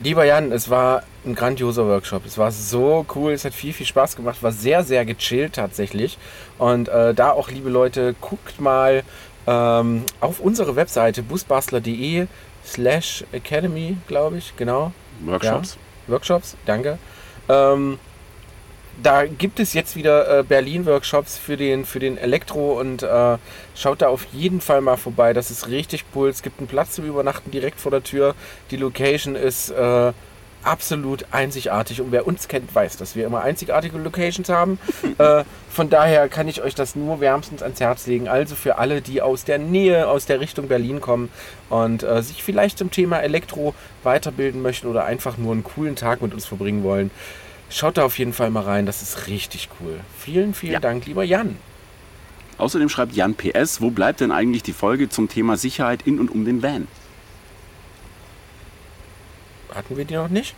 Lieber 0.01 0.25
Jan, 0.25 0.53
es 0.53 0.71
war 0.71 1.03
ein 1.29 1.35
grandioser 1.35 1.87
Workshop. 1.87 2.27
Es 2.27 2.39
war 2.39 2.51
so 2.51 3.07
cool, 3.15 3.33
es 3.33 3.45
hat 3.45 3.55
viel, 3.55 3.73
viel 3.73 3.87
Spaß 3.87 4.17
gemacht, 4.17 4.43
war 4.43 4.53
sehr, 4.53 4.83
sehr 4.83 5.05
gechillt 5.05 5.55
tatsächlich. 5.55 6.19
Und 6.59 6.89
äh, 6.89 7.15
da 7.15 7.31
auch, 7.31 7.51
liebe 7.51 7.71
Leute, 7.71 8.15
guckt 8.21 8.61
mal 8.61 9.03
ähm, 9.47 10.05
auf 10.21 10.41
unsere 10.41 10.77
Webseite 10.77 11.23
busbastler.de 11.23 12.27
slash 12.65 13.25
academy, 13.33 13.97
glaube 14.07 14.39
ich, 14.39 14.55
genau. 14.57 14.93
Workshops. 15.25 15.77
Ja, 16.07 16.13
Workshops, 16.13 16.57
danke. 16.67 16.99
Ähm, 17.49 17.99
da 19.03 19.27
gibt 19.27 19.61
es 19.61 19.75
jetzt 19.75 19.95
wieder 19.95 20.41
äh, 20.41 20.43
Berlin-Workshops 20.43 21.39
für 21.39 21.57
den, 21.57 21.85
für 21.85 22.01
den 22.01 22.19
Elektro 22.19 22.79
und 22.79 23.03
äh, 23.03 23.39
schaut 23.75 24.03
da 24.03 24.09
auf 24.09 24.27
jeden 24.33 24.61
Fall 24.61 24.81
mal 24.81 24.97
vorbei. 24.97 25.33
Das 25.33 25.51
ist 25.51 25.69
richtig 25.69 26.05
cool. 26.15 26.29
Es 26.29 26.43
gibt 26.43 26.59
einen 26.59 26.69
Platz 26.69 26.93
zum 26.93 27.05
Übernachten 27.07 27.51
direkt 27.51 27.81
vor 27.81 27.93
der 27.93 28.03
Tür. 28.03 28.35
Die 28.71 28.77
Location 28.77 29.37
ist 29.37 29.71
äh, 29.71 30.13
absolut 30.63 31.25
einzigartig 31.31 32.01
und 32.01 32.13
wer 32.13 32.27
uns 32.27 32.49
kennt, 32.49 32.75
weiß, 32.75 32.97
dass 32.97 33.17
wir 33.17 33.27
immer 33.27 33.43
einzigartige 33.43 33.99
Locations 33.99 34.49
haben. 34.49 34.79
äh, 35.19 35.45
von 35.71 35.91
daher 35.91 36.29
kann 36.29 36.49
ich 36.49 36.63
euch 36.63 36.75
das 36.75 36.97
nur 36.97 37.21
wärmstens 37.21 37.63
ans 37.63 37.81
Herz 37.81 38.07
legen. 38.07 38.29
Also 38.29 38.55
für 38.55 38.79
alle, 38.79 39.01
die 39.01 39.23
aus 39.23 39.45
der 39.45 39.59
Nähe, 39.59 40.09
aus 40.09 40.27
der 40.27 40.41
Richtung 40.41 40.69
Berlin 40.69 41.01
kommen 41.01 41.31
und 41.71 42.03
äh, 42.03 42.23
sich 42.23 42.43
vielleicht 42.43 42.79
zum 42.79 42.91
Thema 42.91 43.19
Elektro 43.21 43.75
weiterbilden 44.03 44.63
möchten 44.63 44.87
oder 44.89 45.05
einfach 45.05 45.39
nur 45.39 45.53
einen 45.53 45.65
coolen 45.65 45.97
Tag 45.97 46.23
mit 46.23 46.35
uns 46.35 46.47
verbringen 46.47 46.83
wollen. 46.83 47.11
Schaut 47.71 47.99
da 47.99 48.05
auf 48.05 48.19
jeden 48.19 48.33
Fall 48.33 48.51
mal 48.51 48.63
rein, 48.63 48.87
das 48.87 49.03
ist 49.03 49.27
richtig 49.27 49.69
cool. 49.81 50.01
Vielen, 50.19 50.55
vielen 50.55 50.73
Ja. 50.75 50.81
Dank, 50.81 51.07
lieber 51.07 51.23
Jan. 51.23 51.57
Außerdem 52.57 52.89
schreibt 52.89 53.15
Jan 53.15 53.35
PS, 53.35 53.81
wo 53.81 53.91
bleibt 53.91 54.21
denn 54.21 54.33
eigentlich 54.33 54.63
die 54.63 54.73
Folge 54.73 55.09
zum 55.09 55.29
Thema 55.29 55.57
Sicherheit 55.57 56.03
in 56.07 56.19
und 56.19 56.31
um 56.31 56.45
den 56.45 56.63
Van? 56.63 56.89
Hatten 59.75 59.97
wir 59.97 60.05
die 60.05 60.15
noch 60.15 60.29
nicht? 60.29 60.55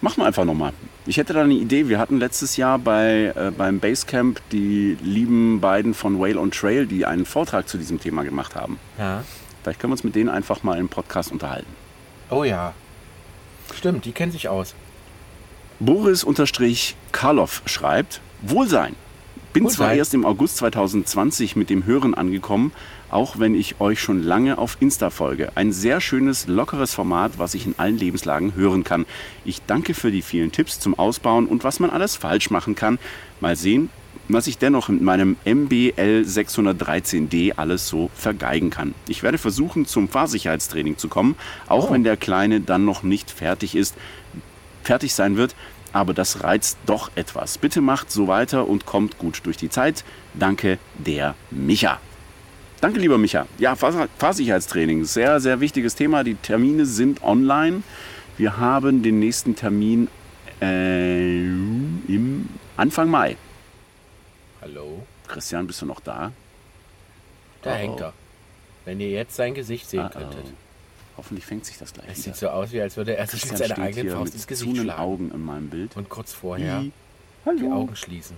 Machen 0.00 0.18
wir 0.22 0.26
einfach 0.26 0.44
nochmal. 0.44 0.72
Ich 1.06 1.16
hätte 1.16 1.32
da 1.32 1.42
eine 1.42 1.54
Idee. 1.54 1.88
Wir 1.88 2.00
hatten 2.00 2.18
letztes 2.18 2.56
Jahr 2.56 2.78
bei, 2.78 3.32
äh, 3.36 3.52
beim 3.56 3.78
Basecamp 3.78 4.40
die 4.50 4.96
lieben 5.00 5.60
beiden 5.60 5.94
von 5.94 6.18
Whale 6.18 6.40
on 6.40 6.50
Trail, 6.50 6.86
die 6.86 7.06
einen 7.06 7.24
Vortrag 7.24 7.68
zu 7.68 7.78
diesem 7.78 8.00
Thema 8.00 8.24
gemacht 8.24 8.56
haben. 8.56 8.80
Ja. 8.98 9.22
Vielleicht 9.62 9.78
können 9.78 9.92
wir 9.92 9.94
uns 9.94 10.04
mit 10.04 10.16
denen 10.16 10.28
einfach 10.28 10.64
mal 10.64 10.76
im 10.76 10.88
Podcast 10.88 11.30
unterhalten. 11.30 11.68
Oh 12.30 12.42
ja. 12.42 12.74
Stimmt, 13.74 14.04
die 14.04 14.12
kennen 14.12 14.32
sich 14.32 14.48
aus. 14.48 14.74
Boris-Karloff 15.78 17.62
schreibt, 17.66 18.20
Wohlsein. 18.42 18.96
Bin 19.52 19.68
zwar 19.68 19.86
Wohlsein. 19.86 19.98
erst 19.98 20.14
im 20.14 20.24
August 20.24 20.56
2020 20.58 21.54
mit 21.54 21.70
dem 21.70 21.84
Hören 21.84 22.14
angekommen, 22.14 22.72
auch 23.12 23.38
wenn 23.38 23.54
ich 23.54 23.80
euch 23.80 24.00
schon 24.00 24.22
lange 24.22 24.58
auf 24.58 24.76
Insta 24.80 25.10
folge. 25.10 25.52
Ein 25.54 25.72
sehr 25.72 26.00
schönes, 26.00 26.46
lockeres 26.46 26.94
Format, 26.94 27.32
was 27.38 27.54
ich 27.54 27.66
in 27.66 27.74
allen 27.78 27.98
Lebenslagen 27.98 28.54
hören 28.54 28.84
kann. 28.84 29.06
Ich 29.44 29.62
danke 29.66 29.94
für 29.94 30.10
die 30.10 30.22
vielen 30.22 30.50
Tipps 30.52 30.80
zum 30.80 30.98
Ausbauen 30.98 31.46
und 31.46 31.64
was 31.64 31.78
man 31.80 31.90
alles 31.90 32.16
falsch 32.16 32.50
machen 32.50 32.74
kann. 32.74 32.98
Mal 33.40 33.56
sehen, 33.56 33.90
was 34.28 34.46
ich 34.46 34.58
dennoch 34.58 34.88
mit 34.88 35.02
meinem 35.02 35.36
MBL 35.44 36.24
613D 36.26 37.52
alles 37.56 37.88
so 37.88 38.10
vergeigen 38.14 38.70
kann. 38.70 38.94
Ich 39.08 39.22
werde 39.22 39.38
versuchen, 39.38 39.84
zum 39.86 40.08
Fahrsicherheitstraining 40.08 40.96
zu 40.96 41.08
kommen, 41.08 41.36
auch 41.68 41.90
Oh. 41.90 41.92
wenn 41.92 42.04
der 42.04 42.16
Kleine 42.16 42.60
dann 42.60 42.84
noch 42.84 43.02
nicht 43.02 43.30
fertig 43.30 43.74
ist, 43.74 43.94
fertig 44.82 45.14
sein 45.14 45.36
wird. 45.36 45.54
Aber 45.92 46.14
das 46.14 46.42
reizt 46.42 46.78
doch 46.86 47.10
etwas. 47.16 47.58
Bitte 47.58 47.82
macht 47.82 48.10
so 48.10 48.26
weiter 48.26 48.66
und 48.66 48.86
kommt 48.86 49.18
gut 49.18 49.40
durch 49.42 49.58
die 49.58 49.68
Zeit. 49.68 50.04
Danke, 50.32 50.78
der 50.96 51.34
Micha. 51.50 52.00
Danke, 52.82 52.98
lieber 52.98 53.16
Micha. 53.16 53.46
Ja, 53.58 53.76
Fahr 53.76 54.08
Fahrsicherheitstraining, 54.18 55.04
sehr, 55.04 55.38
sehr 55.38 55.60
wichtiges 55.60 55.94
Thema. 55.94 56.24
Die 56.24 56.34
Termine 56.34 56.84
sind 56.84 57.22
online. 57.22 57.84
Wir 58.36 58.56
haben 58.56 59.04
den 59.04 59.20
nächsten 59.20 59.54
Termin 59.54 60.08
äh, 60.60 61.44
im 61.44 62.48
Anfang 62.76 63.08
Mai. 63.08 63.36
Hallo? 64.60 65.06
Christian, 65.28 65.68
bist 65.68 65.80
du 65.80 65.86
noch 65.86 66.00
da? 66.00 66.32
Da 67.62 67.70
Oh, 67.70 67.74
hängt 67.74 68.00
oh. 68.00 68.04
er. 68.04 68.12
Wenn 68.84 68.98
ihr 68.98 69.10
jetzt 69.10 69.36
sein 69.36 69.54
Gesicht 69.54 69.88
sehen 69.88 70.00
Ah, 70.00 70.10
oh. 70.12 70.18
könntet. 70.18 70.52
Hoffentlich 71.16 71.46
fängt 71.46 71.64
sich 71.64 71.78
das 71.78 71.92
gleich 71.92 72.06
Es 72.10 72.18
wieder. 72.18 72.34
sieht 72.34 72.36
so 72.36 72.48
aus, 72.48 72.72
wie 72.72 72.80
als 72.80 72.96
würde 72.96 73.16
er 73.16 73.28
sich 73.28 73.46
mit 73.48 73.58
seiner 73.58 73.78
eigenen 73.78 74.12
Faust 74.12 74.34
ins 74.34 74.48
Gesicht 74.48 74.76
schlagen. 74.76 74.90
Augen 75.00 75.30
in 75.32 75.44
meinem 75.44 75.70
Bild. 75.70 75.96
Und 75.96 76.08
kurz 76.08 76.32
vorher 76.32 76.78
Hi. 76.78 76.92
die 77.60 77.66
Augen 77.70 77.94
schließen. 77.94 78.36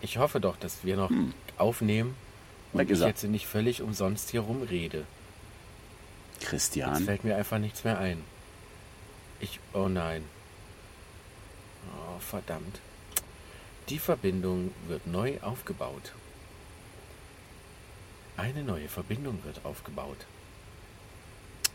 Ich 0.00 0.16
hoffe 0.16 0.40
doch, 0.40 0.56
dass 0.56 0.84
wir 0.84 0.96
noch 0.96 1.10
aufnehmen 1.58 2.14
und 2.72 2.90
ich 2.90 2.98
jetzt 3.00 3.24
nicht 3.24 3.46
völlig 3.46 3.82
umsonst 3.82 4.30
hier 4.30 4.40
rumrede. 4.40 5.04
Jetzt 6.34 6.46
Christian. 6.48 7.04
fällt 7.04 7.24
mir 7.24 7.36
einfach 7.36 7.58
nichts 7.58 7.84
mehr 7.84 7.98
ein. 7.98 8.24
Ich. 9.40 9.60
Oh 9.72 9.88
nein. 9.88 10.24
Oh, 11.86 12.18
verdammt. 12.18 12.80
Die 13.88 13.98
Verbindung 13.98 14.72
wird 14.86 15.06
neu 15.06 15.38
aufgebaut. 15.42 16.12
Eine 18.36 18.62
neue 18.62 18.88
Verbindung 18.88 19.44
wird 19.44 19.64
aufgebaut. 19.64 20.26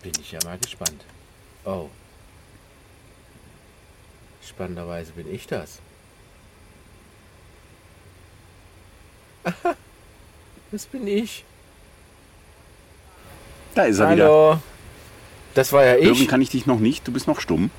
Bin 0.02 0.14
ich 0.20 0.32
ja 0.32 0.40
mal 0.44 0.58
gespannt. 0.58 1.04
Oh. 1.66 1.90
Spannenderweise 4.42 5.12
bin 5.12 5.34
ich 5.34 5.48
das. 5.48 5.80
Das 10.72 10.86
bin 10.86 11.08
ich. 11.08 11.44
Da 13.76 13.84
ist 13.84 14.00
er 14.00 14.12
wieder. 14.12 14.26
Hallo. 14.26 14.60
Das 15.54 15.72
war 15.74 15.86
ja 15.86 15.94
Hören 15.94 16.14
ich. 16.14 16.28
kann 16.28 16.42
ich 16.42 16.50
dich 16.50 16.66
noch 16.66 16.80
nicht. 16.80 17.08
Du 17.08 17.12
bist 17.12 17.28
noch 17.28 17.40
stumm. 17.40 17.72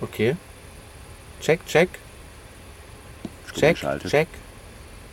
Okay. 0.00 0.36
Check, 1.40 1.66
check. 1.66 1.88
Stumm 3.46 3.60
Check, 3.60 3.74
geschaltet. 3.76 4.10
check. 4.10 4.28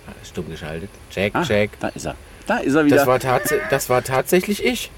Ah, 0.07 0.11
Stumm 0.23 0.49
geschaltet. 0.49 0.89
Check, 1.11 1.35
Ah, 1.35 1.43
check. 1.43 1.71
da 1.79 1.87
ist 1.89 2.05
er. 2.05 2.15
Da 2.47 2.57
ist 2.57 2.73
er 2.75 2.85
wieder. 2.85 2.97
Das 2.97 3.07
war, 3.07 3.19
tats 3.19 3.53
das 3.69 3.89
war 3.89 4.03
tatsächlich 4.03 4.63
ich. 4.63 4.91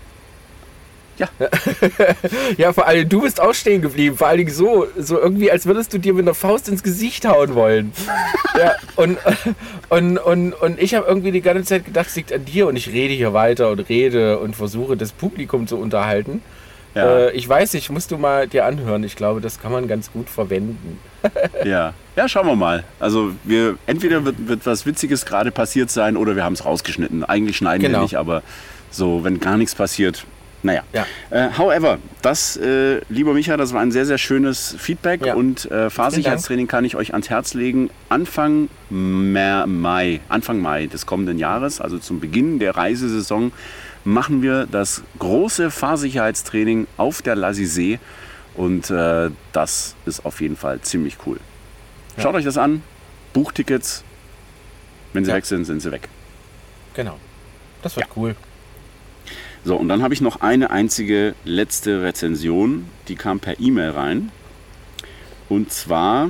Ja. 1.21 1.27
ja, 2.57 2.73
vor 2.73 2.87
allem 2.87 3.07
du 3.07 3.21
bist 3.21 3.39
auch 3.39 3.53
stehen 3.53 3.81
geblieben. 3.81 4.17
Vor 4.17 4.27
allen 4.27 4.39
Dingen 4.39 4.51
so, 4.51 4.87
so 4.97 5.19
irgendwie, 5.19 5.51
als 5.51 5.65
würdest 5.65 5.93
du 5.93 5.99
dir 5.99 6.13
mit 6.13 6.23
einer 6.23 6.33
Faust 6.33 6.67
ins 6.67 6.81
Gesicht 6.81 7.27
hauen 7.27 7.53
wollen. 7.53 7.93
ja, 8.57 8.73
und, 8.95 9.17
und, 9.89 10.17
und, 10.17 10.53
und 10.53 10.81
ich 10.81 10.95
habe 10.95 11.05
irgendwie 11.07 11.31
die 11.31 11.41
ganze 11.41 11.63
Zeit 11.63 11.85
gedacht, 11.85 12.07
es 12.07 12.15
liegt 12.15 12.33
an 12.33 12.45
dir 12.45 12.67
und 12.67 12.75
ich 12.75 12.87
rede 12.89 13.13
hier 13.13 13.33
weiter 13.33 13.69
und 13.69 13.79
rede 13.87 14.39
und 14.39 14.55
versuche 14.55 14.97
das 14.97 15.11
Publikum 15.11 15.67
zu 15.67 15.77
unterhalten. 15.77 16.41
Ja. 16.95 17.27
Äh, 17.27 17.31
ich 17.31 17.47
weiß 17.47 17.73
nicht, 17.73 17.89
musst 17.89 18.11
du 18.11 18.17
mal 18.17 18.47
dir 18.47 18.65
anhören. 18.65 19.03
Ich 19.03 19.15
glaube, 19.15 19.41
das 19.41 19.59
kann 19.61 19.71
man 19.71 19.87
ganz 19.87 20.11
gut 20.11 20.29
verwenden. 20.29 20.99
Ja. 21.63 21.93
ja, 22.15 22.27
schauen 22.27 22.47
wir 22.47 22.55
mal. 22.55 22.83
Also 22.99 23.33
wir 23.43 23.77
entweder 23.85 24.25
wird, 24.25 24.47
wird 24.47 24.65
was 24.65 24.87
Witziges 24.87 25.23
gerade 25.23 25.51
passiert 25.51 25.91
sein 25.91 26.17
oder 26.17 26.35
wir 26.35 26.43
haben 26.43 26.53
es 26.53 26.65
rausgeschnitten. 26.65 27.23
Eigentlich 27.23 27.57
schneiden 27.57 27.83
wir 27.83 27.89
Genau. 27.89 28.01
nicht, 28.01 28.15
aber 28.15 28.41
so, 28.89 29.23
wenn 29.23 29.39
gar 29.39 29.57
nichts 29.57 29.75
passiert, 29.75 30.25
naja. 30.63 30.83
Ja. 30.93 31.05
Äh, 31.29 31.49
however, 31.57 31.97
das, 32.21 32.55
äh, 32.57 33.01
lieber 33.09 33.33
Micha, 33.33 33.57
das 33.57 33.73
war 33.73 33.81
ein 33.81 33.91
sehr, 33.91 34.05
sehr 34.05 34.17
schönes 34.17 34.75
Feedback 34.77 35.25
Ja. 35.25 35.33
und 35.35 35.69
äh, 35.71 35.89
Fahrsicherheitstraining 35.89 36.67
kann 36.67 36.85
ich 36.85 36.95
euch 36.95 37.13
ans 37.13 37.29
Herz 37.29 37.53
legen. 37.53 37.89
Anfang 38.09 38.69
Mai, 38.89 40.19
Anfang 40.29 40.59
Mai 40.59 40.85
des 40.87 41.05
kommenden 41.05 41.39
Jahres, 41.39 41.81
also 41.81 41.97
zum 41.97 42.19
Beginn 42.19 42.59
der 42.59 42.75
Reisesaison, 42.75 43.51
machen 44.03 44.41
wir 44.41 44.67
das 44.69 45.03
große 45.19 45.71
Fahrsicherheitstraining 45.71 46.87
auf 46.97 47.21
der 47.21 47.35
Lassisee 47.35 47.99
und 48.55 48.89
äh, 48.89 49.29
das 49.53 49.95
ist 50.05 50.25
auf 50.25 50.41
jeden 50.41 50.57
Fall 50.57 50.81
ziemlich 50.81 51.17
cool. 51.25 51.37
Ja. 52.17 52.23
Schaut 52.23 52.35
euch 52.35 52.45
das 52.45 52.57
an, 52.57 52.83
bucht 53.33 53.55
Tickets. 53.55 54.03
Wenn 55.13 55.25
sie 55.25 55.33
weg 55.33 55.45
sind, 55.45 55.65
sind 55.65 55.81
sie 55.81 55.91
weg. 55.91 56.07
Genau. 56.93 57.17
Das 57.81 57.95
wird 57.95 58.07
cool. 58.15 58.35
So, 59.63 59.75
und 59.75 59.89
dann 59.89 60.01
habe 60.01 60.13
ich 60.13 60.21
noch 60.21 60.41
eine 60.41 60.71
einzige 60.71 61.35
letzte 61.45 62.01
Rezension, 62.01 62.87
die 63.07 63.15
kam 63.15 63.39
per 63.39 63.59
E-Mail 63.59 63.91
rein. 63.91 64.31
Und 65.49 65.71
zwar 65.71 66.29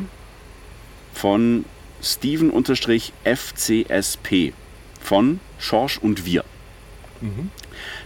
von 1.14 1.64
Steven-FCSP 2.02 4.54
von 5.00 5.40
Schorsch 5.60 5.98
und 5.98 6.26
Wir. 6.26 6.44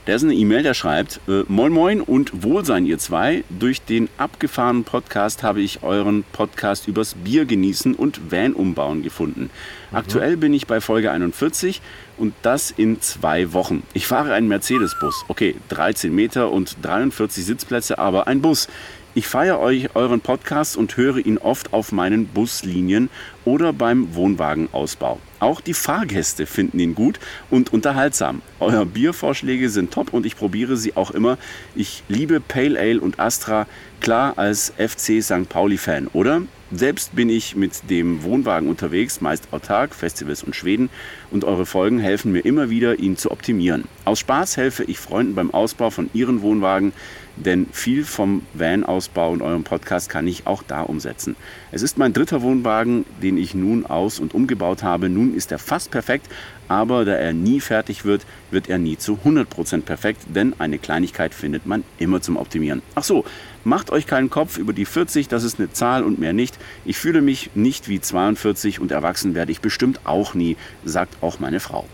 Der 0.07 0.17
ist 0.17 0.23
eine 0.23 0.35
E-Mail, 0.35 0.61
der 0.61 0.75
schreibt, 0.75 1.19
äh, 1.27 1.45
Moin 1.47 1.73
Moin 1.73 1.99
und 1.99 2.43
Wohlsein 2.43 2.85
ihr 2.85 2.99
zwei. 2.99 3.43
Durch 3.49 3.81
den 3.81 4.07
abgefahrenen 4.17 4.83
Podcast 4.83 5.41
habe 5.41 5.61
ich 5.61 5.81
euren 5.81 6.23
Podcast 6.31 6.87
übers 6.87 7.15
Bier 7.15 7.45
genießen 7.45 7.95
und 7.95 8.31
Van 8.31 8.53
umbauen 8.53 9.01
gefunden. 9.01 9.49
Aktuell 9.91 10.37
bin 10.37 10.53
ich 10.53 10.67
bei 10.67 10.79
Folge 10.79 11.09
41 11.09 11.81
und 12.17 12.35
das 12.43 12.69
in 12.69 13.01
zwei 13.01 13.51
Wochen. 13.53 13.81
Ich 13.95 14.05
fahre 14.05 14.33
einen 14.33 14.47
Mercedes-Bus. 14.47 15.25
Okay, 15.27 15.55
13 15.69 16.13
Meter 16.13 16.51
und 16.51 16.77
43 16.83 17.43
Sitzplätze, 17.43 17.97
aber 17.97 18.27
ein 18.27 18.41
Bus. 18.41 18.67
Ich 19.15 19.27
feiere 19.27 19.59
euch 19.59 19.95
euren 19.95 20.21
Podcast 20.21 20.77
und 20.77 20.97
höre 20.97 21.17
ihn 21.17 21.39
oft 21.39 21.73
auf 21.73 21.91
meinen 21.91 22.27
Buslinien 22.27 23.09
oder 23.43 23.73
beim 23.73 24.13
Wohnwagenausbau. 24.13 25.19
Auch 25.45 25.61
die 25.61 25.75
Fahrgäste 25.75 26.47
finden 26.47 26.79
ihn 26.79 26.95
gut 26.95 27.19
und 27.51 27.71
unterhaltsam. 27.71 28.41
Eure 28.59 28.87
Biervorschläge 28.87 29.69
sind 29.69 29.91
top 29.91 30.11
und 30.11 30.25
ich 30.25 30.35
probiere 30.35 30.75
sie 30.75 30.95
auch 30.95 31.11
immer. 31.11 31.37
Ich 31.75 32.01
liebe 32.07 32.39
Pale 32.39 32.79
Ale 32.79 32.99
und 32.99 33.19
Astra, 33.19 33.67
klar 34.01 34.39
als 34.39 34.73
FC 34.75 35.21
St. 35.21 35.47
Pauli-Fan, 35.47 36.07
oder? 36.13 36.41
Selbst 36.71 37.15
bin 37.15 37.29
ich 37.29 37.55
mit 37.55 37.91
dem 37.91 38.23
Wohnwagen 38.23 38.67
unterwegs, 38.67 39.21
meist 39.21 39.53
autark, 39.53 39.93
Festivals 39.93 40.41
und 40.41 40.55
Schweden, 40.55 40.89
und 41.29 41.43
eure 41.43 41.67
Folgen 41.67 41.99
helfen 41.99 42.31
mir 42.31 42.43
immer 42.43 42.71
wieder, 42.71 42.97
ihn 42.97 43.15
zu 43.15 43.29
optimieren. 43.29 43.83
Aus 44.03 44.21
Spaß 44.21 44.57
helfe 44.57 44.83
ich 44.85 44.97
Freunden 44.97 45.35
beim 45.35 45.51
Ausbau 45.51 45.91
von 45.91 46.09
ihren 46.15 46.41
Wohnwagen, 46.41 46.91
denn 47.35 47.67
viel 47.71 48.05
vom 48.05 48.43
Van-Ausbau 48.53 49.33
in 49.33 49.41
eurem 49.41 49.63
Podcast 49.63 50.09
kann 50.09 50.27
ich 50.27 50.47
auch 50.47 50.63
da 50.63 50.81
umsetzen. 50.81 51.35
Es 51.71 51.81
ist 51.81 51.97
mein 51.97 52.13
dritter 52.13 52.41
Wohnwagen, 52.41 53.05
den 53.21 53.37
ich 53.37 53.53
nun 53.53 53.85
aus- 53.85 54.19
und 54.19 54.33
umgebaut 54.33 54.83
habe. 54.83 55.09
Nun 55.09 55.35
ist 55.35 55.51
er 55.51 55.59
fast 55.59 55.91
perfekt, 55.91 56.29
aber 56.67 57.05
da 57.05 57.13
er 57.13 57.33
nie 57.33 57.59
fertig 57.59 58.05
wird, 58.05 58.25
wird 58.51 58.69
er 58.69 58.77
nie 58.77 58.97
zu 58.97 59.19
100% 59.23 59.81
perfekt, 59.81 60.21
denn 60.33 60.53
eine 60.59 60.79
Kleinigkeit 60.79 61.33
findet 61.33 61.65
man 61.65 61.83
immer 61.97 62.21
zum 62.21 62.37
Optimieren. 62.37 62.81
Ach 62.95 63.03
so, 63.03 63.25
macht 63.63 63.91
euch 63.91 64.07
keinen 64.07 64.29
Kopf 64.29 64.57
über 64.57 64.73
die 64.73 64.85
40, 64.85 65.27
das 65.27 65.43
ist 65.43 65.59
eine 65.59 65.71
Zahl 65.71 66.03
und 66.03 66.19
mehr 66.19 66.33
nicht. 66.33 66.57
Ich 66.85 66.97
fühle 66.97 67.21
mich 67.21 67.51
nicht 67.55 67.89
wie 67.89 68.01
42 68.01 68.79
und 68.79 68.91
erwachsen 68.91 69.35
werde 69.35 69.51
ich 69.51 69.61
bestimmt 69.61 70.01
auch 70.05 70.33
nie, 70.33 70.57
sagt 70.83 71.21
auch 71.21 71.39
meine 71.39 71.59
Frau. 71.59 71.85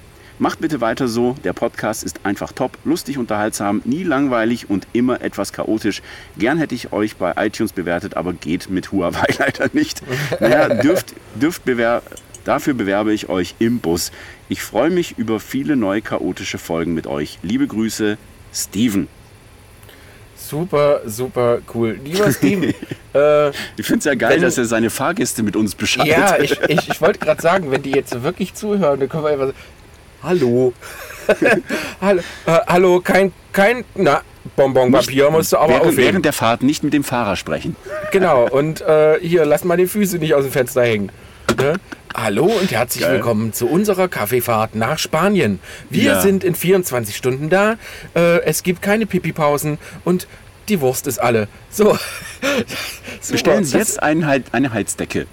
Macht 0.41 0.59
bitte 0.59 0.81
weiter 0.81 1.07
so. 1.07 1.35
Der 1.43 1.53
Podcast 1.53 2.03
ist 2.03 2.21
einfach 2.23 2.51
top, 2.51 2.75
lustig, 2.83 3.19
unterhaltsam, 3.19 3.83
nie 3.85 4.01
langweilig 4.01 4.71
und 4.71 4.87
immer 4.91 5.21
etwas 5.21 5.53
chaotisch. 5.53 6.01
Gern 6.35 6.57
hätte 6.57 6.73
ich 6.73 6.91
euch 6.91 7.17
bei 7.17 7.33
iTunes 7.37 7.73
bewertet, 7.73 8.17
aber 8.17 8.33
geht 8.33 8.67
mit 8.67 8.91
Huawei 8.91 9.27
leider 9.37 9.69
nicht. 9.73 10.01
Naja, 10.39 10.69
dürft, 10.69 11.13
dürft 11.35 11.63
bewer 11.63 12.01
dafür 12.43 12.73
bewerbe 12.73 13.13
ich 13.13 13.29
euch 13.29 13.53
im 13.59 13.77
Bus. 13.81 14.11
Ich 14.49 14.63
freue 14.63 14.89
mich 14.89 15.15
über 15.19 15.39
viele 15.39 15.75
neue 15.75 16.01
chaotische 16.01 16.57
Folgen 16.57 16.95
mit 16.95 17.05
euch. 17.05 17.37
Liebe 17.43 17.67
Grüße, 17.67 18.17
Steven. 18.51 19.07
Super, 20.35 21.01
super 21.05 21.59
cool. 21.75 21.99
Lieber 22.03 22.31
Steven, 22.31 22.73
äh, 23.13 23.49
Ich 23.77 23.85
finde 23.85 23.99
es 23.99 24.05
ja 24.05 24.15
geil, 24.15 24.37
Wenn- 24.37 24.41
dass 24.41 24.57
er 24.57 24.65
seine 24.65 24.89
Fahrgäste 24.89 25.43
mit 25.43 25.55
uns 25.55 25.75
beschaltet. 25.75 26.17
ja, 26.17 26.39
ich, 26.39 26.59
ich, 26.67 26.89
ich 26.89 26.99
wollte 26.99 27.19
gerade 27.19 27.39
sagen, 27.43 27.69
wenn 27.69 27.83
die 27.83 27.91
jetzt 27.91 28.23
wirklich 28.23 28.55
zuhören, 28.55 28.99
dann 28.99 29.07
können 29.07 29.23
wir 29.23 29.29
einfach 29.29 29.45
sagen, 29.45 29.57
hallo. 30.23 30.73
hallo, 32.01 32.21
äh, 32.45 32.59
hallo, 32.67 33.01
kein, 33.01 33.31
kein, 33.53 33.83
na, 33.95 34.21
Bonbonpapier 34.55 35.29
musst 35.29 35.53
du 35.53 35.57
aber 35.57 35.69
während, 35.73 35.85
aufheben. 35.85 36.05
während 36.05 36.25
der 36.25 36.33
Fahrt 36.33 36.63
nicht 36.63 36.83
mit 36.83 36.93
dem 36.93 37.03
Fahrer 37.03 37.35
sprechen. 37.35 37.75
Genau, 38.11 38.47
und 38.49 38.81
äh, 38.81 39.19
hier, 39.21 39.45
lass 39.45 39.63
mal 39.63 39.77
die 39.77 39.87
Füße 39.87 40.17
nicht 40.17 40.33
aus 40.33 40.43
dem 40.43 40.51
Fenster 40.51 40.83
hängen. 40.83 41.11
Ne? 41.57 41.75
Hallo 42.15 42.45
und 42.45 42.71
herzlich 42.71 43.03
Geil. 43.03 43.13
willkommen 43.15 43.53
zu 43.53 43.67
unserer 43.67 44.07
Kaffeefahrt 44.07 44.75
nach 44.75 44.99
Spanien. 44.99 45.59
Wir 45.89 46.03
Ja. 46.03 46.21
sind 46.21 46.43
in 46.43 46.55
24 46.55 47.15
Stunden 47.15 47.49
da, 47.49 47.75
äh, 48.15 48.41
es 48.43 48.63
gibt 48.63 48.81
keine 48.81 49.05
Pipi-Pausen 49.05 49.77
und 50.03 50.27
die 50.69 50.79
Wurst 50.81 51.07
ist 51.07 51.19
alle. 51.19 51.47
So. 51.69 51.85
Super, 53.21 53.31
Bestellen 53.33 53.63
Sie 53.63 53.77
das- 53.77 53.87
jetzt 53.89 54.03
einen, 54.03 54.25
Hei- 54.25 54.43
eine 54.51 54.73
Heizdecke. 54.73 55.27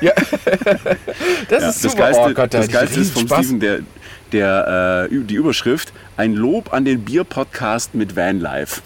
Ja. 0.00 0.12
das 1.48 1.62
Ja, 1.62 1.68
ist 1.68 1.84
das 1.84 1.92
super. 1.92 1.96
Geilste, 2.04 2.22
oh 2.22 2.34
Gott, 2.34 2.54
da 2.54 2.58
das 2.58 2.68
Geilste 2.68 3.00
ist 3.00 3.12
vom 3.12 3.22
Riesenspaß. 3.22 3.44
Steven 3.44 3.60
der, 3.60 3.78
der, 4.32 5.08
äh, 5.10 5.14
die 5.24 5.34
Überschrift 5.34 5.92
Ein 6.16 6.34
Lob 6.34 6.72
an 6.72 6.84
den 6.84 7.04
Bier-Podcast 7.04 7.94
mit 7.94 8.16
Vanlife. 8.16 8.80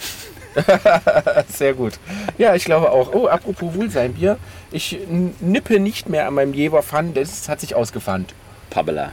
Sehr 1.48 1.72
gut. 1.74 1.94
Ja, 2.38 2.54
ich 2.54 2.64
glaube 2.64 2.90
auch. 2.90 3.12
Oh, 3.14 3.26
apropos 3.26 3.74
Wohlseinbier. 3.74 4.38
Ich 4.70 4.98
n- 5.08 5.34
nippe 5.40 5.80
nicht 5.80 6.08
mehr 6.08 6.26
an 6.28 6.34
meinem 6.34 6.52
Jever 6.54 6.82
Fun, 6.82 7.14
das 7.14 7.48
hat 7.48 7.60
sich 7.60 7.74
ausgefandt. 7.74 8.34
Pabela. 8.70 9.12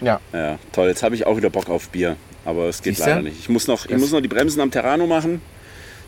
Ja. 0.00 0.20
Ja, 0.32 0.58
toll. 0.72 0.88
Jetzt 0.88 1.02
habe 1.02 1.14
ich 1.14 1.26
auch 1.26 1.36
wieder 1.36 1.50
Bock 1.50 1.68
auf 1.68 1.88
Bier. 1.90 2.16
Aber 2.44 2.68
es 2.68 2.82
geht 2.82 2.96
Siehste? 2.96 3.10
leider 3.10 3.22
nicht. 3.22 3.38
Ich 3.40 3.48
muss, 3.48 3.66
noch, 3.66 3.84
ich 3.86 3.90
Das- 3.92 4.00
muss 4.00 4.12
noch 4.12 4.20
die 4.20 4.28
Bremsen 4.28 4.60
am 4.60 4.70
Terrano 4.70 5.06
machen. 5.06 5.40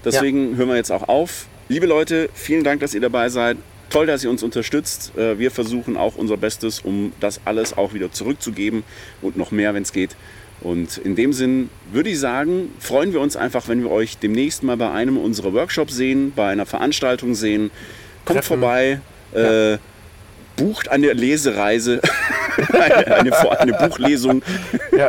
Deswegen 0.05 0.57
hören 0.57 0.68
wir 0.68 0.76
jetzt 0.76 0.93
auch 0.93 1.09
auf. 1.09 1.47
Liebe 1.68 1.86
Leute, 1.86 2.30
vielen 2.32 2.64
Dank, 2.64 2.80
dass 2.80 2.95
ihr 2.95 3.01
dabei 3.01 3.28
seid. 3.28 3.57
Toll, 3.91 4.07
dass 4.07 4.22
ihr 4.22 4.30
uns 4.30 4.43
unterstützt. 4.43 5.12
Äh, 5.16 5.39
Wir 5.39 5.51
versuchen 5.51 5.97
auch 5.97 6.16
unser 6.16 6.36
Bestes, 6.36 6.80
um 6.80 7.12
das 7.20 7.41
alles 7.45 7.76
auch 7.76 7.95
wieder 7.95 8.12
zurückzugeben 8.12 8.84
und 9.22 9.36
noch 9.36 9.51
mehr, 9.51 9.74
wenn 9.74 9.82
es 9.82 9.93
geht. 9.93 10.14
Und 10.61 10.99
in 10.99 11.14
dem 11.14 11.32
Sinn 11.32 11.70
würde 11.93 12.11
ich 12.11 12.18
sagen, 12.18 12.72
freuen 12.80 13.12
wir 13.12 13.20
uns 13.20 13.36
einfach, 13.36 13.68
wenn 13.68 13.80
wir 13.82 13.91
euch 13.91 14.18
demnächst 14.18 14.62
mal 14.62 14.76
bei 14.76 14.91
einem 14.91 15.16
unserer 15.16 15.53
Workshops 15.53 15.95
sehen, 15.95 16.32
bei 16.34 16.49
einer 16.49 16.66
Veranstaltung 16.66 17.34
sehen. 17.34 17.70
Kommt 18.24 18.41
Treffen. 18.41 18.61
vorbei, 18.61 19.01
äh, 19.34 19.78
bucht 20.59 20.89
eine 20.91 21.13
Lesereise, 21.13 22.01
eine, 22.73 23.07
eine, 23.17 23.61
eine 23.61 23.73
Buchlesung. 23.73 24.43
ja. 24.97 25.09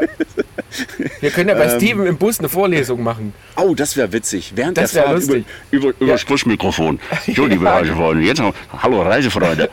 Wir 1.20 1.32
können 1.32 1.50
ja 1.50 1.56
bei 1.56 1.64
Ähm, 1.66 1.80
Steven 1.80 2.06
im 2.06 2.18
Bus 2.18 2.38
eine 2.40 2.48
Vorlesung 2.48 3.02
machen. 3.02 3.34
Oh, 3.58 3.74
das 3.74 3.98
wäre 3.98 4.14
witzig. 4.14 4.54
Während 4.56 4.78
Das 4.78 4.92
der 4.92 5.04
Fahrt 5.04 5.24
über, 5.24 5.36
über, 5.72 5.88
über 6.00 6.06
Ja. 6.12 6.18
Sprechmikrofon. 6.18 7.00
So, 7.36 7.48
liebe 7.48 7.66
Ja. 7.66 7.78
Reisefreunde, 7.78 8.24
jetzt 8.24 8.40
noch. 8.40 8.54
Hallo 8.82 9.02
Reisefreunde. 9.02 9.70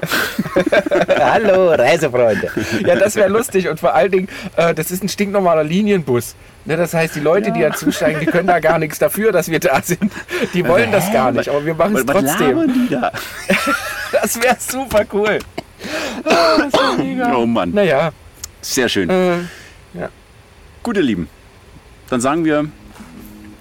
Hallo, 1.20 1.68
Reisefreunde. 1.74 2.50
Ja, 2.86 2.96
das 2.96 3.14
wäre 3.14 3.28
lustig 3.28 3.68
und 3.68 3.78
vor 3.78 3.94
allen 3.94 4.10
Dingen, 4.10 4.28
äh, 4.56 4.74
das 4.74 4.90
ist 4.90 5.04
ein 5.04 5.08
stinknormaler 5.10 5.64
Linienbus. 5.64 6.34
Ne, 6.64 6.76
das 6.76 6.94
heißt, 6.94 7.14
die 7.14 7.20
Leute, 7.20 7.52
die 7.52 7.60
da 7.60 7.72
zusteigen, 7.72 8.18
die 8.20 8.26
können 8.26 8.48
da 8.48 8.58
gar 8.58 8.78
nichts 8.78 8.98
dafür, 8.98 9.30
dass 9.32 9.48
wir 9.50 9.60
da 9.60 9.80
sind. 9.82 10.10
Die 10.54 10.66
wollen 10.66 10.90
das 10.90 11.12
gar 11.12 11.30
nicht, 11.30 11.48
aber 11.48 11.64
wir 11.64 11.74
machen 11.74 11.96
es 11.96 12.06
trotzdem. 12.06 12.56
labern 12.56 12.72
die 12.88 12.94
da? 12.94 13.12
Das 14.12 14.40
wäre 14.40 14.56
super 14.58 15.02
cool. 15.12 15.38
Mega. 16.98 17.36
Oh 17.36 17.46
Mann. 17.46 17.72
Naja, 17.72 18.10
Sehr 18.60 18.88
schön. 18.88 19.08
äh, 19.10 19.38
Gut, 20.82 20.96
ihr 20.96 21.02
Lieben. 21.02 21.28
Dann 22.10 22.20
sagen 22.20 22.44
wir 22.44 22.66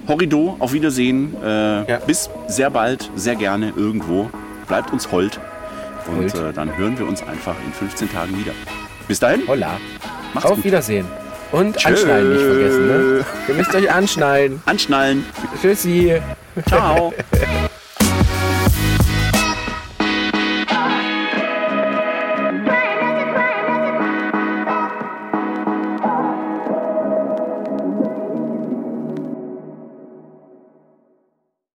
Horrido, 0.08 0.56
auf 0.60 0.74
Wiedersehen. 0.74 1.36
Äh, 1.44 1.90
Ja. 1.92 1.98
Bis 2.06 2.30
sehr 2.48 2.70
bald, 2.70 3.10
sehr 3.16 3.36
gerne 3.36 3.74
irgendwo. 3.76 4.30
Bleibt 4.68 4.92
uns 4.94 5.12
hold. 5.12 5.40
Und 6.08 6.34
äh, 6.36 6.54
dann 6.54 6.78
hören 6.78 7.00
wir 7.00 7.08
uns 7.08 7.24
einfach 7.24 7.56
in 7.66 7.74
15 7.74 8.12
Tagen 8.12 8.38
wieder. 8.38 8.52
Bis 9.08 9.20
dahin. 9.20 9.42
holla. 9.48 9.78
Macht's 10.36 10.50
Auf 10.52 10.58
gut. 10.58 10.66
Wiedersehen. 10.66 11.08
Und 11.52 11.78
Tschö. 11.78 11.90
anschneiden 11.90 12.34
nicht 12.34 12.44
vergessen, 12.46 12.88
ne? 12.88 13.26
Ihr 13.48 13.54
müsst 13.56 13.74
euch 13.76 13.92
anschneiden. 13.92 14.62
Anschnallen. 14.66 15.26
Tschüssi. 15.62 16.22
Ciao. 16.68 17.12